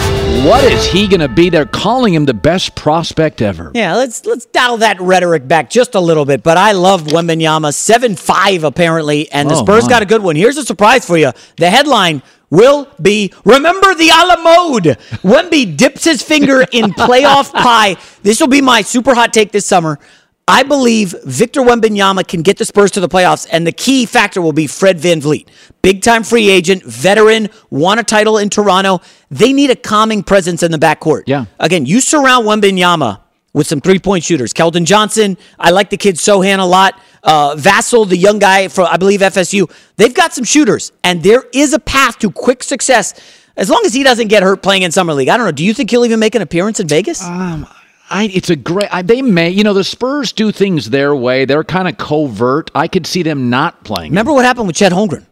What 0.45 0.65
is 0.65 0.85
he 0.85 1.07
going 1.07 1.21
to 1.21 1.29
be? 1.29 1.49
They're 1.49 1.65
calling 1.65 2.13
him 2.13 2.25
the 2.25 2.33
best 2.33 2.75
prospect 2.75 3.41
ever. 3.41 3.71
Yeah, 3.73 3.95
let's 3.95 4.25
let's 4.25 4.45
dial 4.47 4.77
that 4.77 4.99
rhetoric 4.99 5.47
back 5.47 5.69
just 5.69 5.95
a 5.95 5.99
little 6.01 6.25
bit. 6.25 6.43
But 6.43 6.57
I 6.57 6.73
love 6.73 7.03
Wembanyama, 7.03 7.73
seven 7.73 8.15
five 8.17 8.65
apparently, 8.65 9.31
and 9.31 9.49
the 9.49 9.55
Oh, 9.55 9.63
Spurs 9.63 9.83
my. 9.83 9.89
got 9.89 10.01
a 10.01 10.05
good 10.05 10.21
one. 10.21 10.35
Here's 10.35 10.57
a 10.57 10.65
surprise 10.65 11.05
for 11.05 11.17
you: 11.17 11.31
the 11.55 11.69
headline 11.69 12.21
will 12.49 12.89
be 13.01 13.31
"Remember 13.45 13.95
the 13.95 14.09
a 14.09 14.25
la 14.25 14.35
mode." 14.43 14.83
Wemby 15.23 15.77
dips 15.77 16.03
his 16.03 16.21
finger 16.21 16.65
in 16.69 16.91
playoff 16.91 17.53
pie. 17.53 17.95
This 18.23 18.41
will 18.41 18.49
be 18.49 18.59
my 18.61 18.81
super 18.81 19.15
hot 19.15 19.31
take 19.31 19.53
this 19.53 19.65
summer. 19.65 19.99
I 20.47 20.61
believe 20.61 21.15
Victor 21.23 21.61
Wembanyama 21.61 22.27
can 22.27 22.43
get 22.43 22.57
the 22.57 22.65
Spurs 22.65 22.91
to 22.91 22.99
the 22.99 23.09
playoffs, 23.09 23.47
and 23.51 23.65
the 23.65 23.71
key 23.71 24.05
factor 24.05 24.41
will 24.41 24.53
be 24.53 24.67
Fred 24.67 24.99
VanVleet. 24.99 25.47
Big 25.81 26.03
time 26.03 26.23
free 26.23 26.49
agent, 26.49 26.83
veteran, 26.83 27.49
won 27.71 27.97
a 27.97 28.03
title 28.03 28.37
in 28.37 28.49
Toronto. 28.51 29.01
They 29.31 29.53
need 29.53 29.71
a 29.71 29.75
calming 29.75 30.21
presence 30.21 30.61
in 30.61 30.71
the 30.71 30.77
backcourt. 30.77 31.23
Yeah. 31.25 31.45
Again, 31.59 31.87
you 31.87 31.99
surround 31.99 32.45
Wembanyama 32.45 33.21
with 33.53 33.65
some 33.65 33.81
three 33.81 33.97
point 33.97 34.23
shooters. 34.23 34.53
Keldon 34.53 34.85
Johnson, 34.85 35.35
I 35.57 35.71
like 35.71 35.89
the 35.89 35.97
kid 35.97 36.15
Sochan 36.15 36.59
a 36.59 36.65
lot. 36.65 36.99
Uh, 37.23 37.55
Vassell, 37.55 38.07
the 38.07 38.17
young 38.17 38.37
guy 38.37 38.67
from, 38.67 38.87
I 38.91 38.97
believe, 38.97 39.21
FSU. 39.21 39.71
They've 39.95 40.13
got 40.13 40.31
some 40.31 40.43
shooters, 40.43 40.91
and 41.03 41.23
there 41.23 41.43
is 41.53 41.73
a 41.73 41.79
path 41.79 42.19
to 42.19 42.29
quick 42.29 42.61
success 42.61 43.19
as 43.57 43.71
long 43.71 43.81
as 43.83 43.95
he 43.95 44.03
doesn't 44.03 44.27
get 44.27 44.43
hurt 44.43 44.61
playing 44.61 44.83
in 44.83 44.91
Summer 44.91 45.13
League. 45.13 45.29
I 45.29 45.37
don't 45.37 45.47
know. 45.47 45.51
Do 45.51 45.65
you 45.65 45.73
think 45.73 45.89
he'll 45.89 46.05
even 46.05 46.19
make 46.19 46.35
an 46.35 46.43
appearance 46.43 46.79
in 46.79 46.87
Vegas? 46.87 47.23
Um, 47.23 47.67
I, 48.09 48.25
it's 48.25 48.49
a 48.49 48.55
great. 48.55 48.93
I, 48.93 49.01
they 49.01 49.21
may, 49.21 49.49
you 49.49 49.63
know, 49.63 49.73
the 49.73 49.83
Spurs 49.83 50.31
do 50.31 50.51
things 50.51 50.89
their 50.89 51.15
way. 51.15 51.45
They're 51.45 51.63
kind 51.63 51.87
of 51.87 51.97
covert. 51.97 52.69
I 52.75 52.87
could 52.87 53.07
see 53.07 53.23
them 53.23 53.49
not 53.49 53.83
playing. 53.83 54.11
Remember 54.11 54.33
what 54.33 54.45
happened 54.45 54.67
with 54.67 54.75
Chet 54.75 54.91
Holmgren? 54.91 55.25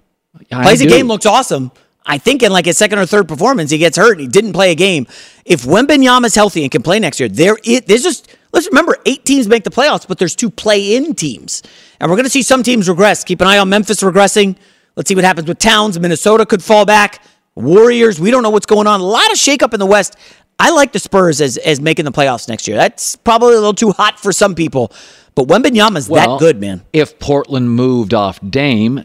I 0.51 0.63
Plays 0.63 0.81
a 0.81 0.87
game, 0.87 1.07
looks 1.07 1.25
awesome. 1.25 1.71
I 2.05 2.17
think 2.17 2.43
in 2.43 2.51
like 2.51 2.65
his 2.65 2.77
second 2.77 2.99
or 2.99 3.05
third 3.05 3.27
performance, 3.27 3.71
he 3.71 3.77
gets 3.77 3.97
hurt 3.97 4.13
and 4.13 4.21
he 4.21 4.27
didn't 4.27 4.53
play 4.53 4.71
a 4.71 4.75
game. 4.75 5.07
If 5.45 5.63
Wembanyama's 5.63 6.35
healthy 6.35 6.63
and 6.63 6.71
can 6.71 6.83
play 6.83 6.99
next 6.99 7.19
year, 7.19 7.29
there 7.29 7.57
it 7.63 7.87
there's 7.87 8.03
just 8.03 8.35
let's 8.51 8.67
remember 8.67 8.97
eight 9.05 9.23
teams 9.25 9.47
make 9.47 9.63
the 9.63 9.69
playoffs, 9.69 10.07
but 10.07 10.17
there's 10.17 10.35
two 10.35 10.49
play-in 10.49 11.15
teams, 11.15 11.63
and 11.99 12.09
we're 12.09 12.17
going 12.17 12.25
to 12.25 12.31
see 12.31 12.41
some 12.41 12.63
teams 12.63 12.89
regress. 12.89 13.23
Keep 13.23 13.41
an 13.41 13.47
eye 13.47 13.57
on 13.57 13.69
Memphis 13.69 14.01
regressing. 14.01 14.57
Let's 14.95 15.07
see 15.07 15.15
what 15.15 15.23
happens 15.23 15.47
with 15.47 15.59
Towns. 15.59 15.99
Minnesota 15.99 16.45
could 16.45 16.63
fall 16.63 16.85
back. 16.85 17.23
Warriors, 17.55 18.19
we 18.19 18.31
don't 18.31 18.43
know 18.43 18.49
what's 18.49 18.65
going 18.65 18.87
on. 18.87 18.99
A 18.99 19.03
lot 19.03 19.31
of 19.31 19.37
shakeup 19.37 19.73
in 19.73 19.79
the 19.79 19.85
West. 19.85 20.15
I 20.63 20.69
like 20.69 20.93
the 20.93 20.99
Spurs 20.99 21.41
as 21.41 21.57
as 21.57 21.81
making 21.81 22.05
the 22.05 22.11
playoffs 22.11 22.47
next 22.47 22.69
year. 22.69 22.77
That's 22.77 23.17
probably 23.17 23.49
a 23.51 23.57
little 23.57 23.73
too 23.73 23.91
hot 23.91 24.17
for 24.17 24.31
some 24.31 24.55
people, 24.55 24.93
but 25.35 25.47
Wembanyama's 25.47 26.07
Well, 26.07 26.37
that 26.37 26.39
good, 26.39 26.61
man. 26.61 26.83
If 26.93 27.19
Portland 27.19 27.69
moved 27.71 28.13
off 28.13 28.39
Dame, 28.49 29.03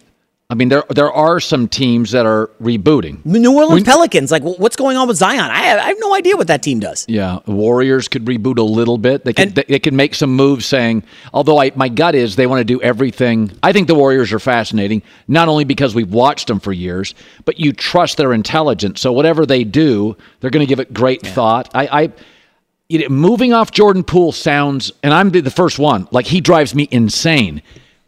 I 0.51 0.55
mean, 0.55 0.70
there 0.70 0.84
there 0.88 1.12
are 1.12 1.40
some 1.40 1.68
teams 1.68 2.12
that 2.12 2.24
are 2.24 2.46
rebooting. 2.59 3.22
New 3.26 3.55
Orleans 3.55 3.84
Pelicans, 3.84 4.30
like 4.30 4.42
what's 4.42 4.76
going 4.76 4.96
on 4.96 5.07
with 5.07 5.18
Zion? 5.18 5.40
I 5.40 5.59
have, 5.59 5.78
I 5.78 5.88
have 5.88 6.01
no 6.01 6.14
idea 6.14 6.38
what 6.38 6.46
that 6.46 6.62
team 6.62 6.80
does. 6.80 7.05
Yeah, 7.07 7.40
Warriors 7.44 8.09
could 8.09 8.24
reboot 8.24 8.57
a 8.57 8.62
little 8.62 8.96
bit. 8.96 9.26
They 9.26 9.34
could 9.34 9.55
they, 9.55 9.64
they 9.68 9.78
could 9.78 9.92
make 9.92 10.14
some 10.14 10.34
moves 10.34 10.64
saying, 10.64 11.03
although 11.34 11.61
I, 11.61 11.72
my 11.74 11.90
gut 11.90 12.14
is 12.14 12.36
they 12.36 12.46
want 12.46 12.61
to 12.61 12.64
do 12.64 12.80
everything. 12.80 13.53
I 13.62 13.74
think 13.74 13.88
the 13.88 13.94
Warriors 13.94 14.32
are 14.32 14.38
fascinating, 14.38 15.03
not 15.26 15.49
only 15.49 15.64
because 15.64 15.94
we've 15.94 16.11
watched 16.11 16.46
them 16.46 16.61
for 16.61 16.72
years, 16.72 17.14
but 17.44 17.61
you 17.61 17.74
trust 17.74 18.16
their 18.16 18.32
intelligence. 18.32 19.03
So 19.03 19.12
whatever 19.12 19.44
they 19.44 19.64
do, 19.64 20.16
they're 20.40 20.51
going 20.51 20.66
to 20.66 20.68
give 20.68 20.80
it 20.80 20.94
great 20.94 21.20
thought. 21.20 21.68
I, 21.74 22.05
I 22.05 22.12
you 22.88 23.01
know, 23.01 23.09
moving 23.11 23.53
off 23.53 23.70
Jordan 23.70 24.03
Poole 24.03 24.32
sounds, 24.32 24.92
and 25.03 25.12
I'm 25.12 25.28
the 25.28 25.42
the 25.42 25.51
first 25.51 25.78
one, 25.78 26.09
like 26.11 26.24
he 26.24 26.40
drives 26.40 26.74
me 26.74 26.88
insane. 26.90 27.61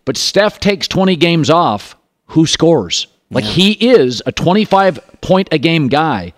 But 0.07 0.17
Steph 0.17 0.59
takes 0.59 0.89
20 0.89 1.17
games 1.17 1.51
off. 1.51 1.97
Who 2.31 2.47
scores? 2.47 3.07
Like 3.31 3.45
he 3.45 3.73
is 3.73 4.23
a 4.27 4.33
25 4.33 5.21
point 5.21 5.49
a 5.53 5.59
game 5.59 5.89
guy. 5.89 6.33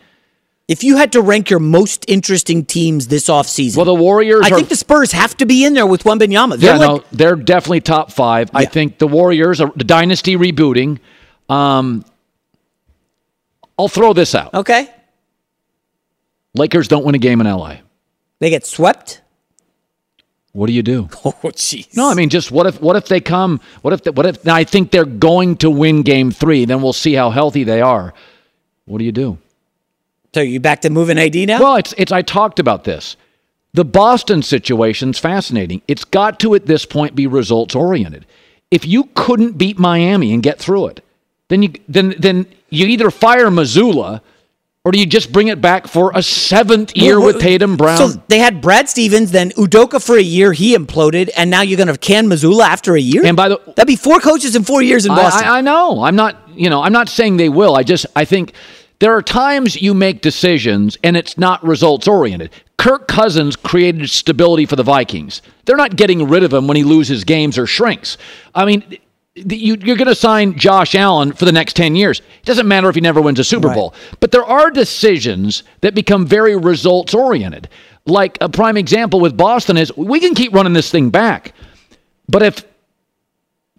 If 0.69 0.85
you 0.85 0.97
had 0.97 1.13
to 1.13 1.21
rank 1.23 1.51
your 1.51 1.59
most 1.59 2.05
interesting 2.09 2.65
teams 2.65 3.09
this 3.09 3.29
offseason, 3.29 3.77
Well, 3.77 3.85
the 3.85 3.95
Warriors 3.95 4.43
I 4.45 4.51
are- 4.51 4.57
think 4.57 4.69
the 4.69 4.77
Spurs 4.77 5.13
have 5.13 5.37
to 5.39 5.47
be 5.47 5.65
in 5.65 5.75
there 5.75 5.87
with 5.87 6.05
Wembanyama. 6.05 6.59
They're 6.59 6.75
yeah, 6.75 6.79
like, 6.79 7.03
no, 7.03 7.05
they're 7.13 7.37
definitely 7.37 7.81
top 7.81 8.13
five. 8.13 8.51
I 8.55 8.65
think 8.67 8.99
the 8.99 9.09
Warriors 9.09 9.61
are 9.61 9.73
the 9.75 9.85
dynasty 9.85 10.37
rebooting. 10.37 10.99
Um, 11.49 12.05
I'll 13.79 13.89
throw 13.89 14.13
this 14.13 14.35
out. 14.35 14.55
Okay. 14.55 14.89
Lakers 16.55 16.89
don't 16.89 17.05
win 17.05 17.15
a 17.15 17.19
game 17.19 17.41
in 17.41 17.47
LA. 17.47 17.77
They 18.39 18.51
get 18.51 18.67
swept. 18.67 19.22
What 20.53 20.67
do 20.67 20.73
you 20.73 20.83
do? 20.83 21.09
Oh, 21.25 21.33
jeez. 21.51 21.97
No, 21.97 22.11
I 22.11 22.15
mean, 22.15 22.29
just 22.29 22.51
what 22.51 22.67
if 22.67 22.81
what 22.81 22.97
if 22.97 23.07
they 23.07 23.21
come? 23.21 23.61
What 23.81 23.95
if 23.95 24.15
what 24.15 24.27
if? 24.27 24.45
Now 24.45 24.55
I 24.55 24.65
think 24.65 24.91
they're 24.91 25.05
going 25.05 25.57
to 25.59 25.71
win 25.71 26.03
Game 26.03 26.31
Three. 26.31 26.65
Then 26.65 26.83
we'll 26.83 26.93
see 26.93 27.15
how 27.15 27.31
healthy 27.31 27.65
they 27.65 27.81
are. 27.81 28.13
What 28.85 28.99
do 28.99 29.05
you 29.05 29.13
do? 29.13 29.39
So 30.35 30.41
you 30.41 30.61
back 30.61 30.81
to 30.83 30.91
moving 30.91 31.19
AD 31.19 31.35
now? 31.35 31.61
Well, 31.61 31.77
it's 31.77 31.95
it's. 31.97 32.13
I 32.13 32.23
talked 32.23 32.59
about 32.59 32.85
this. 32.85 33.17
The 33.75 33.85
Boston 33.85 34.43
situation's 34.43 35.19
fascinating. 35.19 35.81
It's 35.89 36.05
got 36.05 36.39
to 36.41 36.55
at 36.55 36.67
this 36.67 36.85
point 36.85 37.15
be 37.15 37.27
results 37.27 37.75
oriented. 37.75 38.27
If 38.71 38.87
you 38.87 39.05
couldn't 39.15 39.59
beat 39.59 39.79
Miami 39.79 40.33
and 40.35 40.43
get 40.43 40.59
through 40.59 40.89
it, 40.89 41.05
then 41.49 41.63
you 41.63 41.73
then 41.89 42.15
then 42.19 42.47
you 42.71 42.87
either 42.87 43.11
fire 43.11 43.49
Mazzulla 43.49 44.21
or 44.85 44.91
do 44.91 44.99
you 44.99 45.07
just 45.07 45.31
bring 45.33 45.47
it 45.47 45.61
back 45.61 45.87
for 45.87 46.11
a 46.15 46.23
seventh 46.23 46.97
year 46.97 47.19
Well, 47.21 47.35
with 47.35 47.41
Tatum 47.41 47.77
Brown? 47.77 47.99
So 47.99 48.09
they 48.27 48.39
had 48.39 48.61
Brad 48.61 48.89
Stevens, 48.89 49.31
then 49.31 49.51
Udoka 49.53 50.05
for 50.05 50.17
a 50.17 50.23
year. 50.23 50.53
He 50.53 50.77
imploded, 50.77 51.31
and 51.37 51.51
now 51.51 51.61
you're 51.63 51.77
going 51.77 51.87
to 51.89 51.97
can 51.97 52.27
Mazzulla 52.27 52.65
after 52.65 52.97
a 52.97 53.01
year. 53.01 53.25
And 53.25 53.37
by 53.37 53.49
the 53.49 53.61
that'd 53.65 53.87
be 53.87 53.95
four 53.97 54.19
coaches 54.19 54.57
in 54.57 54.65
four 54.65 54.83
years 54.83 55.07
in 55.07 55.13
I- 55.13 55.17
Boston. 55.17 55.49
I, 55.49 55.59
I 55.59 55.61
know. 55.61 56.03
I'm 56.03 56.17
not. 56.17 56.37
You 56.49 56.69
know. 56.69 56.83
I'm 56.83 56.93
not 56.93 57.09
saying 57.09 57.37
they 57.37 57.49
will. 57.49 57.77
I 57.77 57.85
just. 57.85 58.07
I 58.17 58.25
think 58.25 58.55
there 58.99 59.13
are 59.15 59.23
times 59.23 59.81
you 59.81 59.95
make 59.95 60.21
decisions 60.21 60.99
and 61.05 61.17
it's 61.17 61.39
not 61.39 61.63
results 61.65 62.09
oriented. 62.09 62.51
Kirk 62.77 63.07
Cousins 63.07 63.55
created 63.55 64.11
stability 64.11 64.67
for 64.67 64.75
the 64.75 64.83
Vikings. 64.83 65.43
They're 65.65 65.77
not 65.77 65.95
getting 65.95 66.27
rid 66.29 66.43
of 66.43 66.53
him 66.53 66.67
when 66.67 66.77
he 66.77 66.83
loses 66.83 67.23
games 67.23 67.57
or 67.57 67.67
shrinks. 67.67 68.19
I 68.55 68.65
mean. 68.65 68.99
You, 69.35 69.79
you're 69.81 69.97
going 69.97 70.09
to 70.09 70.15
sign 70.15 70.59
Josh 70.59 70.95
Allen 70.95 71.33
for 71.33 71.47
the 71.47 71.53
next 71.53 71.75
10 71.75 71.97
years. 71.97 72.21
It 72.21 72.45
doesn't 72.45 72.69
matter 72.69 72.89
if 72.91 72.95
he 72.95 73.01
never 73.01 73.21
wins 73.23 73.39
a 73.39 73.45
Super 73.45 73.69
Right. 73.69 73.75
Bowl. 73.75 73.95
But 74.21 74.31
there 74.31 74.45
are 74.45 74.71
decisions 74.71 75.63
that 75.81 75.95
become 75.95 76.27
very 76.27 76.55
results 76.55 77.15
oriented. 77.15 77.69
Like 78.05 78.37
a 78.43 78.49
prime 78.51 78.77
example 78.77 79.21
with 79.21 79.37
Boston 79.37 79.79
is 79.79 79.95
we 79.97 80.21
can 80.21 80.35
keep 80.35 80.53
running 80.53 80.75
this 80.75 80.91
thing 80.91 81.09
back. 81.09 81.55
But 82.29 82.43
if 82.43 82.65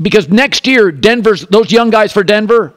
because 0.01 0.27
next 0.27 0.65
year 0.65 0.91
Denver's 0.91 1.45
those 1.47 1.71
young 1.71 1.91
guys 1.91 2.11
for 2.11 2.23
Denver 2.23 2.73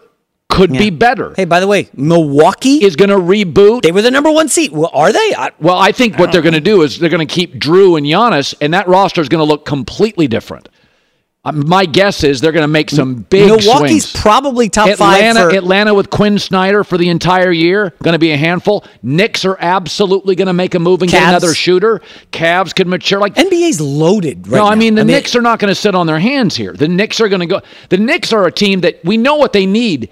could 0.48 0.70
be 0.70 0.90
better. 0.90 1.34
Hey, 1.34 1.44
by 1.44 1.60
the 1.60 1.66
way, 1.66 1.88
Milwaukee 1.94 2.84
is 2.84 2.96
going 2.96 3.10
to 3.10 3.16
reboot. 3.16 3.82
They 3.82 3.92
were 3.92 4.02
the 4.02 4.10
number 4.10 4.30
one 4.30 4.48
seed. 4.48 4.72
Well, 4.72 4.90
are 4.92 5.12
they? 5.12 5.34
I, 5.36 5.50
well, 5.60 5.76
I 5.76 5.92
think 5.92 6.18
what 6.18 6.32
they're 6.32 6.42
going 6.42 6.54
to 6.54 6.60
do 6.60 6.82
is 6.82 6.98
they're 6.98 7.10
going 7.10 7.26
to 7.26 7.32
keep 7.34 7.54
Jrue 7.54 7.96
and 7.96 8.06
Giannis, 8.06 8.54
and 8.60 8.72
that 8.72 8.86
roster 8.88 9.20
is 9.20 9.28
going 9.28 9.40
to 9.40 9.44
look 9.44 9.66
completely 9.66 10.28
different. 10.28 10.68
Uh, 11.46 11.52
my 11.52 11.86
guess 11.86 12.24
is 12.24 12.40
they're 12.40 12.50
going 12.50 12.64
to 12.64 12.68
make 12.68 12.90
some 12.90 13.14
big 13.14 13.46
Milwaukee's 13.46 14.08
swings. 14.08 14.12
probably 14.12 14.68
top 14.68 14.88
Atlanta, 14.88 15.40
five 15.40 15.50
for 15.52 15.56
Atlanta 15.56 15.94
with 15.94 16.10
Quin 16.10 16.40
Snyder 16.40 16.82
for 16.82 16.98
the 16.98 17.08
entire 17.08 17.52
year, 17.52 17.94
going 18.02 18.14
to 18.14 18.18
be 18.18 18.32
a 18.32 18.36
handful. 18.36 18.84
Knicks 19.00 19.44
are 19.44 19.56
absolutely 19.60 20.34
going 20.34 20.48
to 20.48 20.52
make 20.52 20.74
a 20.74 20.80
move 20.80 21.02
and 21.02 21.10
get 21.10 21.22
another 21.22 21.54
shooter. 21.54 22.00
Cavs 22.32 22.74
could 22.74 22.88
mature. 22.88 23.20
Like 23.20 23.36
NBA's 23.36 23.80
loaded 23.80 24.48
right 24.48 24.58
no, 24.58 24.66
I 24.66 24.74
mean 24.74 24.96
the 24.96 25.02
I 25.02 25.04
mean- 25.04 25.14
Knicks 25.14 25.36
are 25.36 25.40
not 25.40 25.60
going 25.60 25.70
to 25.70 25.74
sit 25.76 25.94
on 25.94 26.08
their 26.08 26.18
hands 26.18 26.56
here. 26.56 26.72
The 26.72 26.88
Knicks 26.88 27.20
are 27.20 27.28
going 27.28 27.40
to 27.40 27.46
go. 27.46 27.60
The 27.90 27.98
Knicks 27.98 28.32
are 28.32 28.44
a 28.46 28.52
team 28.52 28.80
that 28.80 29.04
we 29.04 29.16
know 29.16 29.36
what 29.36 29.52
they 29.52 29.66
need. 29.66 30.10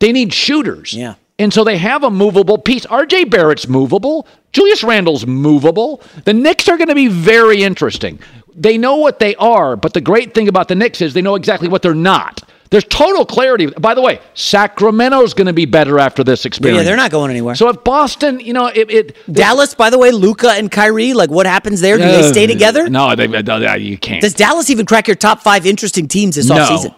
They 0.00 0.10
need 0.10 0.34
shooters. 0.34 0.92
Yeah. 0.92 1.14
And 1.38 1.52
so 1.52 1.64
they 1.64 1.78
have 1.78 2.04
a 2.04 2.10
movable 2.10 2.58
piece. 2.58 2.86
RJ 2.86 3.30
Barrett's 3.30 3.68
movable. 3.68 4.26
Julius 4.52 4.84
Randle's 4.84 5.26
movable. 5.26 6.00
The 6.24 6.32
Knicks 6.32 6.68
are 6.68 6.76
going 6.76 6.88
to 6.88 6.94
be 6.94 7.08
very 7.08 7.62
interesting. 7.62 8.20
They 8.56 8.78
know 8.78 8.96
what 8.96 9.18
they 9.18 9.34
are, 9.36 9.76
but 9.76 9.92
the 9.94 10.00
great 10.00 10.34
thing 10.34 10.48
about 10.48 10.68
the 10.68 10.74
Knicks 10.74 11.00
is 11.00 11.12
they 11.14 11.22
know 11.22 11.34
exactly 11.34 11.68
what 11.68 11.82
they're 11.82 11.94
not. 11.94 12.42
There's 12.70 12.84
total 12.84 13.24
clarity. 13.24 13.66
By 13.66 13.94
the 13.94 14.00
way, 14.02 14.20
Sacramento's 14.34 15.34
going 15.34 15.46
to 15.46 15.52
be 15.52 15.64
better 15.64 15.98
after 16.00 16.24
this 16.24 16.44
experience. 16.44 16.78
Yeah, 16.78 16.84
they're 16.84 16.96
not 16.96 17.10
going 17.10 17.30
anywhere. 17.30 17.54
So 17.54 17.68
if 17.68 17.84
Boston, 17.84 18.40
you 18.40 18.52
know, 18.52 18.66
it, 18.66 18.90
it 18.90 19.16
Dallas, 19.32 19.74
by 19.74 19.90
the 19.90 19.98
way, 19.98 20.10
Luka 20.10 20.50
and 20.50 20.70
Kyrie, 20.70 21.12
like 21.14 21.30
what 21.30 21.46
happens 21.46 21.80
there? 21.80 21.96
Do 21.98 22.02
they 22.04 22.20
Uh, 22.28 22.32
stay 22.32 22.46
together? 22.46 22.88
No, 22.88 23.14
they, 23.14 23.26
they- 23.28 23.78
you 23.78 23.98
can't. 23.98 24.20
Does 24.22 24.34
Dallas 24.34 24.70
even 24.70 24.86
crack 24.86 25.06
your 25.06 25.14
top 25.14 25.40
five 25.42 25.66
interesting 25.66 26.08
teams 26.08 26.34
this 26.36 26.48
No. 26.48 26.56
offseason? 26.56 26.94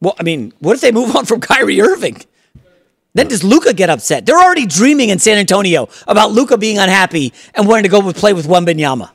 Well, 0.00 0.14
I 0.20 0.22
mean, 0.24 0.52
what 0.60 0.74
if 0.74 0.80
they 0.80 0.92
move 0.92 1.14
on 1.16 1.24
from 1.26 1.40
Kyrie 1.50 1.80
Irving? 1.80 2.20
Then 3.14 3.28
does 3.28 3.44
Luka 3.44 3.72
get 3.74 3.90
upset? 3.90 4.24
They're 4.24 4.38
already 4.40 4.66
dreaming 4.66 5.10
in 5.10 5.18
San 5.18 5.36
Antonio 5.38 5.88
about 6.06 6.32
Luka 6.32 6.56
being 6.58 6.78
unhappy 6.78 7.32
and 7.54 7.68
wanting 7.68 7.82
to 7.84 7.88
go 7.88 8.00
with, 8.00 8.16
play 8.16 8.32
with 8.32 8.46
Wembanyama. 8.46 9.10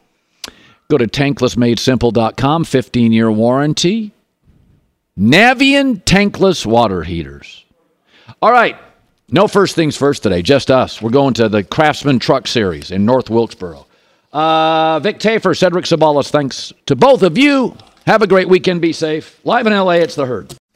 Go 0.89 0.97
to 0.97 1.07
tanklessmadesimple.com, 1.07 2.63
15 2.63 3.11
year 3.11 3.31
warranty. 3.31 4.13
Navien 5.19 6.03
tankless 6.03 6.65
water 6.65 7.03
heaters. 7.03 7.65
All 8.41 8.51
right. 8.51 8.77
No 9.29 9.47
first 9.47 9.75
things 9.75 9.97
first 9.97 10.23
today, 10.23 10.41
just 10.41 10.71
us. 10.71 11.01
We're 11.01 11.09
going 11.09 11.33
to 11.35 11.49
the 11.49 11.63
Craftsman 11.63 12.19
Truck 12.19 12.47
Series 12.47 12.91
in 12.91 13.05
North 13.05 13.29
Wilkesboro. 13.29 13.85
Uh, 14.31 14.99
Vic 15.01 15.19
Tafur, 15.19 15.57
Cedric 15.57 15.83
Sabalas, 15.85 16.29
thanks 16.29 16.71
to 16.85 16.95
both 16.95 17.23
of 17.23 17.37
you. 17.37 17.75
Have 18.05 18.21
a 18.21 18.27
great 18.27 18.47
weekend. 18.47 18.81
Be 18.81 18.93
safe. 18.93 19.37
Live 19.43 19.67
in 19.67 19.73
LA, 19.73 19.91
it's 19.93 20.15
The 20.15 20.25
Herd. 20.25 20.56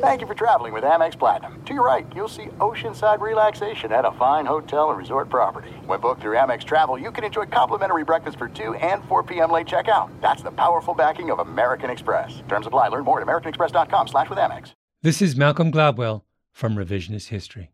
Thank 0.00 0.20
you 0.20 0.26
for 0.26 0.34
traveling 0.34 0.72
with 0.72 0.84
Amex 0.84 1.18
Platinum. 1.18 1.60
To 1.64 1.74
your 1.74 1.84
right, 1.84 2.06
you'll 2.14 2.28
see 2.28 2.46
oceanside 2.58 3.20
relaxation 3.20 3.92
at 3.92 4.04
a 4.04 4.12
fine 4.12 4.46
hotel 4.46 4.90
and 4.90 4.98
resort 4.98 5.28
property. 5.28 5.70
When 5.86 6.00
booked 6.00 6.22
through 6.22 6.36
Amex 6.36 6.62
Travel, 6.62 6.96
you 6.96 7.10
can 7.10 7.24
enjoy 7.24 7.46
complimentary 7.46 8.04
breakfast 8.04 8.38
for 8.38 8.48
2 8.48 8.74
and 8.74 9.04
4 9.06 9.24
p.m. 9.24 9.50
late 9.50 9.66
checkout. 9.66 10.10
That's 10.20 10.42
the 10.42 10.52
powerful 10.52 10.94
backing 10.94 11.30
of 11.30 11.40
American 11.40 11.90
Express. 11.90 12.42
Terms 12.48 12.66
apply. 12.66 12.88
Learn 12.88 13.04
more 13.04 13.20
at 13.20 13.26
americanexpress.com 13.26 14.08
slash 14.08 14.30
with 14.30 14.38
Amex. 14.38 14.72
This 15.02 15.20
is 15.20 15.36
Malcolm 15.36 15.72
Gladwell 15.72 16.22
from 16.52 16.76
Revisionist 16.76 17.28
History. 17.28 17.72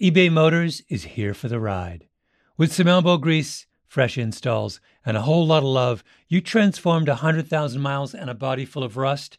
eBay 0.00 0.30
Motors 0.30 0.82
is 0.88 1.04
here 1.04 1.34
for 1.34 1.48
the 1.48 1.60
ride. 1.60 2.06
With 2.56 2.72
some 2.72 2.86
elbow 2.86 3.16
grease, 3.16 3.66
fresh 3.86 4.16
installs, 4.16 4.80
and 5.04 5.16
a 5.16 5.22
whole 5.22 5.46
lot 5.46 5.58
of 5.58 5.64
love, 5.64 6.04
you 6.28 6.40
transformed 6.40 7.08
a 7.08 7.12
100,000 7.12 7.80
miles 7.80 8.14
and 8.14 8.30
a 8.30 8.34
body 8.34 8.64
full 8.64 8.84
of 8.84 8.96
rust 8.96 9.38